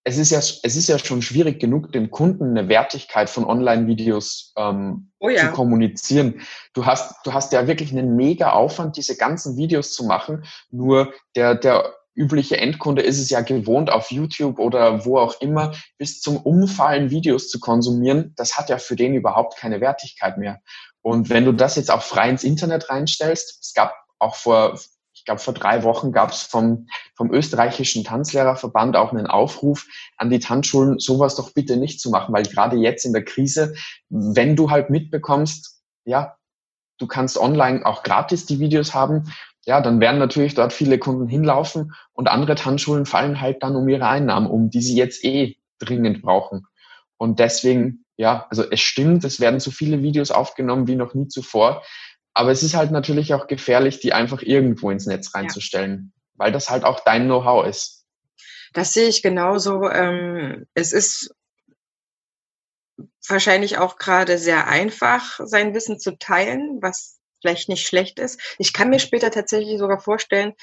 es 0.04 0.18
ist 0.18 0.30
ja, 0.30 0.38
es 0.38 0.76
ist 0.76 0.88
ja 0.88 0.98
schon 0.98 1.22
schwierig 1.22 1.60
genug, 1.60 1.92
den 1.92 2.10
Kunden 2.10 2.56
eine 2.56 2.68
Wertigkeit 2.68 3.30
von 3.30 3.44
Online-Videos 3.44 4.52
ähm, 4.56 5.12
oh 5.20 5.28
ja. 5.28 5.42
zu 5.42 5.52
kommunizieren. 5.52 6.40
Du 6.72 6.86
hast, 6.86 7.14
du 7.24 7.32
hast 7.32 7.52
ja 7.52 7.66
wirklich 7.68 7.92
einen 7.92 8.16
mega 8.16 8.50
Aufwand, 8.50 8.96
diese 8.96 9.16
ganzen 9.16 9.56
Videos 9.56 9.92
zu 9.92 10.04
machen. 10.04 10.44
Nur 10.70 11.12
der, 11.36 11.54
der 11.54 11.94
übliche 12.14 12.56
Endkunde 12.56 13.02
ist 13.02 13.20
es 13.20 13.30
ja 13.30 13.42
gewohnt, 13.42 13.90
auf 13.90 14.10
YouTube 14.10 14.58
oder 14.58 15.04
wo 15.04 15.18
auch 15.18 15.40
immer 15.40 15.72
bis 15.98 16.20
zum 16.20 16.36
Umfallen 16.36 17.10
Videos 17.10 17.48
zu 17.48 17.60
konsumieren. 17.60 18.34
Das 18.36 18.58
hat 18.58 18.68
ja 18.68 18.78
für 18.78 18.96
den 18.96 19.14
überhaupt 19.14 19.56
keine 19.56 19.80
Wertigkeit 19.80 20.36
mehr. 20.36 20.60
Und 21.00 21.30
wenn 21.30 21.44
du 21.44 21.52
das 21.52 21.76
jetzt 21.76 21.90
auch 21.90 22.02
frei 22.02 22.28
ins 22.28 22.44
Internet 22.44 22.90
reinstellst, 22.90 23.58
es 23.62 23.72
gab 23.72 23.94
auch 24.18 24.34
vor 24.34 24.78
ich 25.22 25.26
glaube, 25.26 25.40
vor 25.40 25.54
drei 25.54 25.84
Wochen 25.84 26.10
gab 26.10 26.32
es 26.32 26.42
vom, 26.42 26.88
vom 27.14 27.32
österreichischen 27.32 28.02
Tanzlehrerverband 28.02 28.96
auch 28.96 29.12
einen 29.12 29.28
Aufruf 29.28 29.86
an 30.16 30.30
die 30.30 30.40
Tanzschulen, 30.40 30.98
sowas 30.98 31.36
doch 31.36 31.52
bitte 31.54 31.76
nicht 31.76 32.00
zu 32.00 32.10
machen, 32.10 32.34
weil 32.34 32.42
gerade 32.42 32.76
jetzt 32.76 33.04
in 33.04 33.12
der 33.12 33.24
Krise, 33.24 33.76
wenn 34.08 34.56
du 34.56 34.72
halt 34.72 34.90
mitbekommst, 34.90 35.80
ja, 36.04 36.34
du 36.98 37.06
kannst 37.06 37.38
online 37.38 37.86
auch 37.86 38.02
gratis 38.02 38.46
die 38.46 38.58
Videos 38.58 38.94
haben, 38.94 39.32
ja, 39.64 39.80
dann 39.80 40.00
werden 40.00 40.18
natürlich 40.18 40.54
dort 40.54 40.72
viele 40.72 40.98
Kunden 40.98 41.28
hinlaufen 41.28 41.92
und 42.14 42.26
andere 42.26 42.56
Tanzschulen 42.56 43.06
fallen 43.06 43.40
halt 43.40 43.62
dann 43.62 43.76
um 43.76 43.88
ihre 43.88 44.08
Einnahmen 44.08 44.48
um, 44.48 44.70
die 44.70 44.82
sie 44.82 44.96
jetzt 44.96 45.24
eh 45.24 45.56
dringend 45.78 46.20
brauchen. 46.22 46.66
Und 47.16 47.38
deswegen, 47.38 48.04
ja, 48.16 48.48
also 48.50 48.68
es 48.68 48.80
stimmt, 48.80 49.22
es 49.22 49.38
werden 49.38 49.60
so 49.60 49.70
viele 49.70 50.02
Videos 50.02 50.32
aufgenommen 50.32 50.88
wie 50.88 50.96
noch 50.96 51.14
nie 51.14 51.28
zuvor. 51.28 51.84
Aber 52.34 52.50
es 52.50 52.62
ist 52.62 52.74
halt 52.74 52.90
natürlich 52.90 53.34
auch 53.34 53.46
gefährlich, 53.46 54.00
die 54.00 54.12
einfach 54.12 54.42
irgendwo 54.42 54.90
ins 54.90 55.06
Netz 55.06 55.34
reinzustellen, 55.34 56.12
ja. 56.14 56.22
weil 56.36 56.52
das 56.52 56.70
halt 56.70 56.84
auch 56.84 57.00
dein 57.00 57.24
Know-how 57.24 57.66
ist. 57.66 58.04
Das 58.72 58.94
sehe 58.94 59.08
ich 59.08 59.22
genauso. 59.22 59.88
Ähm, 59.90 60.66
es 60.74 60.92
ist 60.92 61.34
wahrscheinlich 63.28 63.78
auch 63.78 63.96
gerade 63.96 64.38
sehr 64.38 64.66
einfach, 64.66 65.40
sein 65.44 65.74
Wissen 65.74 65.98
zu 65.98 66.18
teilen, 66.18 66.78
was 66.80 67.18
vielleicht 67.40 67.68
nicht 67.68 67.86
schlecht 67.86 68.18
ist. 68.18 68.40
Ich 68.58 68.72
kann 68.72 68.88
mir 68.88 68.98
später 68.98 69.30
tatsächlich 69.30 69.78
sogar 69.78 70.00
vorstellen, 70.00 70.54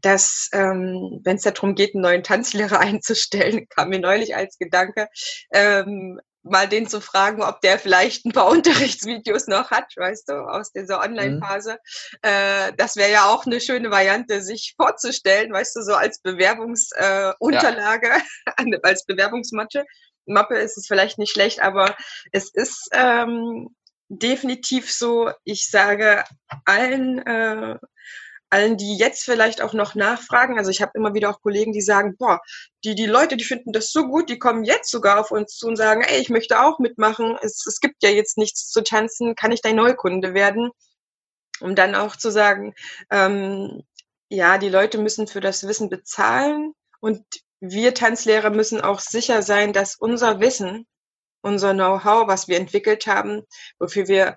dass, 0.00 0.48
ähm, 0.52 1.20
wenn 1.24 1.36
es 1.36 1.42
darum 1.42 1.74
geht, 1.74 1.94
einen 1.94 2.02
neuen 2.02 2.22
Tanzlehrer 2.22 2.78
einzustellen, 2.80 3.68
kam 3.68 3.90
mir 3.90 4.00
neulich 4.00 4.34
als 4.34 4.58
Gedanke, 4.58 5.08
ähm, 5.52 6.20
mal 6.42 6.68
den 6.68 6.88
zu 6.88 7.00
fragen, 7.00 7.42
ob 7.42 7.60
der 7.60 7.78
vielleicht 7.78 8.24
ein 8.24 8.32
paar 8.32 8.46
Unterrichtsvideos 8.50 9.46
noch 9.46 9.70
hat, 9.70 9.92
weißt 9.96 10.28
du, 10.28 10.34
aus 10.34 10.72
dieser 10.72 11.00
Online-Phase. 11.00 11.72
Mhm. 11.72 12.18
Äh, 12.22 12.72
das 12.76 12.96
wäre 12.96 13.12
ja 13.12 13.26
auch 13.26 13.46
eine 13.46 13.60
schöne 13.60 13.90
Variante, 13.90 14.42
sich 14.42 14.74
vorzustellen, 14.76 15.52
weißt 15.52 15.76
du, 15.76 15.82
so 15.82 15.94
als 15.94 16.20
Bewerbungsunterlage, 16.20 18.08
äh, 18.08 18.64
ja. 18.70 18.78
als 18.82 19.04
Bewerbungsmappe. 19.06 19.84
Mappe 20.26 20.56
ist 20.56 20.78
es 20.78 20.86
vielleicht 20.86 21.18
nicht 21.18 21.32
schlecht, 21.32 21.62
aber 21.62 21.96
es 22.30 22.52
ist 22.52 22.88
ähm, 22.92 23.74
definitiv 24.08 24.92
so, 24.92 25.30
ich 25.44 25.68
sage 25.68 26.24
allen 26.64 27.18
äh, 27.26 27.76
allen, 28.52 28.76
die 28.76 28.96
jetzt 28.96 29.24
vielleicht 29.24 29.62
auch 29.62 29.72
noch 29.72 29.94
nachfragen. 29.94 30.58
Also 30.58 30.70
ich 30.70 30.82
habe 30.82 30.92
immer 30.94 31.14
wieder 31.14 31.30
auch 31.30 31.40
Kollegen, 31.40 31.72
die 31.72 31.80
sagen, 31.80 32.16
boah, 32.16 32.40
die, 32.84 32.94
die 32.94 33.06
Leute, 33.06 33.36
die 33.36 33.44
finden 33.44 33.72
das 33.72 33.90
so 33.90 34.06
gut, 34.06 34.28
die 34.28 34.38
kommen 34.38 34.64
jetzt 34.64 34.90
sogar 34.90 35.18
auf 35.18 35.30
uns 35.30 35.56
zu 35.56 35.66
und 35.66 35.76
sagen, 35.76 36.02
ey, 36.02 36.20
ich 36.20 36.28
möchte 36.28 36.60
auch 36.60 36.78
mitmachen. 36.78 37.36
Es, 37.42 37.66
es 37.66 37.80
gibt 37.80 38.02
ja 38.02 38.10
jetzt 38.10 38.36
nichts 38.36 38.68
zu 38.68 38.82
tanzen, 38.82 39.34
kann 39.34 39.52
ich 39.52 39.62
dein 39.62 39.76
Neukunde 39.76 40.34
werden? 40.34 40.70
Um 41.60 41.74
dann 41.74 41.94
auch 41.94 42.16
zu 42.16 42.30
sagen, 42.30 42.74
ähm, 43.10 43.82
ja, 44.28 44.58
die 44.58 44.68
Leute 44.68 44.98
müssen 44.98 45.26
für 45.26 45.40
das 45.40 45.66
Wissen 45.66 45.88
bezahlen 45.88 46.74
und 47.00 47.24
wir 47.60 47.94
Tanzlehrer 47.94 48.50
müssen 48.50 48.80
auch 48.80 49.00
sicher 49.00 49.42
sein, 49.42 49.72
dass 49.72 49.94
unser 49.94 50.40
Wissen, 50.40 50.86
unser 51.42 51.72
Know-how, 51.72 52.26
was 52.26 52.48
wir 52.48 52.58
entwickelt 52.58 53.06
haben, 53.06 53.42
wofür 53.78 54.08
wir 54.08 54.36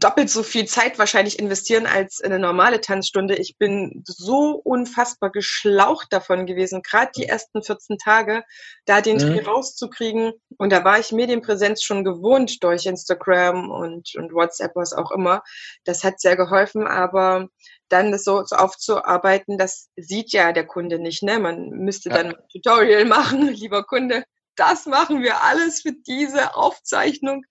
doppelt 0.00 0.28
so 0.28 0.42
viel 0.42 0.66
Zeit 0.66 0.98
wahrscheinlich 0.98 1.38
investieren 1.38 1.86
als 1.86 2.20
eine 2.20 2.38
normale 2.38 2.80
Tanzstunde. 2.82 3.36
Ich 3.36 3.56
bin 3.56 4.02
so 4.04 4.60
unfassbar 4.62 5.30
geschlaucht 5.30 6.12
davon 6.12 6.44
gewesen, 6.44 6.82
gerade 6.82 7.10
die 7.16 7.24
ersten 7.24 7.62
14 7.62 7.96
Tage, 7.96 8.44
da 8.84 9.00
den 9.00 9.16
Dreh 9.16 9.40
mhm. 9.40 9.46
rauszukriegen. 9.46 10.32
Und 10.58 10.72
da 10.72 10.84
war 10.84 10.98
ich 10.98 11.12
Medienpräsenz 11.12 11.82
schon 11.82 12.04
gewohnt 12.04 12.62
durch 12.62 12.84
Instagram 12.84 13.70
und, 13.70 14.14
und 14.16 14.34
WhatsApp, 14.34 14.72
was 14.74 14.92
auch 14.92 15.10
immer. 15.10 15.42
Das 15.84 16.04
hat 16.04 16.20
sehr 16.20 16.36
geholfen, 16.36 16.86
aber 16.86 17.48
dann 17.88 18.12
das 18.12 18.24
so, 18.24 18.44
so 18.44 18.56
aufzuarbeiten, 18.56 19.56
das 19.56 19.88
sieht 19.96 20.32
ja 20.32 20.52
der 20.52 20.66
Kunde 20.66 20.98
nicht. 20.98 21.22
Ne? 21.22 21.38
Man 21.38 21.70
müsste 21.70 22.10
ja. 22.10 22.16
dann 22.16 22.26
ein 22.34 22.48
Tutorial 22.52 23.04
machen, 23.06 23.48
lieber 23.48 23.84
Kunde. 23.84 24.24
Das 24.54 24.84
machen 24.84 25.22
wir 25.22 25.42
alles 25.44 25.80
für 25.80 25.92
diese 25.92 26.56
Aufzeichnung. 26.56 27.44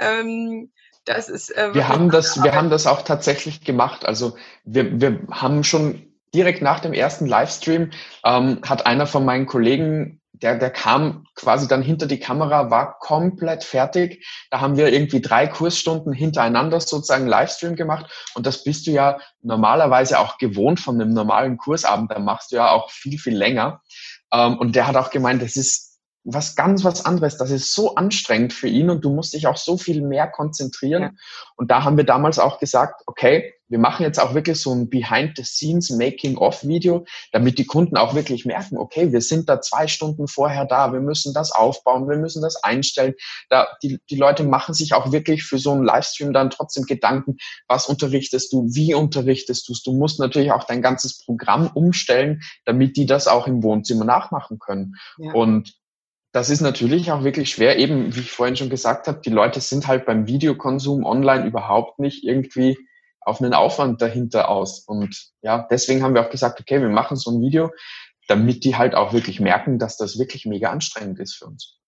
Ähm, 0.00 0.72
das 1.06 1.28
ist, 1.28 1.56
äh, 1.56 1.72
wir 1.72 1.88
haben 1.88 2.10
das, 2.10 2.42
wir 2.42 2.54
haben 2.54 2.68
das 2.68 2.86
auch 2.86 3.02
tatsächlich 3.02 3.62
gemacht. 3.62 4.04
Also 4.04 4.36
wir, 4.64 5.00
wir 5.00 5.20
haben 5.30 5.64
schon 5.64 6.12
direkt 6.34 6.60
nach 6.60 6.80
dem 6.80 6.92
ersten 6.92 7.26
Livestream 7.26 7.90
ähm, 8.24 8.60
hat 8.62 8.84
einer 8.84 9.06
von 9.06 9.24
meinen 9.24 9.46
Kollegen 9.46 10.20
der, 10.42 10.58
der 10.58 10.70
kam 10.70 11.24
quasi 11.34 11.66
dann 11.66 11.82
hinter 11.82 12.06
die 12.06 12.20
Kamera, 12.20 12.70
war 12.70 12.98
komplett 12.98 13.64
fertig. 13.64 14.26
Da 14.50 14.60
haben 14.60 14.76
wir 14.76 14.92
irgendwie 14.92 15.20
drei 15.20 15.46
Kursstunden 15.46 16.12
hintereinander 16.12 16.80
sozusagen 16.80 17.26
Livestream 17.26 17.74
gemacht. 17.74 18.10
Und 18.34 18.46
das 18.46 18.62
bist 18.64 18.86
du 18.86 18.90
ja 18.90 19.18
normalerweise 19.42 20.18
auch 20.18 20.38
gewohnt 20.38 20.80
von 20.80 21.00
einem 21.00 21.14
normalen 21.14 21.56
Kursabend. 21.56 22.10
Da 22.10 22.18
machst 22.18 22.52
du 22.52 22.56
ja 22.56 22.70
auch 22.70 22.90
viel, 22.90 23.18
viel 23.18 23.36
länger. 23.36 23.80
Ähm, 24.32 24.58
und 24.58 24.76
der 24.76 24.86
hat 24.86 24.96
auch 24.96 25.10
gemeint, 25.10 25.42
das 25.42 25.56
ist 25.56 25.85
was 26.26 26.56
ganz 26.56 26.84
was 26.84 27.04
anderes. 27.04 27.36
Das 27.36 27.50
ist 27.50 27.72
so 27.72 27.94
anstrengend 27.94 28.52
für 28.52 28.68
ihn 28.68 28.90
und 28.90 29.04
du 29.04 29.14
musst 29.14 29.32
dich 29.32 29.46
auch 29.46 29.56
so 29.56 29.78
viel 29.78 30.02
mehr 30.02 30.26
konzentrieren. 30.26 31.02
Ja. 31.02 31.10
Und 31.56 31.70
da 31.70 31.84
haben 31.84 31.96
wir 31.96 32.04
damals 32.04 32.38
auch 32.38 32.58
gesagt, 32.58 33.02
okay, 33.06 33.54
wir 33.68 33.78
machen 33.78 34.04
jetzt 34.04 34.20
auch 34.20 34.34
wirklich 34.34 34.60
so 34.60 34.72
ein 34.72 34.88
Behind-the-Scenes 34.88 35.90
Making-of-Video, 35.90 37.04
damit 37.32 37.58
die 37.58 37.66
Kunden 37.66 37.96
auch 37.96 38.14
wirklich 38.14 38.44
merken, 38.44 38.78
okay, 38.78 39.12
wir 39.12 39.20
sind 39.20 39.48
da 39.48 39.60
zwei 39.60 39.88
Stunden 39.88 40.28
vorher 40.28 40.66
da, 40.66 40.92
wir 40.92 41.00
müssen 41.00 41.34
das 41.34 41.50
aufbauen, 41.50 42.08
wir 42.08 42.16
müssen 42.16 42.42
das 42.42 42.62
einstellen. 42.62 43.14
Da, 43.48 43.66
die, 43.82 43.98
die 44.08 44.16
Leute 44.16 44.44
machen 44.44 44.74
sich 44.74 44.94
auch 44.94 45.10
wirklich 45.10 45.42
für 45.44 45.58
so 45.58 45.72
einen 45.72 45.84
Livestream 45.84 46.32
dann 46.32 46.50
trotzdem 46.50 46.84
Gedanken, 46.84 47.36
was 47.66 47.86
unterrichtest 47.86 48.52
du, 48.52 48.68
wie 48.72 48.94
unterrichtest 48.94 49.68
du 49.68 49.72
es. 49.72 49.82
Du 49.82 49.92
musst 49.92 50.20
natürlich 50.20 50.52
auch 50.52 50.64
dein 50.64 50.82
ganzes 50.82 51.24
Programm 51.24 51.68
umstellen, 51.74 52.42
damit 52.64 52.96
die 52.96 53.06
das 53.06 53.26
auch 53.26 53.48
im 53.48 53.62
Wohnzimmer 53.62 54.04
nachmachen 54.04 54.58
können. 54.58 54.94
Ja. 55.18 55.32
Und 55.32 55.74
das 56.36 56.50
ist 56.50 56.60
natürlich 56.60 57.10
auch 57.10 57.24
wirklich 57.24 57.48
schwer, 57.48 57.78
eben 57.78 58.14
wie 58.14 58.20
ich 58.20 58.30
vorhin 58.30 58.56
schon 58.56 58.68
gesagt 58.68 59.08
habe, 59.08 59.22
die 59.24 59.30
Leute 59.30 59.62
sind 59.62 59.86
halt 59.86 60.04
beim 60.04 60.26
Videokonsum 60.26 61.02
online 61.02 61.46
überhaupt 61.46 61.98
nicht 61.98 62.24
irgendwie 62.24 62.76
auf 63.22 63.40
einen 63.40 63.54
Aufwand 63.54 64.02
dahinter 64.02 64.50
aus. 64.50 64.80
Und 64.80 65.30
ja, 65.40 65.66
deswegen 65.70 66.02
haben 66.02 66.12
wir 66.12 66.20
auch 66.20 66.28
gesagt, 66.28 66.60
okay, 66.60 66.78
wir 66.82 66.90
machen 66.90 67.16
so 67.16 67.30
ein 67.30 67.40
Video, 67.40 67.70
damit 68.28 68.64
die 68.64 68.76
halt 68.76 68.94
auch 68.94 69.14
wirklich 69.14 69.40
merken, 69.40 69.78
dass 69.78 69.96
das 69.96 70.18
wirklich 70.18 70.44
mega 70.44 70.68
anstrengend 70.68 71.18
ist 71.20 71.36
für 71.36 71.46
uns. 71.46 71.78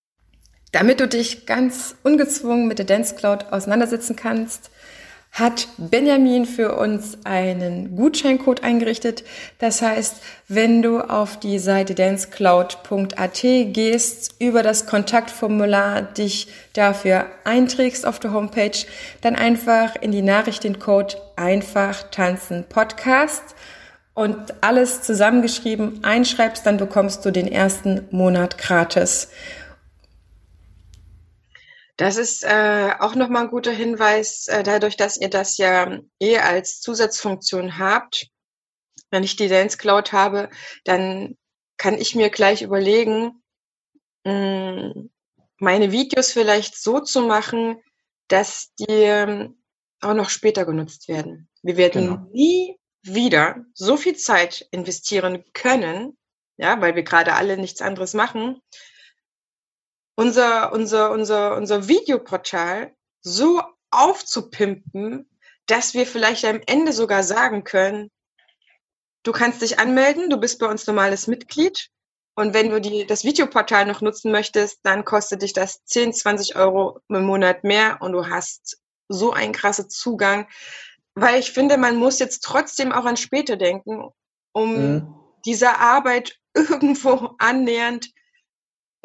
Damit 0.71 0.99
du 0.99 1.07
dich 1.07 1.45
ganz 1.45 1.95
ungezwungen 2.01 2.67
mit 2.67 2.79
der 2.79 2.87
Dance 2.87 3.13
Cloud 3.13 3.53
auseinandersetzen 3.53 4.15
kannst, 4.15 4.71
hat 5.31 5.67
Benjamin 5.77 6.45
für 6.45 6.75
uns 6.75 7.19
einen 7.23 7.95
Gutscheincode 7.95 8.63
eingerichtet. 8.63 9.23
Das 9.59 9.81
heißt, 9.81 10.17
wenn 10.47 10.81
du 10.81 10.99
auf 10.99 11.39
die 11.39 11.59
Seite 11.59 11.95
dancecloud.at 11.95 13.41
gehst, 13.41 14.35
über 14.39 14.63
das 14.63 14.85
Kontaktformular 14.85 16.01
dich 16.01 16.47
dafür 16.73 17.27
einträgst 17.43 18.05
auf 18.05 18.19
der 18.19 18.33
Homepage, 18.33 18.85
dann 19.21 19.35
einfach 19.35 19.95
in 19.95 20.11
die 20.11 20.21
Nachricht 20.21 20.63
den 20.63 20.79
Code 20.79 21.15
einfach 21.35 22.03
tanzen 22.11 22.65
Podcast 22.67 23.55
und 24.19 24.55
alles 24.59 25.01
zusammengeschrieben 25.03 26.03
einschreibst, 26.03 26.65
dann 26.65 26.75
bekommst 26.75 27.23
du 27.23 27.31
den 27.31 27.47
ersten 27.47 28.05
Monat 28.11 28.57
gratis. 28.57 29.29
Das 31.99 32.15
ist 32.15 32.45
äh, 32.45 32.93
auch 32.99 33.13
nochmal 33.13 33.43
ein 33.43 33.49
guter 33.49 33.73
Hinweis, 33.73 34.47
äh, 34.47 34.63
dadurch, 34.63 34.95
dass 34.95 35.19
ihr 35.19 35.29
das 35.29 35.57
ja 35.57 35.99
eh 36.21 36.37
als 36.37 36.79
Zusatzfunktion 36.79 37.77
habt. 37.77 38.29
Wenn 39.11 39.25
ich 39.25 39.35
die 39.35 39.49
Dance 39.49 39.77
Cloud 39.77 40.13
habe, 40.13 40.49
dann 40.85 41.37
kann 41.75 41.95
ich 41.95 42.15
mir 42.15 42.29
gleich 42.29 42.61
überlegen, 42.61 43.43
mh, 44.23 44.93
hm, 44.93 45.09
meine 45.57 45.91
Videos 45.91 46.31
vielleicht 46.31 46.81
so 46.81 47.01
zu 47.01 47.23
machen, 47.23 47.81
dass 48.29 48.73
die 48.79 48.85
ähm, 48.87 49.61
auch 49.99 50.13
noch 50.13 50.29
später 50.29 50.65
genutzt 50.65 51.09
werden. 51.09 51.49
Wir 51.63 51.75
werden 51.75 52.05
genau. 52.05 52.29
nie 52.31 52.79
wieder 53.01 53.65
so 53.73 53.97
viel 53.97 54.15
Zeit 54.15 54.65
investieren 54.71 55.43
können, 55.51 56.17
ja, 56.55 56.79
weil 56.79 56.95
wir 56.95 57.03
gerade 57.03 57.33
alle 57.33 57.57
nichts 57.57 57.81
anderes 57.81 58.13
machen, 58.13 58.61
unser, 60.19 60.73
unser, 60.73 61.11
unser, 61.11 61.55
unser 61.55 61.87
Videoportal 61.87 62.93
so 63.21 63.61
aufzupimpen, 63.89 65.29
dass 65.65 65.93
wir 65.93 66.05
vielleicht 66.05 66.43
am 66.43 66.59
Ende 66.67 66.91
sogar 66.91 67.23
sagen 67.23 67.63
können, 67.63 68.11
du 69.23 69.31
kannst 69.31 69.61
dich 69.61 69.79
anmelden, 69.79 70.29
du 70.29 70.35
bist 70.35 70.59
bei 70.59 70.67
uns 70.67 70.85
normales 70.87 71.27
Mitglied. 71.27 71.87
Und 72.35 72.53
wenn 72.53 72.69
du 72.69 72.81
die, 72.81 73.07
das 73.07 73.23
Videoportal 73.23 73.85
noch 73.85 74.01
nutzen 74.01 74.29
möchtest, 74.33 74.79
dann 74.83 75.05
kostet 75.05 75.41
dich 75.41 75.53
das 75.53 75.85
10, 75.85 76.11
20 76.11 76.57
Euro 76.57 76.99
im 77.07 77.23
Monat 77.23 77.63
mehr 77.63 78.01
und 78.01 78.11
du 78.11 78.27
hast 78.27 78.81
so 79.07 79.31
einen 79.31 79.53
krassen 79.53 79.89
Zugang. 79.89 80.49
Weil 81.15 81.39
ich 81.39 81.51
finde, 81.51 81.77
man 81.77 81.95
muss 81.95 82.19
jetzt 82.19 82.43
trotzdem 82.43 82.91
auch 82.91 83.05
an 83.05 83.15
später 83.15 83.55
denken, 83.55 84.09
um 84.51 84.95
mhm. 84.95 85.15
dieser 85.45 85.79
Arbeit 85.79 86.37
irgendwo 86.53 87.35
annähernd 87.37 88.09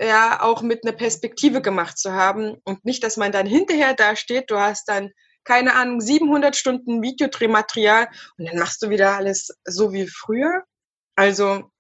ja 0.01 0.43
auch 0.43 0.63
mit 0.63 0.85
einer 0.85 0.97
Perspektive 0.97 1.63
gemacht 1.63 1.99
zu 1.99 2.13
haben 2.13 2.57
und 2.65 2.85
nicht, 2.85 3.03
dass 3.05 3.17
man 3.17 3.33
dann 3.33 3.47
hinterher 3.47 3.95
da 3.95 4.17
steht, 4.17 4.51
du 4.51 4.59
hast 4.59 4.89
dann 4.89 5.11
keine 5.45 5.75
Ahnung 5.75 6.01
700 6.01 6.57
Stunden 6.57 7.03
Videodrehmaterial 7.03 8.09
und 8.39 8.49
dann 8.49 8.59
machst 8.59 8.83
du 8.83 8.91
wieder 8.91 9.15
alles 9.15 9.49
so 9.65 9.93
wie 9.93 10.07
früher. 10.07 10.65
Also 11.17 11.71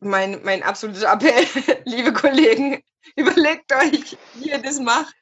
mein 0.00 0.42
mein 0.44 0.62
absoluter 0.62 1.12
Appell, 1.12 1.46
liebe 1.84 2.12
Kollegen, 2.12 2.82
überlegt 3.16 3.72
euch, 3.72 4.16
wie 4.34 4.50
ihr 4.50 4.58
das 4.58 4.78
macht. 4.78 5.14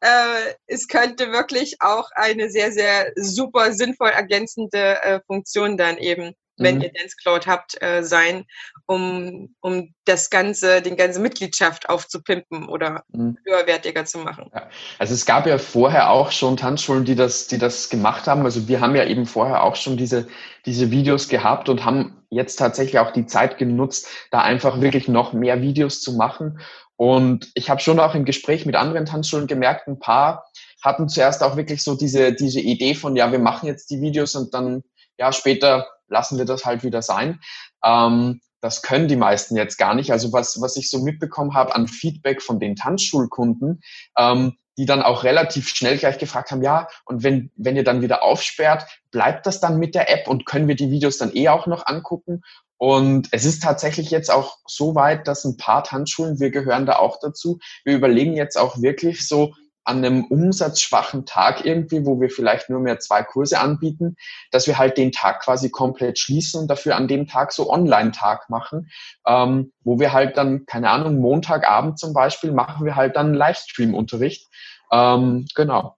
Äh, 0.00 0.54
es 0.66 0.86
könnte 0.88 1.32
wirklich 1.32 1.76
auch 1.80 2.10
eine 2.12 2.50
sehr, 2.50 2.72
sehr 2.72 3.12
super 3.16 3.72
sinnvoll 3.72 4.10
ergänzende 4.10 5.02
äh, 5.02 5.20
Funktion 5.26 5.76
dann 5.76 5.98
eben 5.98 6.34
wenn 6.60 6.76
mhm. 6.76 6.82
ihr 6.82 6.92
Dance 6.92 7.16
Cloud 7.20 7.46
habt, 7.46 7.82
äh, 7.82 8.02
sein, 8.02 8.44
um, 8.86 9.54
um 9.60 9.94
das 10.04 10.30
Ganze, 10.30 10.82
den 10.82 10.96
ganze 10.96 11.20
Mitgliedschaft 11.20 11.88
aufzupimpen 11.88 12.68
oder 12.68 13.02
mhm. 13.12 13.36
höherwertiger 13.44 14.04
zu 14.04 14.18
machen. 14.18 14.50
Ja. 14.54 14.68
Also 14.98 15.14
es 15.14 15.26
gab 15.26 15.46
ja 15.46 15.58
vorher 15.58 16.10
auch 16.10 16.30
schon 16.30 16.56
Tanzschulen, 16.56 17.04
die 17.04 17.16
das, 17.16 17.46
die 17.46 17.58
das 17.58 17.88
gemacht 17.88 18.26
haben. 18.26 18.44
Also 18.44 18.68
wir 18.68 18.80
haben 18.80 18.94
ja 18.94 19.04
eben 19.04 19.26
vorher 19.26 19.62
auch 19.62 19.76
schon 19.76 19.96
diese, 19.96 20.28
diese 20.66 20.90
Videos 20.90 21.28
gehabt 21.28 21.68
und 21.68 21.84
haben 21.84 22.22
jetzt 22.30 22.56
tatsächlich 22.56 22.98
auch 22.98 23.12
die 23.12 23.26
Zeit 23.26 23.58
genutzt, 23.58 24.06
da 24.30 24.40
einfach 24.40 24.80
wirklich 24.80 25.08
noch 25.08 25.32
mehr 25.32 25.60
Videos 25.62 26.00
zu 26.00 26.12
machen. 26.12 26.60
Und 26.96 27.50
ich 27.54 27.70
habe 27.70 27.80
schon 27.80 27.98
auch 27.98 28.14
im 28.14 28.26
Gespräch 28.26 28.66
mit 28.66 28.76
anderen 28.76 29.06
Tanzschulen 29.06 29.46
gemerkt, 29.46 29.88
ein 29.88 29.98
paar 29.98 30.44
hatten 30.82 31.08
zuerst 31.08 31.42
auch 31.42 31.56
wirklich 31.56 31.82
so 31.82 31.94
diese, 31.94 32.32
diese 32.32 32.60
Idee 32.60 32.94
von, 32.94 33.16
ja, 33.16 33.30
wir 33.32 33.38
machen 33.38 33.66
jetzt 33.66 33.90
die 33.90 34.00
Videos 34.00 34.34
und 34.34 34.54
dann, 34.54 34.82
ja, 35.18 35.32
später 35.32 35.86
lassen 36.10 36.38
wir 36.38 36.44
das 36.44 36.64
halt 36.64 36.84
wieder 36.84 37.02
sein. 37.02 37.40
Ähm, 37.84 38.40
das 38.60 38.82
können 38.82 39.08
die 39.08 39.16
meisten 39.16 39.56
jetzt 39.56 39.78
gar 39.78 39.94
nicht. 39.94 40.12
Also 40.12 40.32
was, 40.32 40.60
was 40.60 40.76
ich 40.76 40.90
so 40.90 41.02
mitbekommen 41.02 41.54
habe 41.54 41.74
an 41.74 41.88
Feedback 41.88 42.42
von 42.42 42.60
den 42.60 42.76
Tanzschulkunden, 42.76 43.80
ähm, 44.18 44.56
die 44.76 44.86
dann 44.86 45.02
auch 45.02 45.24
relativ 45.24 45.68
schnell 45.68 45.98
gleich 45.98 46.18
gefragt 46.18 46.50
haben, 46.50 46.62
ja, 46.62 46.88
und 47.04 47.22
wenn, 47.22 47.50
wenn 47.56 47.76
ihr 47.76 47.84
dann 47.84 48.02
wieder 48.02 48.22
aufsperrt, 48.22 48.86
bleibt 49.10 49.46
das 49.46 49.60
dann 49.60 49.78
mit 49.78 49.94
der 49.94 50.10
App 50.10 50.28
und 50.28 50.46
können 50.46 50.68
wir 50.68 50.76
die 50.76 50.90
Videos 50.90 51.18
dann 51.18 51.34
eh 51.34 51.48
auch 51.48 51.66
noch 51.66 51.86
angucken? 51.86 52.42
Und 52.76 53.28
es 53.32 53.44
ist 53.44 53.62
tatsächlich 53.62 54.10
jetzt 54.10 54.30
auch 54.30 54.56
so 54.66 54.94
weit, 54.94 55.28
dass 55.28 55.44
ein 55.44 55.58
paar 55.58 55.84
Tanzschulen, 55.84 56.40
wir 56.40 56.50
gehören 56.50 56.86
da 56.86 56.96
auch 56.96 57.18
dazu, 57.20 57.58
wir 57.84 57.94
überlegen 57.94 58.34
jetzt 58.34 58.56
auch 58.56 58.80
wirklich 58.80 59.28
so, 59.28 59.54
an 59.90 59.98
einem 59.98 60.24
umsatzschwachen 60.24 61.26
Tag 61.26 61.64
irgendwie, 61.64 62.06
wo 62.06 62.20
wir 62.20 62.30
vielleicht 62.30 62.70
nur 62.70 62.80
mehr 62.80 63.00
zwei 63.00 63.22
Kurse 63.22 63.58
anbieten, 63.60 64.16
dass 64.50 64.66
wir 64.66 64.78
halt 64.78 64.96
den 64.96 65.12
Tag 65.12 65.42
quasi 65.42 65.70
komplett 65.70 66.18
schließen 66.18 66.62
und 66.62 66.68
dafür 66.68 66.96
an 66.96 67.08
dem 67.08 67.26
Tag 67.26 67.52
so 67.52 67.70
Online-Tag 67.70 68.48
machen, 68.48 68.90
ähm, 69.26 69.72
wo 69.82 69.98
wir 69.98 70.12
halt 70.12 70.36
dann, 70.36 70.64
keine 70.66 70.90
Ahnung, 70.90 71.18
Montagabend 71.18 71.98
zum 71.98 72.14
Beispiel 72.14 72.52
machen 72.52 72.86
wir 72.86 72.96
halt 72.96 73.16
dann 73.16 73.34
Livestream-Unterricht. 73.34 74.48
Ähm, 74.92 75.46
genau. 75.54 75.96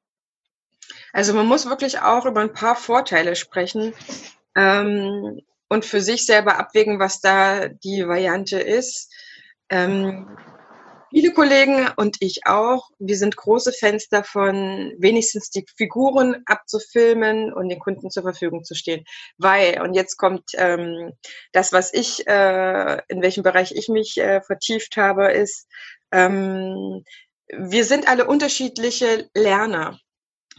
Also 1.13 1.35
man 1.35 1.47
muss 1.47 1.69
wirklich 1.69 2.01
auch 2.01 2.25
über 2.25 2.41
ein 2.41 2.55
paar 2.55 2.75
Vorteile 2.75 3.37
sprechen 3.37 3.93
ähm, 4.57 5.41
und 5.69 5.85
für 5.85 6.01
sich 6.01 6.27
selber 6.27 6.59
abwägen, 6.59 6.99
was 6.99 7.21
da 7.21 7.69
die 7.69 8.07
Variante 8.09 8.59
ist. 8.59 9.13
Ähm, 9.69 10.37
Viele 11.13 11.35
Kollegen 11.35 11.91
und 11.97 12.17
ich 12.21 12.47
auch, 12.47 12.89
wir 12.99 13.19
sind 13.19 13.37
große 13.37 13.73
Fans 13.73 14.09
davon, 14.09 14.95
wenigstens 14.97 15.51
die 15.51 15.67
Figuren 15.77 16.43
abzufilmen 16.47 17.53
und 17.53 17.69
den 17.69 17.81
Kunden 17.81 18.11
zur 18.11 18.23
Verfügung 18.23 18.65
zu 18.65 18.75
stehen. 18.75 19.05
Weil, 19.37 19.83
und 19.83 19.93
jetzt 19.93 20.17
kommt 20.17 20.53
ähm, 20.55 21.13
das, 21.53 21.71
was 21.71 21.93
ich, 21.93 22.27
äh, 22.27 23.03
in 23.09 23.21
welchem 23.21 23.43
Bereich 23.43 23.73
ich 23.73 23.89
mich 23.89 24.17
äh, 24.17 24.41
vertieft 24.41 24.97
habe, 24.97 25.33
ist, 25.33 25.69
ähm, 26.13 27.05
wir 27.49 27.85
sind 27.85 28.09
alle 28.09 28.27
unterschiedliche 28.27 29.29
Lerner. 29.35 29.99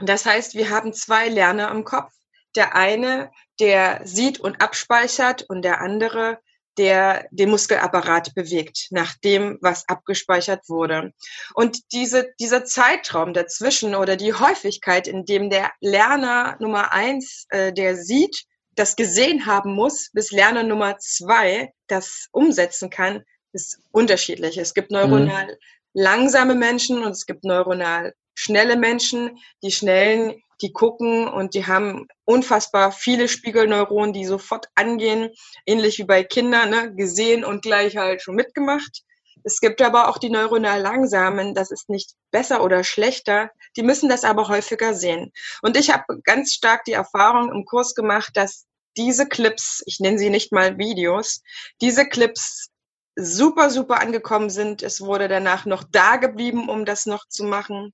Das 0.01 0.27
heißt, 0.27 0.53
wir 0.53 0.69
haben 0.69 0.93
zwei 0.93 1.29
Lerner 1.29 1.71
im 1.71 1.83
Kopf. 1.83 2.11
Der 2.55 2.75
eine, 2.75 3.31
der 3.59 4.01
sieht 4.03 4.39
und 4.39 4.61
abspeichert 4.61 5.41
und 5.49 5.63
der 5.63 5.81
andere, 5.81 6.39
der 6.77 7.27
den 7.31 7.49
Muskelapparat 7.49 8.33
bewegt, 8.35 8.87
nach 8.89 9.15
dem, 9.23 9.57
was 9.61 9.87
abgespeichert 9.87 10.67
wurde. 10.69 11.13
Und 11.53 11.79
diese, 11.91 12.33
dieser 12.39 12.65
Zeitraum 12.65 13.33
dazwischen 13.33 13.95
oder 13.95 14.15
die 14.15 14.33
Häufigkeit, 14.33 15.07
in 15.07 15.25
dem 15.25 15.49
der 15.49 15.71
Lerner 15.81 16.57
Nummer 16.59 16.91
eins, 16.91 17.45
äh, 17.49 17.71
der 17.73 17.95
sieht, 17.95 18.45
das 18.75 18.95
gesehen 18.95 19.45
haben 19.45 19.75
muss, 19.75 20.09
bis 20.13 20.31
Lerner 20.31 20.63
Nummer 20.63 20.97
zwei 20.97 21.71
das 21.87 22.27
umsetzen 22.31 22.89
kann, 22.89 23.23
ist 23.51 23.79
unterschiedlich. 23.91 24.57
Es 24.57 24.73
gibt 24.73 24.91
neuronal 24.91 25.45
mhm. 25.45 25.57
langsame 25.93 26.55
Menschen 26.55 27.03
und 27.03 27.11
es 27.11 27.25
gibt 27.25 27.43
neuronal 27.43 28.13
schnelle 28.33 28.77
Menschen. 28.77 29.37
Die 29.61 29.71
schnellen, 29.71 30.41
die 30.63 30.71
gucken 30.71 31.27
und 31.27 31.53
die 31.53 31.67
haben 31.67 32.07
unfassbar 32.25 32.91
viele 32.91 33.27
Spiegelneuronen, 33.27 34.13
die 34.13 34.25
sofort 34.25 34.67
angehen, 34.75 35.29
ähnlich 35.65 35.99
wie 35.99 36.05
bei 36.05 36.23
Kindern, 36.23 36.69
ne? 36.69 36.95
gesehen 36.95 37.43
und 37.43 37.61
gleich 37.61 37.97
halt 37.97 38.21
schon 38.21 38.35
mitgemacht. 38.35 39.03
Es 39.43 39.59
gibt 39.59 39.81
aber 39.81 40.07
auch 40.07 40.17
die 40.17 40.29
neuronal 40.29 40.79
langsamen, 40.79 41.53
das 41.53 41.69
ist 41.69 41.89
nicht 41.89 42.13
besser 42.31 42.63
oder 42.63 42.85
schlechter, 42.85 43.51
die 43.75 43.83
müssen 43.83 44.07
das 44.07 44.23
aber 44.23 44.47
häufiger 44.47 44.93
sehen. 44.93 45.33
Und 45.61 45.75
ich 45.75 45.91
habe 45.91 46.21
ganz 46.23 46.53
stark 46.53 46.85
die 46.85 46.93
Erfahrung 46.93 47.51
im 47.51 47.65
Kurs 47.65 47.93
gemacht, 47.93 48.31
dass 48.35 48.65
diese 48.95 49.27
Clips, 49.27 49.83
ich 49.85 49.99
nenne 49.99 50.17
sie 50.17 50.29
nicht 50.29 50.53
mal 50.53 50.77
Videos, 50.77 51.41
diese 51.81 52.07
Clips 52.07 52.69
super, 53.15 53.69
super 53.69 53.99
angekommen 53.99 54.49
sind. 54.49 54.81
Es 54.81 55.01
wurde 55.01 55.27
danach 55.27 55.65
noch 55.65 55.83
da 55.91 56.15
geblieben, 56.15 56.69
um 56.69 56.85
das 56.85 57.05
noch 57.05 57.27
zu 57.27 57.43
machen 57.43 57.91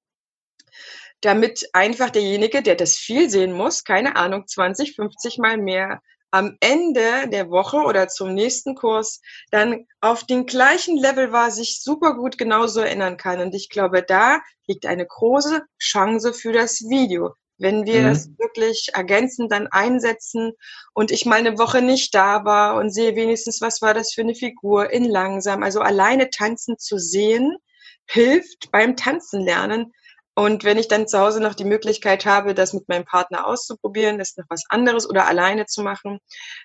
damit 1.21 1.69
einfach 1.73 2.09
derjenige, 2.09 2.61
der 2.61 2.75
das 2.75 2.95
viel 2.95 3.29
sehen 3.29 3.51
muss, 3.51 3.83
keine 3.83 4.15
Ahnung, 4.15 4.47
20, 4.47 4.95
50 4.95 5.37
mal 5.37 5.57
mehr 5.57 6.01
am 6.31 6.57
Ende 6.59 7.27
der 7.29 7.49
Woche 7.49 7.77
oder 7.77 8.07
zum 8.07 8.33
nächsten 8.33 8.75
Kurs 8.75 9.21
dann 9.51 9.85
auf 9.99 10.23
den 10.23 10.45
gleichen 10.45 10.97
Level 10.97 11.31
war, 11.31 11.51
sich 11.51 11.81
super 11.81 12.15
gut 12.15 12.37
genauso 12.37 12.81
erinnern 12.81 13.17
kann. 13.17 13.39
Und 13.39 13.55
ich 13.55 13.69
glaube, 13.69 14.03
da 14.03 14.39
liegt 14.67 14.85
eine 14.85 15.05
große 15.05 15.63
Chance 15.79 16.33
für 16.33 16.53
das 16.53 16.81
Video. 16.81 17.33
Wenn 17.57 17.85
wir 17.85 18.01
mhm. 18.01 18.05
das 18.05 18.29
wirklich 18.37 18.89
ergänzend 18.93 19.51
dann 19.51 19.67
einsetzen 19.67 20.53
und 20.93 21.11
ich 21.11 21.25
mal 21.25 21.39
eine 21.39 21.57
Woche 21.57 21.81
nicht 21.81 22.15
da 22.15 22.45
war 22.45 22.75
und 22.75 22.91
sehe 22.93 23.15
wenigstens, 23.15 23.59
was 23.59 23.81
war 23.81 23.93
das 23.93 24.13
für 24.13 24.21
eine 24.21 24.35
Figur 24.35 24.91
in 24.91 25.03
langsam. 25.03 25.63
Also 25.63 25.81
alleine 25.81 26.29
tanzen 26.29 26.77
zu 26.77 26.97
sehen, 26.97 27.57
hilft 28.05 28.71
beim 28.71 28.95
Tanzen 28.95 29.41
lernen, 29.41 29.93
und 30.39 30.63
wenn 30.63 30.77
ich 30.77 30.87
dann 30.87 31.07
zu 31.07 31.19
Hause 31.19 31.41
noch 31.41 31.53
die 31.53 31.65
Möglichkeit 31.65 32.25
habe, 32.25 32.53
das 32.53 32.73
mit 32.73 32.87
meinem 32.87 33.05
Partner 33.05 33.45
auszuprobieren, 33.45 34.17
das 34.17 34.37
noch 34.37 34.45
was 34.49 34.63
anderes 34.69 35.09
oder 35.09 35.27
alleine 35.27 35.65
zu 35.65 35.83
machen, 35.83 36.19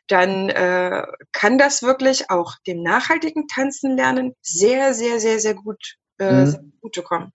dann 0.09 0.49
äh, 0.49 1.03
kann 1.33 1.59
das 1.59 1.83
wirklich 1.83 2.31
auch 2.31 2.55
dem 2.67 2.83
nachhaltigen 2.83 3.49
Tanzen 3.49 3.97
lernen 3.97 4.35
sehr, 4.41 4.95
sehr, 4.95 5.21
sehr, 5.21 5.41
sehr 5.41 5.55
gut 5.55 5.97
äh, 6.19 6.33
mhm. 6.33 6.47
sehr 6.47 6.61
gute 6.81 7.03
kommen. 7.03 7.33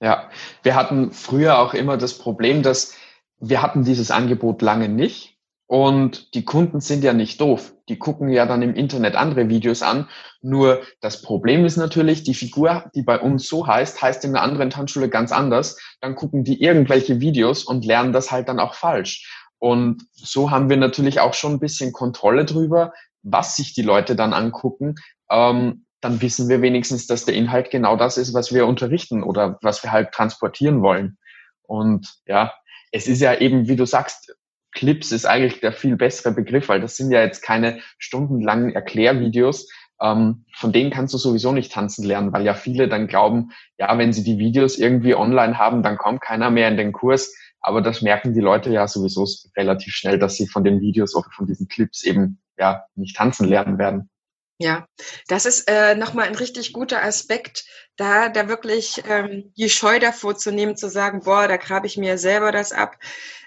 Ja, 0.00 0.30
wir 0.62 0.74
hatten 0.74 1.12
früher 1.12 1.58
auch 1.58 1.74
immer 1.74 1.96
das 1.96 2.18
Problem, 2.18 2.62
dass 2.62 2.94
wir 3.38 3.62
hatten 3.62 3.84
dieses 3.84 4.10
Angebot 4.10 4.62
lange 4.62 4.88
nicht 4.88 5.31
und 5.72 6.34
die 6.34 6.44
Kunden 6.44 6.80
sind 6.80 7.02
ja 7.02 7.14
nicht 7.14 7.40
doof. 7.40 7.72
Die 7.88 7.98
gucken 7.98 8.28
ja 8.28 8.44
dann 8.44 8.60
im 8.60 8.74
Internet 8.74 9.14
andere 9.16 9.48
Videos 9.48 9.80
an. 9.80 10.06
Nur 10.42 10.82
das 11.00 11.22
Problem 11.22 11.64
ist 11.64 11.78
natürlich, 11.78 12.24
die 12.24 12.34
Figur, 12.34 12.90
die 12.94 13.00
bei 13.00 13.18
uns 13.18 13.48
so 13.48 13.66
heißt, 13.66 14.02
heißt 14.02 14.22
in 14.26 14.36
einer 14.36 14.42
anderen 14.42 14.68
Tanzschule 14.68 15.08
ganz 15.08 15.32
anders. 15.32 15.80
Dann 16.02 16.14
gucken 16.14 16.44
die 16.44 16.60
irgendwelche 16.60 17.20
Videos 17.20 17.64
und 17.64 17.86
lernen 17.86 18.12
das 18.12 18.30
halt 18.30 18.50
dann 18.50 18.60
auch 18.60 18.74
falsch. 18.74 19.46
Und 19.58 20.02
so 20.12 20.50
haben 20.50 20.68
wir 20.68 20.76
natürlich 20.76 21.20
auch 21.20 21.32
schon 21.32 21.52
ein 21.52 21.60
bisschen 21.60 21.94
Kontrolle 21.94 22.44
drüber, 22.44 22.92
was 23.22 23.56
sich 23.56 23.72
die 23.72 23.80
Leute 23.80 24.14
dann 24.14 24.34
angucken. 24.34 24.96
Ähm, 25.30 25.86
dann 26.02 26.20
wissen 26.20 26.50
wir 26.50 26.60
wenigstens, 26.60 27.06
dass 27.06 27.24
der 27.24 27.34
Inhalt 27.34 27.70
genau 27.70 27.96
das 27.96 28.18
ist, 28.18 28.34
was 28.34 28.52
wir 28.52 28.66
unterrichten 28.66 29.22
oder 29.22 29.58
was 29.62 29.82
wir 29.82 29.90
halt 29.90 30.12
transportieren 30.12 30.82
wollen. 30.82 31.16
Und 31.62 32.12
ja, 32.26 32.52
es 32.90 33.06
ist 33.06 33.22
ja 33.22 33.34
eben, 33.36 33.68
wie 33.68 33.76
du 33.76 33.86
sagst, 33.86 34.36
Clips 34.72 35.12
ist 35.12 35.26
eigentlich 35.26 35.60
der 35.60 35.72
viel 35.72 35.96
bessere 35.96 36.32
Begriff, 36.32 36.68
weil 36.68 36.80
das 36.80 36.96
sind 36.96 37.10
ja 37.10 37.22
jetzt 37.22 37.42
keine 37.42 37.80
stundenlangen 37.98 38.74
Erklärvideos. 38.74 39.68
Ähm, 40.00 40.44
von 40.54 40.72
denen 40.72 40.90
kannst 40.90 41.14
du 41.14 41.18
sowieso 41.18 41.52
nicht 41.52 41.72
tanzen 41.72 42.04
lernen, 42.04 42.32
weil 42.32 42.44
ja 42.44 42.54
viele 42.54 42.88
dann 42.88 43.06
glauben, 43.06 43.52
ja, 43.78 43.96
wenn 43.96 44.12
sie 44.12 44.24
die 44.24 44.38
Videos 44.38 44.78
irgendwie 44.78 45.14
online 45.14 45.58
haben, 45.58 45.82
dann 45.82 45.96
kommt 45.96 46.20
keiner 46.20 46.50
mehr 46.50 46.68
in 46.68 46.76
den 46.76 46.92
Kurs. 46.92 47.34
Aber 47.60 47.80
das 47.80 48.02
merken 48.02 48.34
die 48.34 48.40
Leute 48.40 48.70
ja 48.70 48.88
sowieso 48.88 49.26
relativ 49.56 49.94
schnell, 49.94 50.18
dass 50.18 50.34
sie 50.34 50.48
von 50.48 50.64
den 50.64 50.80
Videos 50.80 51.14
oder 51.14 51.28
von 51.30 51.46
diesen 51.46 51.68
Clips 51.68 52.02
eben 52.02 52.40
ja 52.58 52.84
nicht 52.96 53.16
tanzen 53.16 53.46
lernen 53.46 53.78
werden. 53.78 54.10
Ja, 54.58 54.86
das 55.28 55.44
ist 55.44 55.68
äh, 55.68 55.96
nochmal 55.96 56.28
ein 56.28 56.36
richtig 56.36 56.72
guter 56.72 57.02
Aspekt, 57.02 57.64
da, 57.96 58.28
da 58.28 58.48
wirklich 58.48 59.02
ähm, 59.08 59.52
die 59.56 59.68
Scheu 59.68 59.98
davor 59.98 60.36
zu 60.36 60.52
nehmen, 60.52 60.76
zu 60.76 60.88
sagen, 60.88 61.22
boah, 61.24 61.48
da 61.48 61.56
grabe 61.56 61.86
ich 61.86 61.96
mir 61.96 62.16
selber 62.16 62.52
das 62.52 62.70
ab. 62.70 62.96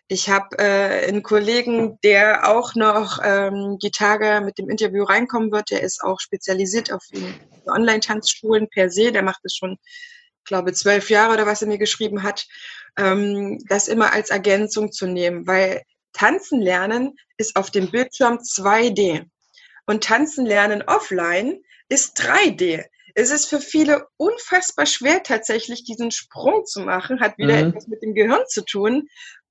Ich 0.08 0.30
habe 0.30 0.58
äh, 0.60 1.08
einen 1.08 1.24
Kollegen, 1.24 1.99
der 2.03 2.47
auch 2.47 2.76
noch 2.76 3.20
ähm, 3.24 3.80
die 3.82 3.89
Tage 3.89 4.41
mit 4.45 4.60
dem 4.60 4.70
Interview 4.70 5.03
reinkommen 5.03 5.51
wird. 5.51 5.72
Der 5.72 5.82
ist 5.82 6.03
auch 6.03 6.20
spezialisiert 6.20 6.91
auf 6.91 7.03
Online-Tanzschulen 7.66 8.70
per 8.70 8.91
se. 8.91 9.12
Der 9.12 9.24
macht 9.24 9.43
es 9.43 9.56
schon, 9.56 9.78
glaube 10.43 10.74
zwölf 10.74 11.10
Jahre 11.10 11.34
oder 11.34 11.47
was 11.47 11.64
er 11.64 11.68
mir 11.68 11.80
geschrieben 11.80 12.22
hat. 12.22 12.45
Ähm, 12.97 13.64
das 13.68 13.88
immer 13.88 14.14
als 14.14 14.30
Ergänzung 14.30 14.91
zu 14.91 15.08
nehmen, 15.08 15.47
weil 15.47 15.82
Tanzen 16.14 16.62
lernen 16.62 17.16
ist 17.38 17.56
auf 17.56 17.72
dem 17.72 17.89
Bildschirm 17.89 18.38
2D 18.38 19.26
und 19.88 20.03
Tanzen 20.03 20.45
lernen 20.45 20.84
offline 20.84 21.62
ist 21.89 22.20
3D 22.22 22.86
es 23.18 23.32
ist 23.32 23.45
für 23.47 23.62
viele 23.62 24.08
unfassbar 24.18 24.86
schwer, 24.86 25.24
tatsächlich 25.24 25.86
diesen 25.86 26.12
Sprung 26.12 26.66
zu 26.66 26.82
machen, 26.82 27.22
hat 27.22 27.38
wieder 27.38 27.56
mhm. 27.56 27.70
etwas 27.70 27.88
mit 27.88 28.01
dem 28.01 28.14
Gehirn 28.14 28.43
zu 28.47 28.64
tun 28.64 29.08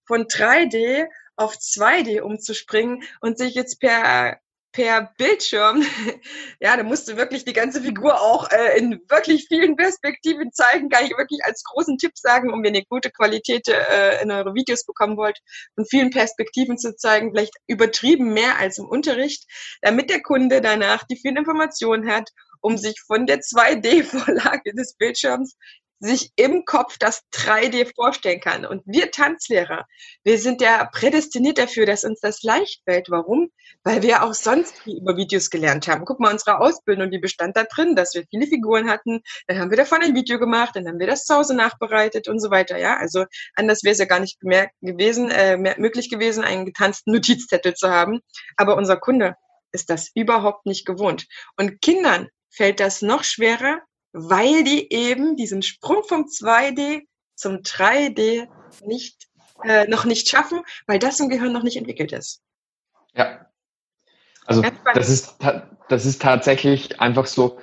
von 0.07 0.25
3D 0.25 1.07
auf 1.37 1.55
2D 1.55 2.21
umzuspringen 2.21 3.03
und 3.21 3.39
sich 3.39 3.55
jetzt 3.55 3.81
per 3.81 4.39
per 4.75 5.13
Bildschirm. 5.17 5.83
Ja, 6.61 6.77
da 6.77 6.83
musst 6.83 7.09
du 7.09 7.17
wirklich 7.17 7.45
die 7.45 7.53
ganze 7.53 7.83
Figur 7.83 8.21
auch 8.21 8.51
äh, 8.51 8.79
in 8.79 9.01
wirklich 9.09 9.47
vielen 9.49 9.77
Perspektiven 9.77 10.51
zeigen. 10.53 10.89
Kann 10.89 11.05
ich 11.05 11.11
wirklich 11.11 11.41
als 11.45 11.63
großen 11.63 11.99
Tipp 11.99 12.13
sagen, 12.15 12.53
um 12.53 12.65
ihr 12.65 12.71
eine 12.71 12.85
gute 12.85 13.11
Qualität 13.11 13.69
äh, 13.69 14.23
in 14.23 14.31
eure 14.31 14.55
Videos 14.55 14.85
bekommen 14.87 15.19
wollt, 15.19 15.39
von 15.75 15.85
vielen 15.85 16.11
Perspektiven 16.11 16.79
zu 16.79 16.97
zeigen, 16.97 17.33
vielleicht 17.33 17.55
übertrieben 17.67 18.33
mehr 18.33 18.59
als 18.59 18.79
im 18.79 18.87
Unterricht, 18.87 19.45
damit 19.83 20.09
der 20.09 20.23
Kunde 20.23 20.63
danach 20.63 21.05
die 21.05 21.17
vielen 21.17 21.37
Informationen 21.37 22.11
hat, 22.11 22.31
um 22.61 22.79
sich 22.79 22.99
von 23.07 23.27
der 23.27 23.41
2D-Vorlage 23.41 24.73
des 24.75 24.95
Bildschirms 24.95 25.55
sich 26.01 26.33
im 26.37 26.65
Kopf 26.65 26.99
das 26.99 27.23
3D 27.33 27.91
vorstellen 27.95 28.41
kann. 28.41 28.67
Und 28.67 28.83
wir 28.85 29.11
Tanzlehrer, 29.11 29.87
wir 30.23 30.39
sind 30.39 30.61
ja 30.61 30.85
prädestiniert 30.93 31.59
dafür, 31.59 31.87
dass 31.87 32.05
uns 32.05 32.21
das 32.21 32.43
leicht 32.43 32.83
fällt. 32.85 33.11
Warum? 33.11 33.51
Weil 33.83 34.03
wir 34.03 34.23
auch 34.23 34.35
sonst 34.35 34.79
viel 34.81 34.99
über 34.99 35.17
Videos 35.17 35.51
gelernt 35.51 35.89
haben. 35.89 36.05
Guck 36.05 36.21
mal, 36.21 36.33
unsere 36.33 36.59
Ausbildung, 36.59 37.11
die 37.11 37.19
bestand 37.19 37.57
da 37.57 37.65
drin, 37.65 37.97
dass 37.97 38.15
wir 38.15 38.25
viele 38.31 38.47
Figuren 38.47 38.89
hatten. 38.89 39.21
Dann 39.47 39.59
haben 39.59 39.71
wir 39.71 39.77
davon 39.77 40.03
ein 40.03 40.15
Video 40.15 40.39
gemacht, 40.39 40.77
dann 40.77 40.87
haben 40.87 40.99
wir 40.99 41.07
das 41.07 41.25
zu 41.25 41.35
Hause 41.35 41.55
nachbereitet 41.55 42.29
und 42.29 42.41
so 42.41 42.51
weiter. 42.51 42.79
Ja, 42.79 42.97
also 42.97 43.25
anders 43.55 43.83
wäre 43.83 43.93
es 43.93 43.99
ja 43.99 44.07
gar 44.07 44.21
nicht 44.21 44.43
mehr 44.43 44.71
gewesen, 44.81 45.31
äh, 45.31 45.57
möglich 45.57 46.11
gewesen, 46.11 46.45
einen 46.45 46.67
getanzten 46.67 47.13
Notizzettel 47.13 47.75
zu 47.75 47.91
haben. 47.91 48.21
Aber 48.57 48.77
unser 48.77 48.97
Kunde 48.97 49.37
ist 49.73 49.91
das 49.91 50.11
überhaupt 50.15 50.67
nicht 50.67 50.87
gewohnt. 50.87 51.27
Und 51.57 51.81
Kindern 51.81 52.29
fällt 52.51 52.81
das 52.81 53.03
noch 53.03 53.25
schwerer, 53.25 53.83
weil 54.15 54.63
die 54.63 54.93
eben 54.93 55.37
diesen 55.37 55.63
Sprung 55.63 56.05
vom 56.05 56.27
2D 56.27 57.03
zum 57.35 57.57
3D 57.57 58.47
nicht, 58.87 59.29
äh, 59.65 59.87
noch 59.89 60.05
nicht 60.05 60.29
schaffen, 60.29 60.63
weil 60.87 61.01
das 61.01 61.19
im 61.19 61.29
Gehirn 61.29 61.53
noch 61.53 61.65
nicht 61.65 61.77
entwickelt 61.77 62.13
ist. 62.13 62.41
Ja. 63.13 63.51
Also 64.47 64.63
das 64.95 65.09
ist, 65.09 65.37
das 65.89 66.07
ist 66.07 66.23
tatsächlich 66.23 67.01
einfach 67.01 67.27
so, 67.27 67.59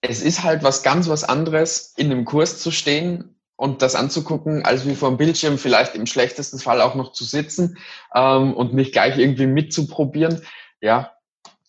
es 0.00 0.20
ist 0.20 0.42
halt 0.42 0.62
was 0.62 0.82
ganz 0.82 1.08
was 1.08 1.22
anderes, 1.22 1.94
in 1.96 2.10
einem 2.10 2.24
Kurs 2.24 2.58
zu 2.58 2.70
stehen 2.70 3.36
und 3.56 3.82
das 3.82 3.94
anzugucken, 3.94 4.64
als 4.64 4.86
wie 4.86 4.96
vor 4.96 5.10
dem 5.10 5.16
Bildschirm 5.16 5.58
vielleicht 5.58 5.94
im 5.94 6.06
schlechtesten 6.06 6.58
Fall 6.58 6.80
auch 6.80 6.94
noch 6.96 7.12
zu 7.12 7.24
sitzen 7.24 7.78
ähm, 8.14 8.54
und 8.54 8.74
nicht 8.74 8.92
gleich 8.92 9.16
irgendwie 9.16 9.46
mitzuprobieren. 9.46 10.42
Ja, 10.80 11.12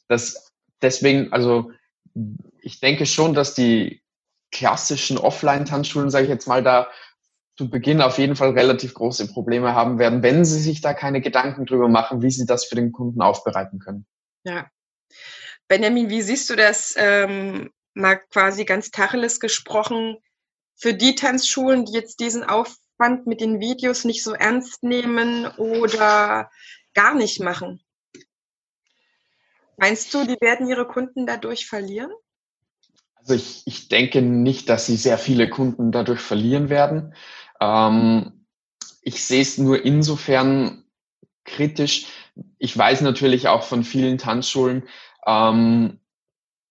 das 0.08 0.52
deswegen, 0.82 1.32
also 1.32 1.72
ich 2.62 2.80
denke 2.80 3.06
schon, 3.06 3.34
dass 3.34 3.54
die 3.54 4.02
klassischen 4.52 5.18
Offline-Tanzschulen, 5.18 6.10
sage 6.10 6.26
ich 6.26 6.30
jetzt 6.30 6.48
mal, 6.48 6.64
da 6.64 6.90
zu 7.58 7.70
Beginn 7.70 8.02
auf 8.02 8.18
jeden 8.18 8.36
Fall 8.36 8.52
relativ 8.52 8.94
große 8.94 9.28
Probleme 9.34 9.76
haben 9.76 10.00
werden, 10.00 10.24
wenn 10.24 10.46
sie 10.46 10.60
sich 10.60 10.82
da 10.82 10.94
keine 10.94 11.22
Gedanken 11.22 11.66
drüber 11.66 11.90
machen, 11.90 12.22
wie 12.22 12.32
sie 12.32 12.46
das 12.46 12.66
für 12.66 12.76
den 12.76 12.92
Kunden 12.92 13.22
aufbereiten 13.22 13.80
können. 13.80 14.06
Ja. 14.44 14.70
Benjamin, 15.68 16.10
wie 16.10 16.22
siehst 16.22 16.50
du 16.50 16.56
das 16.56 16.96
ähm, 16.98 17.70
mal 17.94 18.16
quasi 18.16 18.64
ganz 18.64 18.92
Tacheles 18.92 19.40
gesprochen 19.40 20.18
für 20.76 20.94
die 20.94 21.16
Tanzschulen, 21.16 21.86
die 21.86 21.92
jetzt 21.92 22.22
diesen 22.22 22.44
Aufwand 22.44 23.28
mit 23.28 23.42
den 23.42 23.60
Videos 23.60 24.06
nicht 24.06 24.24
so 24.24 24.34
ernst 24.34 24.82
nehmen 24.82 25.46
oder 25.58 26.50
gar 26.94 27.14
nicht 27.14 27.42
machen? 27.42 27.84
Meinst 29.76 30.14
du, 30.14 30.26
die 30.26 30.38
werden 30.42 30.68
ihre 30.68 30.88
Kunden 30.88 31.26
dadurch 31.26 31.68
verlieren? 31.68 32.12
Also 33.20 33.34
ich, 33.34 33.64
ich 33.66 33.90
denke 33.90 34.22
nicht, 34.22 34.70
dass 34.70 34.86
sie 34.86 34.96
sehr 34.96 35.18
viele 35.18 35.50
Kunden 35.50 35.92
dadurch 35.92 36.20
verlieren 36.22 36.70
werden. 36.70 37.14
Ähm, 37.60 38.46
ich 39.02 39.24
sehe 39.26 39.42
es 39.42 39.58
nur 39.58 39.84
insofern 39.86 40.84
kritisch. 41.46 42.08
Ich 42.58 42.78
weiß 42.78 43.02
natürlich 43.02 43.48
auch 43.48 43.64
von 43.64 43.84
vielen 43.84 44.18
Tanzschulen, 44.18 44.84
ähm, 45.26 46.00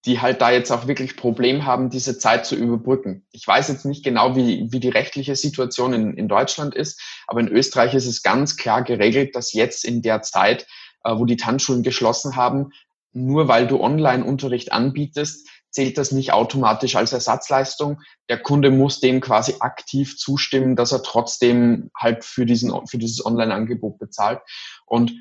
die 0.04 0.20
halt 0.20 0.40
da 0.40 0.50
jetzt 0.50 0.70
auch 0.70 0.86
wirklich 0.86 1.16
Problem 1.16 1.66
haben, 1.66 1.90
diese 1.90 2.18
Zeit 2.18 2.46
zu 2.46 2.54
überbrücken. 2.54 3.26
Ich 3.32 3.46
weiß 3.46 3.68
jetzt 3.68 3.84
nicht 3.84 4.04
genau, 4.04 4.36
wie, 4.36 4.68
wie 4.70 4.80
die 4.80 4.88
rechtliche 4.88 5.36
Situation 5.36 5.92
in, 5.92 6.14
in 6.14 6.28
Deutschland 6.28 6.74
ist, 6.74 7.00
aber 7.26 7.40
in 7.40 7.48
Österreich 7.48 7.94
ist 7.94 8.06
es 8.06 8.22
ganz 8.22 8.56
klar 8.56 8.82
geregelt, 8.82 9.34
dass 9.34 9.52
jetzt 9.52 9.84
in 9.84 10.00
der 10.00 10.22
Zeit, 10.22 10.66
äh, 11.04 11.14
wo 11.16 11.24
die 11.24 11.36
Tanzschulen 11.36 11.82
geschlossen 11.82 12.36
haben, 12.36 12.70
nur 13.12 13.48
weil 13.48 13.66
du 13.66 13.80
Online-Unterricht 13.80 14.72
anbietest, 14.72 15.48
zählt 15.78 15.96
das 15.96 16.10
nicht 16.10 16.32
automatisch 16.32 16.96
als 16.96 17.12
Ersatzleistung. 17.12 18.00
Der 18.28 18.40
Kunde 18.40 18.72
muss 18.72 18.98
dem 18.98 19.20
quasi 19.20 19.54
aktiv 19.60 20.16
zustimmen, 20.18 20.74
dass 20.74 20.90
er 20.90 21.04
trotzdem 21.04 21.92
halt 21.96 22.24
für 22.24 22.46
diesen, 22.46 22.72
für 22.88 22.98
dieses 22.98 23.24
Online-Angebot 23.24 23.96
bezahlt. 24.00 24.40
Und 24.86 25.12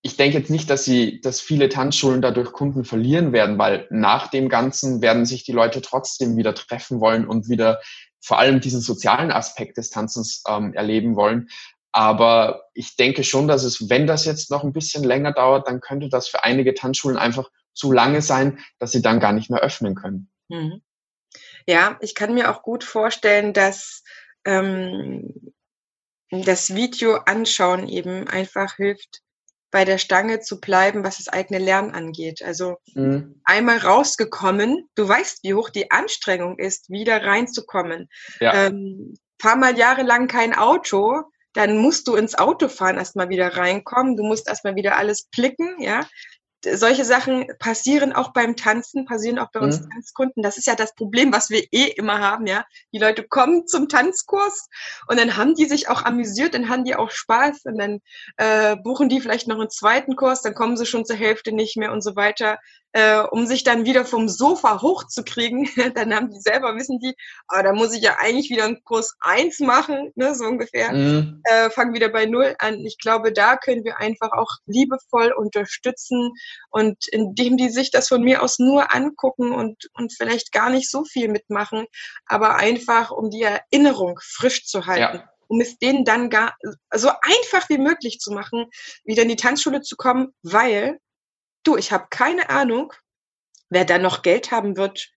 ich 0.00 0.16
denke 0.16 0.38
jetzt 0.38 0.48
nicht, 0.48 0.70
dass 0.70 0.86
sie, 0.86 1.20
dass 1.20 1.42
viele 1.42 1.68
Tanzschulen 1.68 2.22
dadurch 2.22 2.52
Kunden 2.52 2.84
verlieren 2.84 3.32
werden, 3.34 3.58
weil 3.58 3.86
nach 3.90 4.28
dem 4.28 4.48
Ganzen 4.48 5.02
werden 5.02 5.26
sich 5.26 5.44
die 5.44 5.52
Leute 5.52 5.82
trotzdem 5.82 6.38
wieder 6.38 6.54
treffen 6.54 6.98
wollen 7.02 7.28
und 7.28 7.50
wieder 7.50 7.82
vor 8.18 8.38
allem 8.38 8.60
diesen 8.60 8.80
sozialen 8.80 9.30
Aspekt 9.30 9.76
des 9.76 9.90
Tanzens 9.90 10.42
ähm, 10.48 10.72
erleben 10.72 11.14
wollen. 11.14 11.48
Aber 11.92 12.62
ich 12.72 12.96
denke 12.96 13.22
schon, 13.22 13.48
dass 13.48 13.64
es, 13.64 13.90
wenn 13.90 14.06
das 14.06 14.24
jetzt 14.24 14.50
noch 14.50 14.64
ein 14.64 14.72
bisschen 14.72 15.04
länger 15.04 15.32
dauert, 15.32 15.68
dann 15.68 15.80
könnte 15.80 16.08
das 16.08 16.26
für 16.26 16.42
einige 16.42 16.72
Tanzschulen 16.72 17.18
einfach 17.18 17.50
zu 17.76 17.92
lange 17.92 18.22
sein, 18.22 18.58
dass 18.78 18.92
sie 18.92 19.02
dann 19.02 19.20
gar 19.20 19.32
nicht 19.32 19.50
mehr 19.50 19.60
öffnen 19.60 19.94
können. 19.94 20.30
Mhm. 20.48 20.82
Ja, 21.66 21.98
ich 22.00 22.14
kann 22.14 22.34
mir 22.34 22.50
auch 22.50 22.62
gut 22.62 22.84
vorstellen, 22.84 23.52
dass 23.52 24.02
ähm, 24.44 25.52
das 26.30 26.74
Video 26.74 27.16
anschauen 27.26 27.88
eben 27.88 28.26
einfach 28.28 28.76
hilft, 28.76 29.22
bei 29.70 29.84
der 29.84 29.98
Stange 29.98 30.40
zu 30.40 30.60
bleiben, 30.60 31.04
was 31.04 31.18
das 31.18 31.28
eigene 31.28 31.58
Lernen 31.58 31.90
angeht. 31.90 32.42
Also 32.42 32.76
mhm. 32.94 33.40
einmal 33.44 33.78
rausgekommen, 33.78 34.88
du 34.94 35.06
weißt, 35.06 35.42
wie 35.42 35.54
hoch 35.54 35.70
die 35.70 35.90
Anstrengung 35.90 36.58
ist, 36.58 36.88
wieder 36.88 37.22
reinzukommen. 37.24 38.08
Ja. 38.40 38.66
Ähm, 38.66 39.14
fahr 39.40 39.56
mal 39.56 39.76
jahrelang 39.76 40.28
kein 40.28 40.54
Auto, 40.54 41.24
dann 41.52 41.78
musst 41.78 42.06
du 42.06 42.16
ins 42.16 42.34
Auto 42.36 42.68
fahren 42.68 42.96
erstmal 42.96 43.28
wieder 43.28 43.56
reinkommen. 43.56 44.16
Du 44.16 44.22
musst 44.22 44.46
erstmal 44.46 44.76
wieder 44.76 44.98
alles 44.98 45.24
blicken, 45.34 45.80
ja. 45.80 46.06
Solche 46.74 47.04
Sachen 47.04 47.46
passieren 47.58 48.12
auch 48.12 48.32
beim 48.32 48.56
Tanzen, 48.56 49.04
passieren 49.04 49.38
auch 49.38 49.50
bei 49.52 49.60
uns 49.60 49.80
mhm. 49.80 49.90
Tanzkunden. 49.90 50.42
Das 50.42 50.58
ist 50.58 50.66
ja 50.66 50.74
das 50.74 50.94
Problem, 50.94 51.32
was 51.32 51.50
wir 51.50 51.62
eh 51.72 51.84
immer 51.84 52.20
haben, 52.20 52.46
ja. 52.46 52.64
Die 52.92 52.98
Leute 52.98 53.22
kommen 53.22 53.66
zum 53.66 53.88
Tanzkurs 53.88 54.68
und 55.08 55.18
dann 55.18 55.36
haben 55.36 55.54
die 55.54 55.66
sich 55.66 55.88
auch 55.88 56.04
amüsiert, 56.04 56.54
dann 56.54 56.68
haben 56.68 56.84
die 56.84 56.96
auch 56.96 57.10
Spaß 57.10 57.64
und 57.64 57.78
dann 57.78 58.00
äh, 58.36 58.76
buchen 58.76 59.08
die 59.08 59.20
vielleicht 59.20 59.48
noch 59.48 59.58
einen 59.58 59.70
zweiten 59.70 60.16
Kurs, 60.16 60.42
dann 60.42 60.54
kommen 60.54 60.76
sie 60.76 60.86
schon 60.86 61.04
zur 61.04 61.16
Hälfte 61.16 61.52
nicht 61.52 61.76
mehr 61.76 61.92
und 61.92 62.02
so 62.02 62.16
weiter 62.16 62.58
äh, 62.96 63.20
um 63.30 63.46
sich 63.46 63.62
dann 63.62 63.84
wieder 63.84 64.06
vom 64.06 64.26
Sofa 64.26 64.80
hochzukriegen, 64.80 65.68
dann 65.94 66.14
haben 66.14 66.30
die 66.30 66.40
selber, 66.40 66.74
wissen 66.76 66.98
die, 66.98 67.14
ah, 67.46 67.62
da 67.62 67.74
muss 67.74 67.94
ich 67.94 68.00
ja 68.00 68.16
eigentlich 68.18 68.48
wieder 68.48 68.64
einen 68.64 68.82
Kurs 68.84 69.16
eins 69.20 69.60
machen, 69.60 70.12
ne, 70.14 70.34
so 70.34 70.46
ungefähr, 70.46 70.92
mhm. 70.92 71.42
äh, 71.44 71.68
fangen 71.68 71.92
wieder 71.92 72.08
bei 72.08 72.24
Null 72.24 72.56
an. 72.58 72.80
Ich 72.86 72.96
glaube, 72.96 73.34
da 73.34 73.58
können 73.58 73.84
wir 73.84 73.98
einfach 73.98 74.32
auch 74.32 74.48
liebevoll 74.64 75.32
unterstützen 75.32 76.32
und 76.70 77.06
indem 77.08 77.58
die 77.58 77.68
sich 77.68 77.90
das 77.90 78.08
von 78.08 78.22
mir 78.22 78.42
aus 78.42 78.58
nur 78.58 78.94
angucken 78.94 79.52
und, 79.52 79.90
und 79.92 80.14
vielleicht 80.16 80.50
gar 80.50 80.70
nicht 80.70 80.90
so 80.90 81.04
viel 81.04 81.28
mitmachen, 81.28 81.84
aber 82.24 82.56
einfach, 82.56 83.10
um 83.10 83.28
die 83.28 83.42
Erinnerung 83.42 84.18
frisch 84.22 84.64
zu 84.64 84.86
halten. 84.86 85.18
Ja 85.18 85.30
um 85.48 85.60
es 85.60 85.78
denen 85.78 86.04
dann 86.04 86.28
gar 86.28 86.56
so 86.92 87.08
einfach 87.22 87.68
wie 87.68 87.78
möglich 87.78 88.18
zu 88.18 88.32
machen, 88.32 88.66
wieder 89.04 89.22
in 89.22 89.28
die 89.28 89.36
Tanzschule 89.36 89.80
zu 89.80 89.94
kommen, 89.94 90.34
weil 90.42 90.98
Du, 91.66 91.76
ich 91.76 91.90
habe 91.90 92.06
keine 92.10 92.48
Ahnung, 92.50 92.92
wer 93.70 93.84
da 93.84 93.98
noch 93.98 94.22
Geld 94.22 94.52
haben 94.52 94.76
wird, 94.76 95.10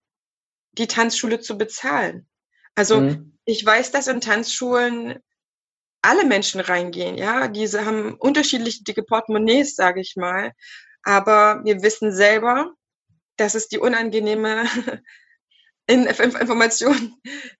die 0.71 0.87
Tanzschule 0.87 1.39
zu 1.39 1.57
bezahlen. 1.57 2.27
Also 2.75 3.01
mhm. 3.01 3.37
ich 3.45 3.63
weiß, 3.63 3.91
dass 3.91 4.07
in 4.07 4.21
Tanzschulen 4.21 5.19
alle 6.01 6.25
Menschen 6.25 6.61
reingehen, 6.61 7.17
ja, 7.17 7.49
diese 7.49 7.85
haben 7.85 8.15
unterschiedliche 8.15 8.83
dicke 8.83 9.03
Portemonnaies, 9.03 9.75
sage 9.75 9.99
ich 9.99 10.15
mal, 10.15 10.53
aber 11.03 11.61
wir 11.65 11.83
wissen 11.83 12.13
selber, 12.13 12.73
das 13.35 13.53
ist 13.53 13.71
die 13.71 13.79
unangenehme 13.79 14.65
Information 15.87 17.15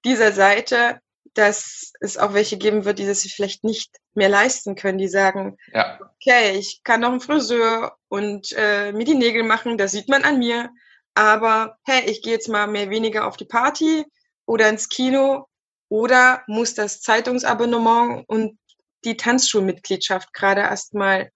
dieser 0.06 0.32
Seite, 0.32 1.02
dass 1.40 1.94
es 2.02 2.18
auch 2.18 2.34
welche 2.34 2.58
geben 2.58 2.86
wird, 2.86 3.00
die 3.00 3.08
das 3.08 3.22
sich 3.22 3.34
vielleicht 3.34 3.64
nicht 3.64 3.96
mehr 4.14 4.30
leisten 4.30 4.76
können, 4.76 4.98
die 4.98 5.08
sagen, 5.08 5.58
ja. 5.74 5.98
okay, 6.02 6.58
ich 6.58 6.82
kann 6.84 7.02
noch 7.02 7.12
einen 7.12 7.22
Friseur 7.22 7.98
und 8.10 8.54
äh, 8.58 8.92
mir 8.92 9.06
die 9.06 9.16
Nägel 9.16 9.44
machen, 9.44 9.78
das 9.78 9.92
sieht 9.92 10.10
man 10.10 10.24
an 10.24 10.40
mir, 10.40 10.70
aber 11.16 11.78
hey, 11.86 12.10
ich 12.10 12.22
gehe 12.22 12.34
jetzt 12.34 12.50
mal 12.50 12.68
mehr 12.68 12.90
weniger 12.90 13.26
auf 13.26 13.38
die 13.38 13.46
Party 13.46 14.06
oder 14.46 14.70
ins 14.70 14.90
Kino 14.90 15.48
oder 15.88 16.44
muss 16.48 16.76
das 16.76 17.02
Zeitungsabonnement 17.02 18.26
und 18.28 18.60
die 19.06 19.16
Tanzschulmitgliedschaft 19.16 20.34
gerade 20.34 20.62
erstmal 20.62 21.32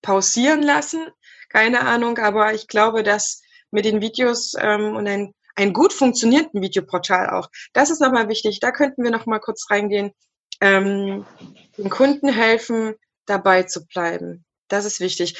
pausieren 0.00 0.62
lassen. 0.62 1.06
Keine 1.50 1.80
Ahnung, 1.80 2.18
aber 2.18 2.54
ich 2.54 2.66
glaube, 2.66 3.02
dass 3.02 3.42
mit 3.70 3.84
den 3.84 4.00
Videos 4.00 4.54
ähm, 4.58 4.96
und 4.96 5.06
ein 5.06 5.34
einen 5.54 5.72
gut 5.72 5.92
funktionierenden 5.92 6.62
Videoportal 6.62 7.30
auch. 7.30 7.48
Das 7.72 7.90
ist 7.90 8.00
nochmal 8.00 8.28
wichtig. 8.28 8.60
Da 8.60 8.70
könnten 8.72 9.04
wir 9.04 9.10
nochmal 9.10 9.40
kurz 9.40 9.70
reingehen. 9.70 10.12
Ähm, 10.60 11.26
den 11.76 11.90
Kunden 11.90 12.28
helfen, 12.28 12.94
dabei 13.26 13.64
zu 13.64 13.86
bleiben. 13.86 14.44
Das 14.68 14.84
ist 14.84 15.00
wichtig. 15.00 15.38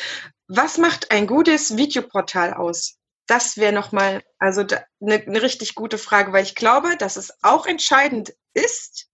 was 0.49 0.79
macht 0.79 1.11
ein 1.11 1.27
gutes 1.27 1.77
Videoportal 1.77 2.55
aus? 2.55 2.97
Das 3.27 3.57
wäre 3.57 3.73
nochmal, 3.73 4.23
also 4.39 4.67
eine, 5.01 5.15
eine 5.15 5.43
richtig 5.43 5.75
gute 5.75 5.97
Frage, 5.97 6.33
weil 6.33 6.45
ich 6.45 6.55
glaube, 6.55 6.97
dass 6.99 7.17
es 7.17 7.33
auch 7.43 7.67
entscheidend 7.67 8.35
ist, 8.53 9.09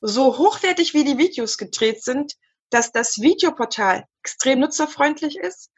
so 0.00 0.38
hochwertig 0.38 0.94
wie 0.94 1.04
die 1.04 1.18
Videos 1.18 1.58
gedreht 1.58 2.02
sind, 2.04 2.34
dass 2.70 2.92
das 2.92 3.18
Videoportal 3.20 4.04
extrem 4.22 4.60
nutzerfreundlich 4.60 5.36
ist. 5.36 5.70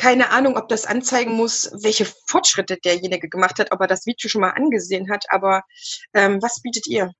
Keine 0.00 0.30
Ahnung, 0.30 0.56
ob 0.56 0.68
das 0.68 0.86
anzeigen 0.86 1.34
muss, 1.34 1.70
welche 1.82 2.06
Fortschritte 2.26 2.78
derjenige 2.78 3.28
gemacht 3.28 3.58
hat, 3.58 3.70
ob 3.70 3.82
er 3.82 3.86
das 3.86 4.06
Video 4.06 4.30
schon 4.30 4.40
mal 4.40 4.52
angesehen 4.52 5.10
hat. 5.10 5.26
Aber 5.28 5.62
ähm, 6.14 6.40
was 6.40 6.62
bietet 6.62 6.86
ihr? 6.86 7.12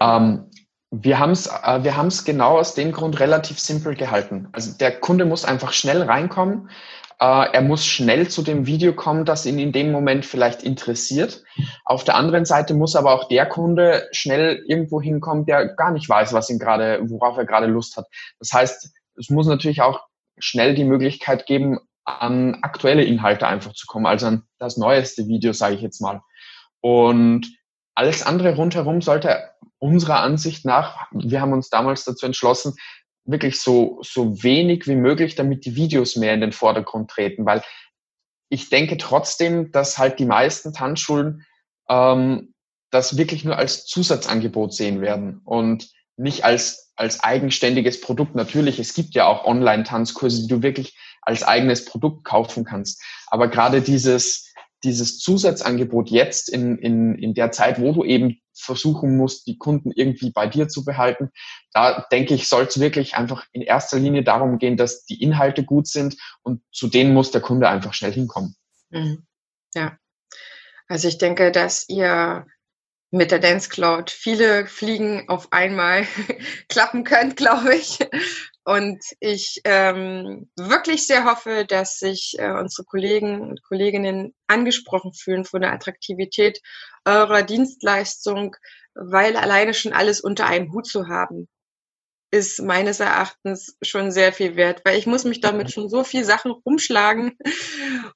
Ähm, 0.00 0.50
wir 0.90 1.20
haben 1.20 1.30
es 1.30 1.46
äh, 1.46 2.24
genau 2.24 2.58
aus 2.58 2.74
dem 2.74 2.90
Grund 2.90 3.20
relativ 3.20 3.60
simpel 3.60 3.94
gehalten. 3.94 4.48
Also 4.50 4.76
der 4.76 4.98
Kunde 4.98 5.24
muss 5.24 5.44
einfach 5.44 5.72
schnell 5.72 6.02
reinkommen. 6.02 6.68
Äh, 7.20 7.52
er 7.52 7.62
muss 7.62 7.86
schnell 7.86 8.26
zu 8.26 8.42
dem 8.42 8.66
Video 8.66 8.92
kommen, 8.92 9.24
das 9.24 9.46
ihn 9.46 9.60
in 9.60 9.70
dem 9.70 9.92
Moment 9.92 10.26
vielleicht 10.26 10.64
interessiert. 10.64 11.44
Auf 11.84 12.02
der 12.02 12.16
anderen 12.16 12.44
Seite 12.44 12.74
muss 12.74 12.96
aber 12.96 13.14
auch 13.14 13.28
der 13.28 13.46
Kunde 13.46 14.08
schnell 14.10 14.64
irgendwo 14.66 15.00
hinkommen, 15.00 15.46
der 15.46 15.68
gar 15.76 15.92
nicht 15.92 16.08
weiß, 16.08 16.32
was 16.32 16.50
ihn 16.50 16.58
gerade, 16.58 16.98
worauf 17.08 17.38
er 17.38 17.46
gerade 17.46 17.68
Lust 17.68 17.96
hat. 17.96 18.08
Das 18.40 18.52
heißt, 18.52 18.90
es 19.16 19.30
muss 19.30 19.46
natürlich 19.46 19.82
auch 19.82 20.00
schnell 20.42 20.74
die 20.74 20.84
Möglichkeit 20.84 21.46
geben, 21.46 21.78
an 22.04 22.58
aktuelle 22.62 23.04
Inhalte 23.04 23.46
einfach 23.46 23.74
zu 23.74 23.86
kommen, 23.86 24.06
also 24.06 24.26
an 24.26 24.42
das 24.58 24.76
neueste 24.76 25.28
Video, 25.28 25.52
sage 25.52 25.76
ich 25.76 25.82
jetzt 25.82 26.00
mal. 26.00 26.20
Und 26.80 27.46
alles 27.94 28.24
andere 28.24 28.56
rundherum 28.56 29.02
sollte 29.02 29.50
unserer 29.78 30.20
Ansicht 30.20 30.64
nach, 30.64 31.06
wir 31.12 31.40
haben 31.40 31.52
uns 31.52 31.68
damals 31.68 32.04
dazu 32.04 32.26
entschlossen, 32.26 32.74
wirklich 33.24 33.60
so, 33.60 34.00
so 34.02 34.42
wenig 34.42 34.88
wie 34.88 34.96
möglich, 34.96 35.36
damit 35.36 35.64
die 35.64 35.76
Videos 35.76 36.16
mehr 36.16 36.34
in 36.34 36.40
den 36.40 36.52
Vordergrund 36.52 37.10
treten, 37.10 37.46
weil 37.46 37.62
ich 38.48 38.68
denke 38.68 38.96
trotzdem, 38.96 39.70
dass 39.70 39.96
halt 39.98 40.18
die 40.18 40.26
meisten 40.26 40.72
Tanzschulen 40.72 41.46
ähm, 41.88 42.52
das 42.90 43.16
wirklich 43.16 43.44
nur 43.44 43.56
als 43.56 43.86
Zusatzangebot 43.86 44.74
sehen 44.74 45.00
werden 45.00 45.40
und 45.44 45.88
nicht 46.16 46.44
als, 46.44 46.81
als 46.96 47.22
eigenständiges 47.22 48.00
Produkt. 48.00 48.34
Natürlich, 48.34 48.78
es 48.78 48.94
gibt 48.94 49.14
ja 49.14 49.26
auch 49.26 49.44
Online-Tanzkurse, 49.44 50.42
die 50.42 50.48
du 50.48 50.62
wirklich 50.62 50.96
als 51.22 51.42
eigenes 51.42 51.84
Produkt 51.84 52.24
kaufen 52.24 52.64
kannst. 52.64 53.02
Aber 53.28 53.48
gerade 53.48 53.80
dieses, 53.80 54.52
dieses 54.84 55.18
Zusatzangebot 55.18 56.10
jetzt 56.10 56.48
in, 56.48 56.78
in, 56.78 57.14
in 57.14 57.34
der 57.34 57.52
Zeit, 57.52 57.80
wo 57.80 57.92
du 57.92 58.04
eben 58.04 58.40
versuchen 58.54 59.16
musst, 59.16 59.46
die 59.46 59.56
Kunden 59.56 59.92
irgendwie 59.92 60.30
bei 60.30 60.46
dir 60.46 60.68
zu 60.68 60.84
behalten, 60.84 61.30
da 61.72 62.06
denke 62.12 62.34
ich, 62.34 62.48
soll 62.48 62.64
es 62.64 62.78
wirklich 62.80 63.14
einfach 63.16 63.46
in 63.52 63.62
erster 63.62 63.98
Linie 63.98 64.24
darum 64.24 64.58
gehen, 64.58 64.76
dass 64.76 65.04
die 65.04 65.22
Inhalte 65.22 65.64
gut 65.64 65.86
sind 65.86 66.16
und 66.42 66.62
zu 66.72 66.88
denen 66.88 67.14
muss 67.14 67.30
der 67.30 67.40
Kunde 67.40 67.68
einfach 67.68 67.94
schnell 67.94 68.12
hinkommen. 68.12 68.56
Mhm. 68.90 69.26
Ja. 69.74 69.96
Also 70.88 71.08
ich 71.08 71.18
denke, 71.18 71.52
dass 71.52 71.88
ihr 71.88 72.46
mit 73.12 73.30
der 73.30 73.38
Dance 73.38 73.68
Cloud 73.68 74.10
viele 74.10 74.66
Fliegen 74.66 75.28
auf 75.28 75.52
einmal 75.52 76.06
klappen 76.68 77.04
könnt, 77.04 77.36
glaube 77.36 77.76
ich. 77.76 77.98
Und 78.64 79.04
ich 79.20 79.60
ähm, 79.64 80.48
wirklich 80.56 81.06
sehr 81.06 81.24
hoffe, 81.24 81.66
dass 81.66 81.98
sich 81.98 82.36
äh, 82.38 82.52
unsere 82.52 82.84
Kollegen 82.84 83.42
und 83.42 83.62
Kolleginnen 83.62 84.34
angesprochen 84.46 85.12
fühlen 85.12 85.44
von 85.44 85.60
der 85.60 85.72
Attraktivität 85.72 86.60
eurer 87.04 87.42
Dienstleistung, 87.42 88.56
weil 88.94 89.36
alleine 89.36 89.74
schon 89.74 89.92
alles 89.92 90.20
unter 90.20 90.46
einem 90.46 90.72
Hut 90.72 90.86
zu 90.86 91.08
haben, 91.08 91.48
ist 92.32 92.62
meines 92.62 92.98
Erachtens 92.98 93.76
schon 93.82 94.10
sehr 94.10 94.32
viel 94.32 94.56
wert, 94.56 94.80
weil 94.86 94.98
ich 94.98 95.06
muss 95.06 95.24
mich 95.24 95.42
damit 95.42 95.70
schon 95.70 95.90
so 95.90 96.02
viel 96.02 96.24
Sachen 96.24 96.50
rumschlagen 96.50 97.36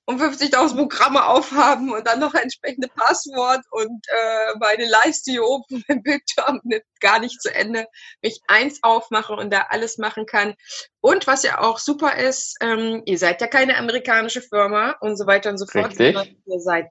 und 0.06 0.20
50.000 0.20 0.74
Programme 0.74 1.26
aufhaben 1.26 1.92
und 1.92 2.06
dann 2.06 2.18
noch 2.18 2.32
ein 2.32 2.44
entsprechendes 2.44 2.90
Passwort 2.96 3.60
und 3.70 4.06
äh, 4.08 4.58
meine 4.58 4.88
Leiste 4.88 5.32
hier 5.32 5.44
oben 5.44 5.84
im 5.88 6.02
Bildschirm 6.02 6.60
nimmt 6.64 6.84
gar 7.00 7.18
nicht 7.18 7.42
zu 7.42 7.54
Ende, 7.54 7.86
wenn 8.22 8.30
ich 8.30 8.40
eins 8.48 8.78
aufmache 8.82 9.34
und 9.34 9.52
da 9.52 9.66
alles 9.68 9.98
machen 9.98 10.24
kann. 10.24 10.54
Und 11.02 11.26
was 11.26 11.42
ja 11.42 11.60
auch 11.60 11.78
super 11.78 12.16
ist, 12.16 12.56
ähm, 12.62 13.02
ihr 13.04 13.18
seid 13.18 13.42
ja 13.42 13.48
keine 13.48 13.76
amerikanische 13.76 14.40
Firma 14.40 14.96
und 15.00 15.18
so 15.18 15.26
weiter 15.26 15.50
und 15.50 15.58
so 15.58 15.66
fort, 15.66 15.90
Richtig. 15.90 16.14
sondern 16.14 16.36
ihr 16.46 16.60
seid 16.60 16.88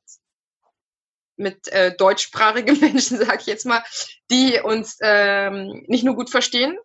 mit 1.37 1.67
äh, 1.69 1.95
deutschsprachigen 1.95 2.79
Menschen, 2.81 3.17
sag 3.17 3.41
ich 3.41 3.47
jetzt 3.47 3.65
mal, 3.65 3.83
die 4.29 4.59
uns 4.63 4.99
ähm, 5.01 5.83
nicht 5.87 6.03
nur 6.03 6.15
gut 6.15 6.29
verstehen, 6.29 6.77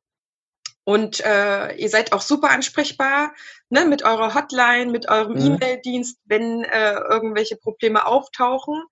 und 0.91 1.20
äh, 1.24 1.72
ihr 1.76 1.88
seid 1.88 2.12
auch 2.12 2.20
super 2.20 2.51
ansprechbar 2.51 3.32
ne, 3.68 3.84
mit 3.84 4.03
eurer 4.03 4.34
Hotline, 4.34 4.91
mit 4.91 5.09
eurem 5.09 5.34
mhm. 5.34 5.55
E-Mail-Dienst, 5.55 6.18
wenn 6.24 6.64
äh, 6.64 6.95
irgendwelche 6.95 7.55
Probleme 7.55 8.07
auftauchen. 8.07 8.82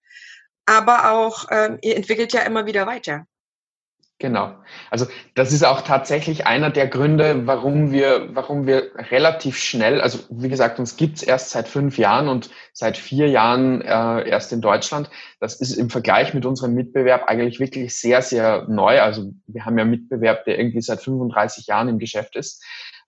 Aber 0.65 1.11
auch, 1.11 1.51
äh, 1.51 1.77
ihr 1.83 1.97
entwickelt 1.97 2.33
ja 2.33 2.43
immer 2.43 2.67
wieder 2.67 2.87
weiter. 2.87 3.27
Genau. 4.21 4.53
Also 4.91 5.07
das 5.37 5.53
ist 5.53 5.65
auch 5.65 5.83
tatsächlich 5.83 6.45
einer 6.45 6.71
der 6.71 6.89
Gründe, 6.89 7.47
warum 7.47 7.93
wir, 7.93 8.29
warum 8.35 8.67
wir 8.67 8.91
relativ 8.97 9.57
schnell, 9.57 10.01
also 10.01 10.19
wie 10.29 10.49
gesagt, 10.49 10.81
uns 10.81 10.97
gibt's 10.97 11.23
erst 11.23 11.51
seit 11.51 11.69
fünf 11.69 11.99
Jahren 11.99 12.29
und 12.29 12.51
seit 12.73 12.97
vier 12.97 13.29
Jahren 13.29 13.81
äh, 13.81 14.29
erst 14.29 14.53
in 14.53 14.61
Deutschland. 14.61 15.09
Das 15.39 15.61
ist 15.61 15.77
im 15.77 15.89
Vergleich 15.89 16.35
mit 16.35 16.47
unserem 16.47 16.75
Mitbewerb 16.75 17.29
eigentlich 17.29 17.61
wirklich 17.61 17.97
sehr, 17.97 18.21
sehr 18.21 18.67
neu. 18.69 19.01
Also 19.01 19.31
wir 19.47 19.65
haben 19.65 19.79
ja 19.79 19.85
Mitbewerb, 19.85 20.45
der 20.47 20.59
irgendwie 20.59 20.83
seit 20.83 21.01
35 21.01 21.69
Jahren 21.69 21.89
im 21.89 22.01
Geschäft 22.01 22.35
ist. 22.35 22.65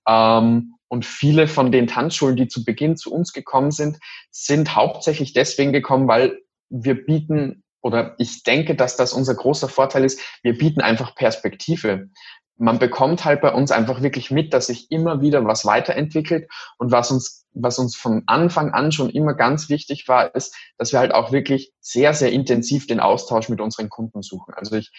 Ähm, 0.06 0.76
und 0.86 1.04
viele 1.04 1.48
von 1.48 1.72
den 1.72 1.88
Tanzschulen, 1.88 2.36
die 2.36 2.46
zu 2.46 2.64
Beginn 2.64 2.96
zu 2.96 3.12
uns 3.12 3.32
gekommen 3.32 3.72
sind, 3.72 3.98
sind 4.30 4.76
hauptsächlich 4.76 5.32
deswegen 5.32 5.72
gekommen, 5.72 6.06
weil 6.06 6.38
wir 6.68 7.04
bieten 7.04 7.64
oder 7.82 8.14
ich 8.18 8.42
denke, 8.42 8.74
dass 8.74 8.96
das 8.96 9.12
unser 9.12 9.34
großer 9.34 9.68
Vorteil 9.68 10.04
ist, 10.04 10.20
wir 10.42 10.56
bieten 10.56 10.80
einfach 10.80 11.14
Perspektive. 11.14 12.10
Man 12.56 12.78
bekommt 12.78 13.24
halt 13.24 13.40
bei 13.40 13.52
uns 13.52 13.70
einfach 13.70 14.02
wirklich 14.02 14.30
mit, 14.30 14.52
dass 14.52 14.66
sich 14.66 14.90
immer 14.90 15.22
wieder 15.22 15.44
was 15.46 15.64
weiterentwickelt 15.64 16.50
und 16.76 16.92
was 16.92 17.10
uns, 17.10 17.46
was 17.54 17.78
uns 17.78 17.96
von 17.96 18.22
Anfang 18.26 18.72
an 18.72 18.92
schon 18.92 19.08
immer 19.08 19.34
ganz 19.34 19.70
wichtig 19.70 20.08
war, 20.08 20.34
ist, 20.34 20.54
dass 20.76 20.92
wir 20.92 20.98
halt 20.98 21.14
auch 21.14 21.32
wirklich 21.32 21.72
sehr, 21.80 22.12
sehr 22.12 22.32
intensiv 22.32 22.86
den 22.86 23.00
Austausch 23.00 23.48
mit 23.48 23.62
unseren 23.62 23.88
Kunden 23.88 24.20
suchen. 24.22 24.52
Also 24.54 24.76
ich, 24.76 24.90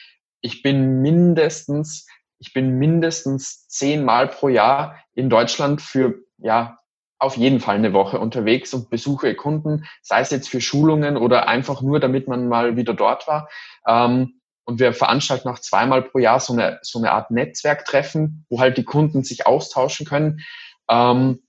ich 0.42 0.64
bin 0.64 1.02
mindestens, 1.02 2.08
ich 2.40 2.54
bin 2.54 2.80
mindestens 2.80 3.68
zehnmal 3.68 4.28
pro 4.28 4.50
Jahr 4.50 4.98
in 5.14 5.30
Deutschland 5.30 5.82
für, 5.82 6.16
ja, 6.40 6.81
auf 7.22 7.38
jeden 7.38 7.60
Fall 7.60 7.76
eine 7.76 7.94
Woche 7.94 8.20
unterwegs 8.20 8.74
und 8.74 8.90
besuche 8.90 9.36
Kunden, 9.36 9.86
sei 10.02 10.22
es 10.22 10.32
jetzt 10.32 10.50
für 10.50 10.60
Schulungen 10.60 11.18
oder 11.18 11.48
einfach 11.48 11.84
nur, 11.84 12.00
damit 12.00 12.28
man 12.28 12.48
mal 12.48 12.76
wieder 12.76 12.96
dort 12.96 13.28
war. 13.28 13.48
Ähm, 13.88 14.42
und 14.66 14.80
wir 14.80 14.94
veranstalten 14.94 15.48
auch 15.50 15.60
zweimal 15.60 16.02
pro 16.02 16.18
Jahr 16.18 16.40
so 16.40 16.54
eine, 16.54 16.80
so 16.82 16.98
eine 16.98 17.12
Art 17.12 17.30
Netzwerktreffen, 17.30 18.46
wo 18.50 18.60
halt 18.60 18.78
die 18.78 18.84
Kunden 18.84 19.24
sich 19.24 19.46
austauschen 19.46 20.08
können. 20.08 20.42
Ähm, 20.90 21.44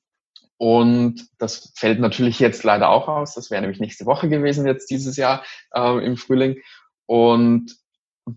und 0.58 1.26
das 1.38 1.72
fällt 1.74 2.00
natürlich 2.00 2.38
jetzt 2.38 2.64
leider 2.64 2.90
auch 2.90 3.08
aus. 3.08 3.34
Das 3.34 3.50
wäre 3.50 3.62
nämlich 3.62 3.80
nächste 3.80 4.04
Woche 4.04 4.28
gewesen 4.28 4.66
jetzt 4.66 4.90
dieses 4.90 5.16
Jahr 5.16 5.42
äh, 5.74 6.04
im 6.04 6.18
Frühling. 6.18 6.58
Und 7.06 7.74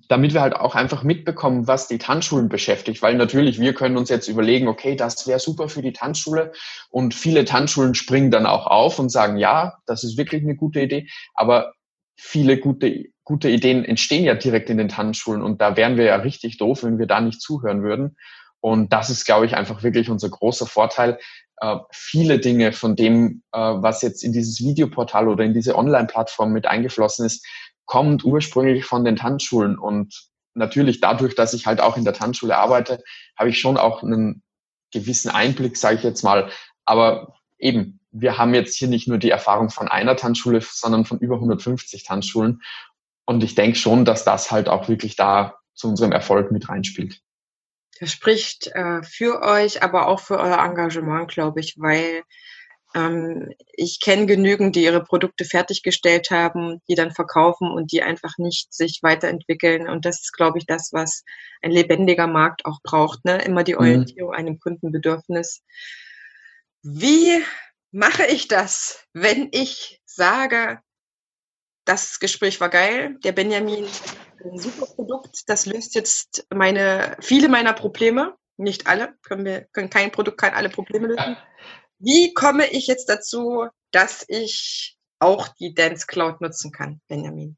damit 0.07 0.33
wir 0.33 0.41
halt 0.41 0.55
auch 0.55 0.73
einfach 0.73 1.03
mitbekommen, 1.03 1.67
was 1.67 1.87
die 1.87 1.99
Tanzschulen 1.99 2.49
beschäftigt, 2.49 3.01
weil 3.01 3.15
natürlich 3.15 3.59
wir 3.59 3.73
können 3.73 3.97
uns 3.97 4.09
jetzt 4.09 4.27
überlegen, 4.27 4.67
okay, 4.67 4.95
das 4.95 5.27
wäre 5.27 5.39
super 5.39 5.69
für 5.69 5.83
die 5.83 5.93
Tanzschule 5.93 6.53
und 6.89 7.13
viele 7.13 7.45
Tanzschulen 7.45 7.93
springen 7.93 8.31
dann 8.31 8.47
auch 8.47 8.65
auf 8.65 8.97
und 8.97 9.09
sagen, 9.09 9.37
ja, 9.37 9.77
das 9.85 10.03
ist 10.03 10.17
wirklich 10.17 10.41
eine 10.41 10.55
gute 10.55 10.81
Idee, 10.81 11.07
aber 11.35 11.73
viele 12.17 12.57
gute, 12.57 13.05
gute 13.23 13.49
Ideen 13.49 13.85
entstehen 13.85 14.23
ja 14.23 14.33
direkt 14.33 14.69
in 14.69 14.77
den 14.77 14.89
Tanzschulen 14.89 15.43
und 15.43 15.61
da 15.61 15.77
wären 15.77 15.97
wir 15.97 16.05
ja 16.05 16.15
richtig 16.15 16.57
doof, 16.57 16.83
wenn 16.83 16.97
wir 16.97 17.07
da 17.07 17.21
nicht 17.21 17.41
zuhören 17.41 17.83
würden. 17.83 18.17
Und 18.61 18.93
das 18.93 19.11
ist, 19.11 19.25
glaube 19.25 19.45
ich, 19.45 19.55
einfach 19.55 19.83
wirklich 19.83 20.09
unser 20.09 20.29
großer 20.29 20.65
Vorteil. 20.65 21.19
Äh, 21.57 21.77
viele 21.91 22.39
Dinge 22.39 22.73
von 22.73 22.95
dem, 22.95 23.43
äh, 23.51 23.59
was 23.59 24.01
jetzt 24.01 24.23
in 24.23 24.33
dieses 24.33 24.59
Videoportal 24.59 25.27
oder 25.27 25.43
in 25.43 25.53
diese 25.53 25.75
Online-Plattform 25.75 26.51
mit 26.51 26.65
eingeflossen 26.65 27.25
ist, 27.25 27.45
kommt 27.85 28.23
ursprünglich 28.23 28.85
von 28.85 29.05
den 29.05 29.15
Tanzschulen 29.15 29.77
und 29.77 30.27
natürlich 30.53 31.01
dadurch, 31.01 31.35
dass 31.35 31.53
ich 31.53 31.67
halt 31.67 31.81
auch 31.81 31.97
in 31.97 32.05
der 32.05 32.13
Tanzschule 32.13 32.57
arbeite, 32.57 33.03
habe 33.37 33.49
ich 33.49 33.59
schon 33.59 33.77
auch 33.77 34.03
einen 34.03 34.41
gewissen 34.91 35.29
Einblick, 35.29 35.77
sage 35.77 35.97
ich 35.97 36.03
jetzt 36.03 36.23
mal. 36.23 36.49
Aber 36.85 37.35
eben, 37.57 37.99
wir 38.11 38.37
haben 38.37 38.53
jetzt 38.53 38.75
hier 38.75 38.87
nicht 38.87 39.07
nur 39.07 39.17
die 39.17 39.29
Erfahrung 39.29 39.69
von 39.69 39.87
einer 39.87 40.15
Tanzschule, 40.15 40.61
sondern 40.61 41.05
von 41.05 41.19
über 41.19 41.35
150 41.35 42.03
Tanzschulen. 42.03 42.61
Und 43.25 43.43
ich 43.43 43.55
denke 43.55 43.77
schon, 43.77 44.05
dass 44.05 44.23
das 44.23 44.51
halt 44.51 44.69
auch 44.69 44.87
wirklich 44.87 45.15
da 45.15 45.55
zu 45.73 45.89
unserem 45.89 46.13
Erfolg 46.13 46.51
mit 46.51 46.69
reinspielt. 46.69 47.21
Das 47.99 48.11
spricht 48.11 48.67
äh, 48.67 49.03
für 49.03 49.41
euch, 49.41 49.83
aber 49.83 50.07
auch 50.07 50.19
für 50.19 50.37
euer 50.37 50.59
Engagement, 50.59 51.29
glaube 51.29 51.59
ich, 51.59 51.75
weil 51.77 52.23
ich 53.73 53.99
kenne 53.99 54.25
genügend, 54.25 54.75
die 54.75 54.83
ihre 54.83 55.03
Produkte 55.03 55.43
fertiggestellt 55.43 56.31
haben, 56.31 56.81
die 56.87 56.95
dann 56.95 57.11
verkaufen 57.11 57.69
und 57.69 57.91
die 57.91 58.01
einfach 58.01 58.37
nicht 58.37 58.73
sich 58.73 58.99
weiterentwickeln. 59.01 59.89
Und 59.89 60.05
das 60.05 60.21
ist, 60.21 60.31
glaube 60.31 60.59
ich, 60.59 60.65
das, 60.65 60.93
was 60.93 61.23
ein 61.61 61.71
lebendiger 61.71 62.27
Markt 62.27 62.65
auch 62.65 62.79
braucht. 62.83 63.25
Ne? 63.25 63.41
Immer 63.43 63.63
die 63.63 63.73
mhm. 63.73 63.79
Orientierung 63.79 64.31
mhm. 64.31 64.37
einem 64.37 64.59
Kundenbedürfnis. 64.59 65.61
Wie 66.83 67.43
mache 67.91 68.25
ich 68.27 68.47
das, 68.47 69.05
wenn 69.11 69.49
ich 69.51 70.01
sage, 70.05 70.79
das 71.83 72.19
Gespräch 72.19 72.61
war 72.61 72.69
geil, 72.69 73.17
der 73.23 73.33
Benjamin 73.33 73.85
ein 74.43 74.57
super 74.57 74.85
Produkt, 74.85 75.43
das 75.47 75.65
löst 75.65 75.95
jetzt 75.95 76.47
meine, 76.53 77.17
viele 77.19 77.49
meiner 77.49 77.73
Probleme, 77.73 78.35
nicht 78.57 78.87
alle, 78.87 79.15
können 79.23 79.45
wir, 79.45 79.65
können 79.73 79.89
kein 79.89 80.11
Produkt 80.11 80.39
kann 80.39 80.53
alle 80.53 80.69
Probleme 80.69 81.07
lösen. 81.07 81.37
Wie 82.05 82.35
komme 82.35 82.67
ich 82.67 82.85
jetzt 82.85 83.09
dazu, 83.09 83.65
dass 83.89 84.23
ich 84.27 84.95
auch 85.17 85.47
die 85.47 85.73
Dance 85.73 86.05
Cloud 86.05 86.39
nutzen 86.39 86.71
kann, 86.71 87.01
Benjamin? 87.07 87.57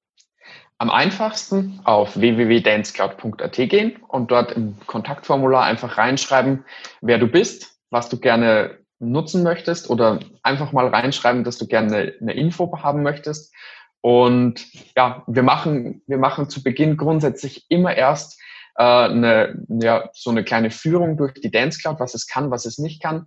Am 0.78 0.90
einfachsten 0.90 1.82
auf 1.84 2.16
www.dancecloud.at 2.16 3.56
gehen 3.56 3.98
und 4.08 4.32
dort 4.32 4.54
im 4.54 4.78
Kontaktformular 4.88 5.66
einfach 5.66 5.98
reinschreiben, 5.98 6.64
wer 7.02 7.18
du 7.18 7.28
bist, 7.28 7.78
was 7.90 8.08
du 8.08 8.22
gerne 8.22 8.78
nutzen 9.00 9.44
möchtest 9.44 9.90
oder 9.90 10.22
einfach 10.44 10.72
mal 10.72 10.88
reinschreiben, 10.88 11.44
dass 11.44 11.58
du 11.58 11.68
gerne 11.68 12.14
eine 12.22 12.34
Info 12.34 12.72
haben 12.82 13.04
möchtest. 13.04 13.54
Und 14.00 14.66
ja, 14.96 15.24
wir 15.28 15.44
machen, 15.44 16.04
wir 16.08 16.20
machen 16.20 16.50
zu 16.50 16.64
Beginn 16.64 16.96
grundsätzlich 16.96 17.66
immer 17.68 17.98
erst 17.98 18.40
äh, 18.78 18.84
eine, 18.84 19.62
ja, 19.68 20.10
so 20.14 20.30
eine 20.30 20.46
kleine 20.46 20.72
Führung 20.72 21.18
durch 21.18 21.34
die 21.34 21.52
Dance 21.52 21.80
Cloud, 21.82 22.00
was 22.00 22.14
es 22.14 22.28
kann, 22.28 22.50
was 22.50 22.66
es 22.66 22.78
nicht 22.78 23.02
kann. 23.04 23.26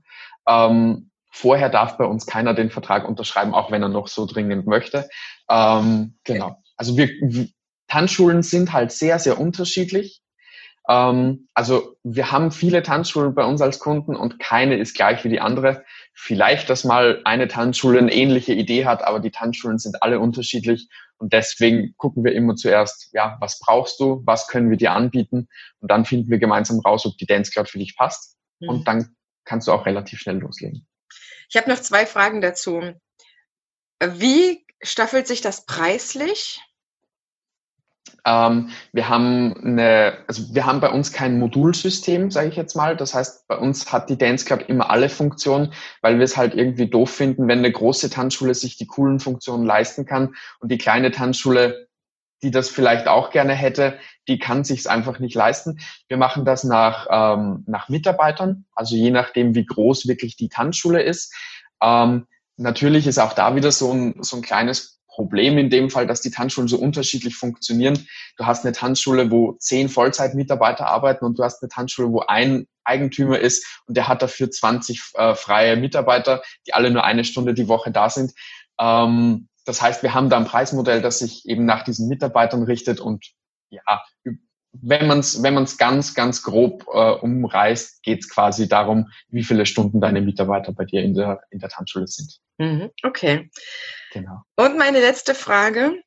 Ähm, 0.48 1.09
vorher 1.30 1.68
darf 1.68 1.96
bei 1.96 2.04
uns 2.04 2.26
keiner 2.26 2.54
den 2.54 2.70
Vertrag 2.70 3.08
unterschreiben, 3.08 3.54
auch 3.54 3.70
wenn 3.70 3.82
er 3.82 3.88
noch 3.88 4.08
so 4.08 4.26
dringend 4.26 4.66
möchte. 4.66 5.08
Ähm, 5.48 6.18
genau. 6.24 6.56
Also 6.76 6.96
wir, 6.96 7.08
Tanzschulen 7.88 8.42
sind 8.42 8.72
halt 8.72 8.92
sehr, 8.92 9.18
sehr 9.18 9.40
unterschiedlich. 9.40 10.22
Ähm, 10.88 11.48
also 11.54 11.96
wir 12.02 12.32
haben 12.32 12.50
viele 12.50 12.82
Tanzschulen 12.82 13.34
bei 13.34 13.44
uns 13.44 13.60
als 13.60 13.78
Kunden 13.78 14.16
und 14.16 14.38
keine 14.38 14.76
ist 14.76 14.94
gleich 14.94 15.24
wie 15.24 15.28
die 15.28 15.40
andere. 15.40 15.84
Vielleicht, 16.14 16.68
dass 16.68 16.84
mal 16.84 17.20
eine 17.24 17.48
Tanzschule 17.48 17.98
eine 17.98 18.12
ähnliche 18.12 18.52
Idee 18.52 18.86
hat, 18.86 19.04
aber 19.04 19.20
die 19.20 19.30
Tanzschulen 19.30 19.78
sind 19.78 20.02
alle 20.02 20.18
unterschiedlich 20.18 20.88
und 21.18 21.32
deswegen 21.32 21.94
gucken 21.96 22.24
wir 22.24 22.32
immer 22.32 22.56
zuerst, 22.56 23.10
ja, 23.12 23.36
was 23.40 23.58
brauchst 23.58 24.00
du, 24.00 24.22
was 24.24 24.48
können 24.48 24.70
wir 24.70 24.78
dir 24.78 24.92
anbieten 24.92 25.48
und 25.80 25.90
dann 25.90 26.04
finden 26.04 26.30
wir 26.30 26.38
gemeinsam 26.38 26.80
raus, 26.80 27.06
ob 27.06 27.16
die 27.18 27.26
Dance 27.26 27.50
Cloud 27.52 27.68
für 27.68 27.78
dich 27.78 27.96
passt 27.96 28.36
mhm. 28.58 28.68
und 28.68 28.88
dann 28.88 29.14
kannst 29.44 29.68
du 29.68 29.72
auch 29.72 29.86
relativ 29.86 30.20
schnell 30.20 30.38
loslegen. 30.38 30.86
Ich 31.50 31.56
habe 31.56 31.68
noch 31.68 31.80
zwei 31.80 32.06
Fragen 32.06 32.40
dazu. 32.40 32.94
Wie 34.02 34.64
staffelt 34.80 35.26
sich 35.26 35.40
das 35.40 35.66
preislich? 35.66 36.60
Ähm, 38.24 38.70
wir 38.92 39.08
haben 39.08 39.54
eine, 39.56 40.18
also 40.28 40.54
wir 40.54 40.64
haben 40.64 40.80
bei 40.80 40.90
uns 40.90 41.12
kein 41.12 41.38
Modulsystem, 41.38 42.30
sage 42.30 42.48
ich 42.48 42.56
jetzt 42.56 42.76
mal. 42.76 42.96
Das 42.96 43.14
heißt, 43.14 43.48
bei 43.48 43.56
uns 43.56 43.92
hat 43.92 44.10
die 44.10 44.18
Dance 44.18 44.44
Club 44.44 44.68
immer 44.68 44.90
alle 44.90 45.08
Funktionen, 45.08 45.72
weil 46.02 46.18
wir 46.18 46.24
es 46.24 46.36
halt 46.36 46.54
irgendwie 46.54 46.88
doof 46.88 47.10
finden, 47.10 47.48
wenn 47.48 47.58
eine 47.58 47.72
große 47.72 48.10
Tanzschule 48.10 48.54
sich 48.54 48.76
die 48.76 48.86
coolen 48.86 49.18
Funktionen 49.18 49.66
leisten 49.66 50.06
kann 50.06 50.34
und 50.60 50.70
die 50.70 50.78
kleine 50.78 51.10
Tanzschule, 51.10 51.88
die 52.42 52.50
das 52.50 52.68
vielleicht 52.68 53.08
auch 53.08 53.30
gerne 53.30 53.54
hätte, 53.54 53.98
die 54.28 54.38
kann 54.38 54.64
sich's 54.64 54.86
einfach 54.86 55.18
nicht 55.18 55.34
leisten. 55.34 55.80
Wir 56.08 56.16
machen 56.16 56.44
das 56.44 56.64
nach, 56.64 57.06
ähm, 57.10 57.64
nach 57.66 57.88
Mitarbeitern, 57.88 58.64
also 58.74 58.96
je 58.96 59.10
nachdem, 59.10 59.54
wie 59.54 59.66
groß 59.66 60.08
wirklich 60.08 60.36
die 60.36 60.48
Tanzschule 60.48 61.02
ist. 61.02 61.34
Ähm, 61.82 62.26
natürlich 62.56 63.06
ist 63.06 63.18
auch 63.18 63.32
da 63.32 63.54
wieder 63.56 63.72
so 63.72 63.92
ein, 63.92 64.22
so 64.22 64.36
ein 64.36 64.42
kleines 64.42 65.00
Problem 65.08 65.58
in 65.58 65.70
dem 65.70 65.90
Fall, 65.90 66.06
dass 66.06 66.20
die 66.20 66.30
Tanzschulen 66.30 66.68
so 66.68 66.78
unterschiedlich 66.78 67.36
funktionieren. 67.36 68.06
Du 68.36 68.46
hast 68.46 68.64
eine 68.64 68.72
Tanzschule, 68.72 69.30
wo 69.30 69.52
zehn 69.58 69.88
Vollzeitmitarbeiter 69.88 70.86
arbeiten 70.86 71.24
und 71.24 71.38
du 71.38 71.42
hast 71.42 71.62
eine 71.62 71.68
Tanzschule, 71.68 72.10
wo 72.10 72.20
ein 72.20 72.66
Eigentümer 72.84 73.38
ist 73.38 73.82
und 73.86 73.96
der 73.96 74.08
hat 74.08 74.22
dafür 74.22 74.50
20 74.50 75.12
äh, 75.14 75.34
freie 75.34 75.76
Mitarbeiter, 75.76 76.42
die 76.66 76.72
alle 76.72 76.90
nur 76.90 77.04
eine 77.04 77.24
Stunde 77.24 77.54
die 77.54 77.68
Woche 77.68 77.90
da 77.90 78.08
sind. 78.08 78.32
Ähm, 78.80 79.48
das 79.64 79.82
heißt, 79.82 80.02
wir 80.02 80.14
haben 80.14 80.30
da 80.30 80.36
ein 80.36 80.46
Preismodell, 80.46 81.02
das 81.02 81.18
sich 81.18 81.46
eben 81.48 81.64
nach 81.64 81.84
diesen 81.84 82.08
Mitarbeitern 82.08 82.62
richtet 82.62 83.00
und 83.00 83.24
ja, 83.70 84.02
wenn 84.72 85.06
man 85.06 85.18
es 85.18 85.42
wenn 85.42 85.54
man's 85.54 85.78
ganz, 85.78 86.14
ganz 86.14 86.42
grob 86.42 86.86
äh, 86.92 87.12
umreißt, 87.12 88.02
geht 88.02 88.20
es 88.20 88.28
quasi 88.28 88.68
darum, 88.68 89.10
wie 89.28 89.42
viele 89.42 89.66
Stunden 89.66 90.00
deine 90.00 90.20
Mitarbeiter 90.20 90.72
bei 90.72 90.84
dir 90.84 91.02
in 91.02 91.14
der, 91.14 91.42
in 91.50 91.58
der 91.58 91.68
Tanzschule 91.68 92.06
sind. 92.06 92.38
Mhm, 92.58 92.90
okay. 93.02 93.50
Genau. 94.12 94.42
Und 94.56 94.78
meine 94.78 95.00
letzte 95.00 95.34
Frage. 95.34 96.02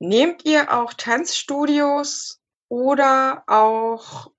Nehmt 0.00 0.44
ihr 0.44 0.76
auch 0.76 0.92
Tanzstudios 0.92 2.40
oder 2.68 3.44
auch 3.46 4.30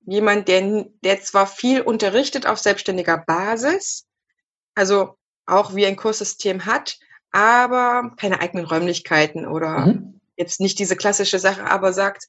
jemand, 0.00 0.46
der, 0.48 0.86
der 1.02 1.20
zwar 1.22 1.46
viel 1.46 1.80
unterrichtet 1.80 2.46
auf 2.46 2.58
selbstständiger 2.58 3.18
Basis, 3.18 4.06
also 4.74 5.16
auch 5.46 5.74
wie 5.74 5.86
ein 5.86 5.96
Kurssystem 5.96 6.66
hat, 6.66 6.98
aber 7.32 8.12
keine 8.16 8.40
eigenen 8.40 8.64
Räumlichkeiten 8.64 9.46
oder 9.46 9.86
mhm 9.86 10.18
jetzt 10.38 10.60
nicht 10.60 10.78
diese 10.78 10.96
klassische 10.96 11.38
Sache, 11.38 11.64
aber 11.64 11.92
sagt, 11.92 12.28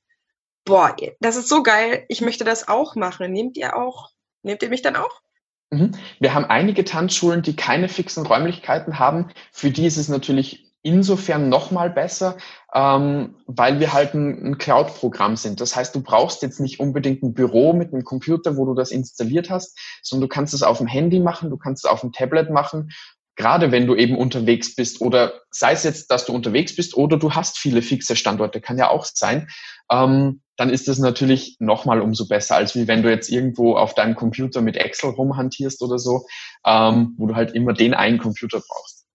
boah, 0.65 0.95
das 1.19 1.37
ist 1.37 1.47
so 1.47 1.63
geil, 1.63 2.05
ich 2.09 2.21
möchte 2.21 2.43
das 2.43 2.67
auch 2.67 2.95
machen. 2.95 3.31
Nehmt 3.31 3.55
ihr 3.55 3.77
auch, 3.77 4.09
nehmt 4.43 4.61
ihr 4.63 4.69
mich 4.69 4.81
dann 4.81 4.95
auch? 4.95 5.21
Mhm. 5.69 5.91
Wir 6.19 6.33
haben 6.33 6.45
einige 6.45 6.83
Tanzschulen, 6.83 7.43
die 7.43 7.55
keine 7.55 7.87
fixen 7.87 8.25
Räumlichkeiten 8.25 8.99
haben. 8.99 9.29
Für 9.51 9.69
die 9.69 9.85
ist 9.85 9.97
es 9.97 10.09
natürlich 10.09 10.65
insofern 10.81 11.49
nochmal 11.49 11.89
besser, 11.89 12.37
ähm, 12.73 13.35
weil 13.45 13.79
wir 13.81 13.91
halt 13.91 14.13
ein, 14.13 14.51
ein 14.51 14.57
Cloud-Programm 14.57 15.35
sind. 15.35 15.59
Das 15.59 15.75
heißt, 15.75 15.93
du 15.93 16.01
brauchst 16.01 16.41
jetzt 16.41 16.61
nicht 16.61 16.79
unbedingt 16.79 17.21
ein 17.21 17.33
Büro 17.33 17.73
mit 17.73 17.93
einem 17.93 18.05
Computer, 18.05 18.55
wo 18.55 18.65
du 18.65 18.73
das 18.73 18.91
installiert 18.91 19.49
hast, 19.49 19.77
sondern 20.01 20.29
du 20.29 20.33
kannst 20.33 20.53
es 20.53 20.63
auf 20.63 20.77
dem 20.77 20.87
Handy 20.87 21.19
machen, 21.19 21.49
du 21.49 21.57
kannst 21.57 21.83
es 21.83 21.91
auf 21.91 22.01
dem 22.01 22.13
Tablet 22.13 22.49
machen 22.49 22.91
gerade 23.39 23.71
wenn 23.71 23.87
du 23.87 23.95
eben 23.95 24.17
unterwegs 24.17 24.75
bist 24.75 24.99
oder 24.99 25.41
sei 25.49 25.71
es 25.71 25.83
jetzt, 25.83 26.11
dass 26.11 26.25
du 26.25 26.33
unterwegs 26.33 26.75
bist 26.75 26.95
oder 26.95 27.17
du 27.17 27.33
hast 27.33 27.57
viele 27.57 27.81
fixe 27.81 28.17
Standorte, 28.17 28.59
kann 28.59 28.77
ja 28.77 28.89
auch 28.89 29.05
sein, 29.05 29.47
ähm, 29.89 30.41
dann 30.57 30.69
ist 30.69 30.89
es 30.89 30.99
natürlich 30.99 31.55
nochmal 31.59 32.01
umso 32.01 32.27
besser, 32.27 32.57
als 32.57 32.75
wie 32.75 32.89
wenn 32.89 33.01
du 33.01 33.09
jetzt 33.09 33.29
irgendwo 33.29 33.77
auf 33.77 33.95
deinem 33.95 34.15
Computer 34.15 34.59
mit 34.59 34.75
Excel 34.75 35.11
rumhantierst 35.11 35.81
oder 35.81 35.97
so, 35.97 36.27
ähm, 36.65 37.15
wo 37.17 37.27
du 37.27 37.35
halt 37.35 37.55
immer 37.55 37.71
den 37.71 37.93
einen 37.93 38.17
Computer 38.17 38.59
brauchst. 38.59 39.05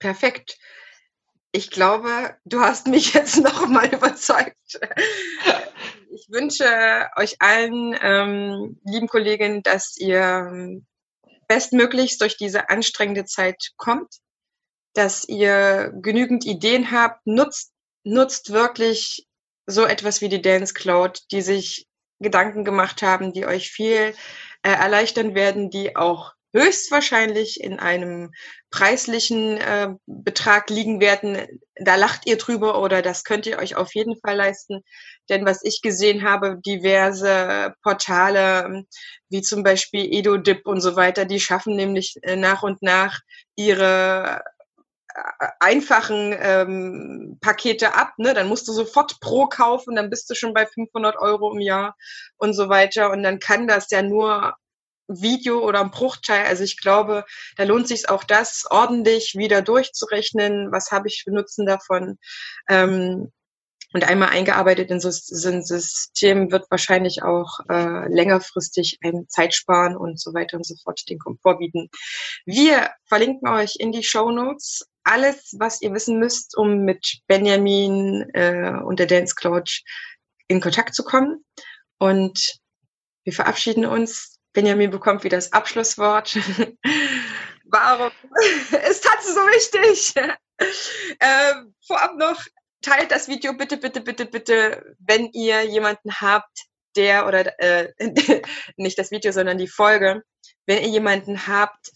Perfekt. 0.00 0.58
Ich 1.52 1.70
glaube, 1.70 2.34
du 2.44 2.60
hast 2.60 2.88
mich 2.88 3.14
jetzt 3.14 3.40
nochmal 3.40 3.86
überzeugt. 3.94 4.80
Ich 6.10 6.26
wünsche 6.28 6.64
euch 7.14 7.36
allen, 7.38 7.96
ähm, 8.02 8.80
lieben 8.84 9.06
Kolleginnen, 9.06 9.62
dass 9.62 9.96
ihr 9.96 10.82
bestmöglichst 11.50 12.20
durch 12.20 12.36
diese 12.36 12.70
anstrengende 12.70 13.24
Zeit 13.24 13.72
kommt, 13.76 14.14
dass 14.94 15.28
ihr 15.28 15.92
genügend 16.00 16.46
Ideen 16.46 16.92
habt, 16.92 17.26
nutzt, 17.26 17.72
nutzt 18.04 18.52
wirklich 18.52 19.26
so 19.66 19.84
etwas 19.84 20.20
wie 20.20 20.28
die 20.28 20.40
Dance 20.40 20.74
Cloud, 20.74 21.22
die 21.32 21.42
sich 21.42 21.88
Gedanken 22.20 22.64
gemacht 22.64 23.02
haben, 23.02 23.32
die 23.32 23.46
euch 23.46 23.68
viel 23.68 24.14
äh, 24.62 24.70
erleichtern 24.70 25.34
werden, 25.34 25.70
die 25.70 25.96
auch 25.96 26.34
höchstwahrscheinlich 26.52 27.60
in 27.60 27.78
einem 27.78 28.32
preislichen 28.70 29.56
äh, 29.58 29.94
Betrag 30.06 30.70
liegen 30.70 31.00
werden. 31.00 31.60
Da 31.76 31.96
lacht 31.96 32.26
ihr 32.26 32.38
drüber 32.38 32.80
oder 32.80 33.02
das 33.02 33.24
könnt 33.24 33.46
ihr 33.46 33.58
euch 33.58 33.76
auf 33.76 33.94
jeden 33.94 34.16
Fall 34.20 34.36
leisten. 34.36 34.82
Denn 35.28 35.46
was 35.46 35.64
ich 35.64 35.80
gesehen 35.82 36.24
habe, 36.28 36.58
diverse 36.64 37.74
Portale 37.82 38.84
wie 39.28 39.42
zum 39.42 39.62
Beispiel 39.62 40.12
EdoDip 40.12 40.66
und 40.66 40.80
so 40.80 40.96
weiter, 40.96 41.24
die 41.24 41.40
schaffen 41.40 41.76
nämlich 41.76 42.16
äh, 42.22 42.36
nach 42.36 42.62
und 42.62 42.82
nach 42.82 43.20
ihre 43.56 44.42
äh, 45.14 45.48
einfachen 45.60 46.34
ähm, 46.38 47.38
Pakete 47.40 47.94
ab, 47.94 48.14
ne? 48.18 48.34
dann 48.34 48.48
musst 48.48 48.66
du 48.68 48.72
sofort 48.72 49.20
Pro 49.20 49.46
kaufen, 49.46 49.96
dann 49.96 50.10
bist 50.10 50.28
du 50.30 50.34
schon 50.34 50.54
bei 50.54 50.66
500 50.66 51.16
Euro 51.16 51.52
im 51.52 51.60
Jahr 51.60 51.96
und 52.36 52.54
so 52.54 52.68
weiter 52.68 53.10
und 53.10 53.22
dann 53.22 53.38
kann 53.38 53.68
das 53.68 53.90
ja 53.90 54.02
nur 54.02 54.54
Video 55.10 55.60
oder 55.66 55.80
ein 55.80 55.90
Bruchteil. 55.90 56.46
Also 56.46 56.64
ich 56.64 56.80
glaube, 56.80 57.24
da 57.56 57.64
lohnt 57.64 57.88
sich 57.88 58.08
auch 58.08 58.24
das 58.24 58.64
ordentlich 58.70 59.34
wieder 59.36 59.62
durchzurechnen. 59.62 60.70
Was 60.72 60.90
habe 60.90 61.08
ich 61.08 61.22
für 61.24 61.32
Nutzen 61.32 61.66
davon? 61.66 62.18
Ähm, 62.68 63.32
und 63.92 64.08
einmal 64.08 64.28
eingearbeitet 64.28 64.90
in 64.90 65.00
so 65.00 65.08
ein 65.08 65.64
System 65.64 66.52
wird 66.52 66.70
wahrscheinlich 66.70 67.24
auch 67.24 67.58
äh, 67.68 68.08
längerfristig 68.08 68.98
ein 69.02 69.26
Zeit 69.28 69.52
sparen 69.52 69.96
und 69.96 70.20
so 70.20 70.32
weiter 70.32 70.56
und 70.56 70.64
so 70.64 70.76
fort 70.82 71.02
den 71.08 71.18
Komfort 71.18 71.58
bieten. 71.58 71.88
Wir 72.46 72.90
verlinken 73.06 73.48
euch 73.48 73.76
in 73.78 73.90
die 73.90 74.04
Show 74.04 74.30
Notes 74.30 74.86
alles, 75.02 75.56
was 75.58 75.82
ihr 75.82 75.92
wissen 75.92 76.20
müsst, 76.20 76.56
um 76.56 76.84
mit 76.84 77.20
Benjamin 77.26 78.26
äh, 78.34 78.80
und 78.84 79.00
der 79.00 79.06
Dance 79.06 79.34
Cloud 79.34 79.82
in 80.46 80.60
Kontakt 80.60 80.94
zu 80.94 81.02
kommen. 81.02 81.44
Und 81.98 82.60
wir 83.24 83.32
verabschieden 83.32 83.86
uns 83.86 84.38
Benjamin 84.52 84.90
bekommt 84.90 85.24
wieder 85.24 85.36
das 85.36 85.52
Abschlusswort. 85.52 86.34
Warum 87.64 88.10
ist 88.90 89.04
Tanzen 89.04 89.34
so 89.34 89.40
wichtig? 89.40 90.14
äh, 91.18 91.54
vorab 91.86 92.16
noch, 92.16 92.42
teilt 92.82 93.10
das 93.10 93.28
Video 93.28 93.52
bitte, 93.54 93.76
bitte, 93.76 94.00
bitte, 94.00 94.26
bitte, 94.26 94.96
wenn 94.98 95.30
ihr 95.32 95.64
jemanden 95.64 96.20
habt, 96.20 96.66
der 96.96 97.28
oder 97.28 97.58
äh, 97.60 97.92
nicht 98.76 98.98
das 98.98 99.12
Video, 99.12 99.30
sondern 99.30 99.58
die 99.58 99.68
Folge, 99.68 100.22
wenn 100.66 100.82
ihr 100.82 100.88
jemanden 100.88 101.46
habt, 101.46 101.92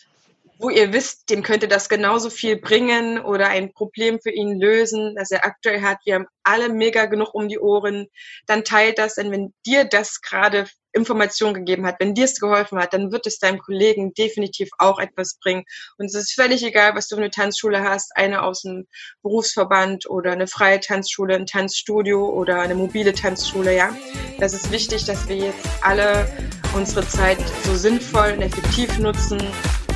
wo 0.59 0.71
ihr 0.71 0.93
wisst, 0.93 1.31
dem 1.31 1.43
könnte 1.43 1.67
das 1.67 1.89
genauso 1.89 2.31
viel 2.31 2.57
bringen 2.57 3.19
oder 3.19 3.49
ein 3.49 3.73
Problem 3.73 4.21
für 4.21 4.31
ihn 4.31 4.61
lösen, 4.61 5.17
das 5.17 5.33
er 5.33 5.45
aktuell 5.45 5.83
hat. 5.83 5.99
Wir 6.05 6.15
haben 6.15 6.27
alle 6.45 6.69
mega 6.69 7.07
genug 7.07 7.35
um 7.35 7.49
die 7.49 7.59
Ohren. 7.59 8.07
Dann 8.47 8.63
teilt 8.63 8.99
das, 8.99 9.17
denn 9.17 9.33
wenn 9.33 9.53
dir 9.67 9.85
das 9.85 10.21
gerade 10.21 10.67
Information 10.95 11.55
gegeben 11.55 11.87
hat, 11.87 11.97
wenn 11.99 12.15
dir 12.15 12.25
es 12.25 12.41
geholfen 12.41 12.79
hat, 12.79 12.93
dann 12.95 13.13
wird 13.13 13.27
es 13.27 13.39
deinem 13.39 13.59
Kollegen 13.59 14.15
definitiv 14.15 14.71
auch 14.79 14.99
etwas 14.99 15.35
bringen. 15.35 15.65
Und 15.99 16.07
es 16.07 16.15
ist 16.15 16.33
völlig 16.35 16.65
egal, 16.65 16.95
was 16.95 17.09
du 17.09 17.17
für 17.17 17.23
eine 17.23 17.31
Tanzschule 17.31 17.83
hast, 17.83 18.17
eine 18.17 18.43
aus 18.43 18.63
dem 18.63 18.87
Berufsverband 19.23 20.09
oder 20.09 20.33
eine 20.33 20.47
freie 20.47 20.81
Tanzschule, 20.81 21.35
ein 21.35 21.47
Tanzstudio 21.47 22.29
oder 22.29 22.61
eine 22.61 22.75
mobile 22.75 23.13
Tanzschule, 23.13 23.77
ja. 23.77 23.95
Das 24.39 24.55
ist 24.55 24.71
wichtig, 24.71 25.05
dass 25.05 25.29
wir 25.29 25.37
jetzt 25.37 25.67
alle 25.83 26.27
unsere 26.75 27.07
Zeit 27.07 27.39
so 27.65 27.75
sinnvoll 27.75 28.33
und 28.33 28.43
effektiv 28.43 28.99
nutzen 28.99 29.41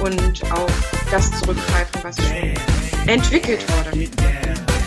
und 0.00 0.52
auf 0.52 0.72
das 1.10 1.30
zurückgreifen, 1.40 2.02
was 2.02 2.16
schon 2.16 3.08
entwickelt 3.08 3.64
wurde. 3.72 3.98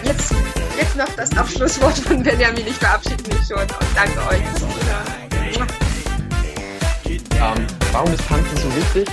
Jetzt, 0.04 0.34
jetzt 0.78 0.96
noch 0.96 1.10
das 1.16 1.36
Abschlusswort 1.38 1.98
von 2.00 2.24
Benjamin. 2.24 2.66
Ich 2.68 2.76
verabschiede 2.76 3.24
mich 3.24 3.48
schon 3.48 3.60
und 3.60 3.74
danke 3.96 4.20
euch 4.28 5.41
Ähm, 7.42 7.66
warum 7.92 8.14
ist 8.14 8.22
Tanzen 8.28 8.56
so 8.56 8.70
wichtig? 8.76 9.10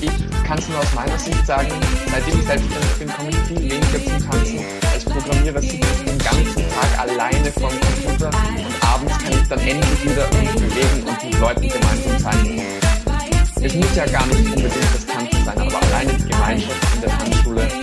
Ich 0.00 0.46
kann 0.46 0.58
es 0.58 0.68
nur 0.68 0.78
aus 0.78 0.94
meiner 0.94 1.18
Sicht 1.18 1.44
sagen, 1.44 1.68
seitdem 2.08 2.38
ich 2.38 2.46
selbstständig 2.46 2.92
bin, 3.00 3.08
komme 3.08 3.30
ich 3.30 3.36
viel 3.48 3.58
weniger 3.58 4.04
zum 4.04 4.30
Tanzen. 4.30 4.60
Als 4.92 5.04
Programmierer 5.04 5.60
sitze 5.60 5.76
ich 5.76 6.04
den 6.04 6.18
ganzen 6.18 6.64
Tag 6.70 7.00
alleine 7.00 7.50
vorm 7.50 7.72
Computer 7.80 8.28
und 8.28 8.88
abends 8.88 9.18
kann 9.18 9.32
ich 9.32 9.48
dann 9.48 9.58
endlich 9.58 10.04
wieder 10.04 10.28
mich 10.38 10.52
bewegen 10.52 11.02
und 11.04 11.24
mit 11.24 11.40
Leuten 11.40 11.68
gemeinsam 11.68 12.18
sein. 12.18 12.62
Es 13.60 13.74
muss 13.74 13.96
ja 13.96 14.06
gar 14.06 14.26
nicht 14.26 14.46
unbedingt 14.46 14.94
das 14.94 15.06
Tanzen 15.06 15.44
sein, 15.44 15.58
aber 15.58 15.82
alleine 15.82 16.12
die 16.12 16.28
Gemeinschaft 16.28 16.94
in 16.94 17.00
der 17.00 17.18
Tanzschule 17.18 17.81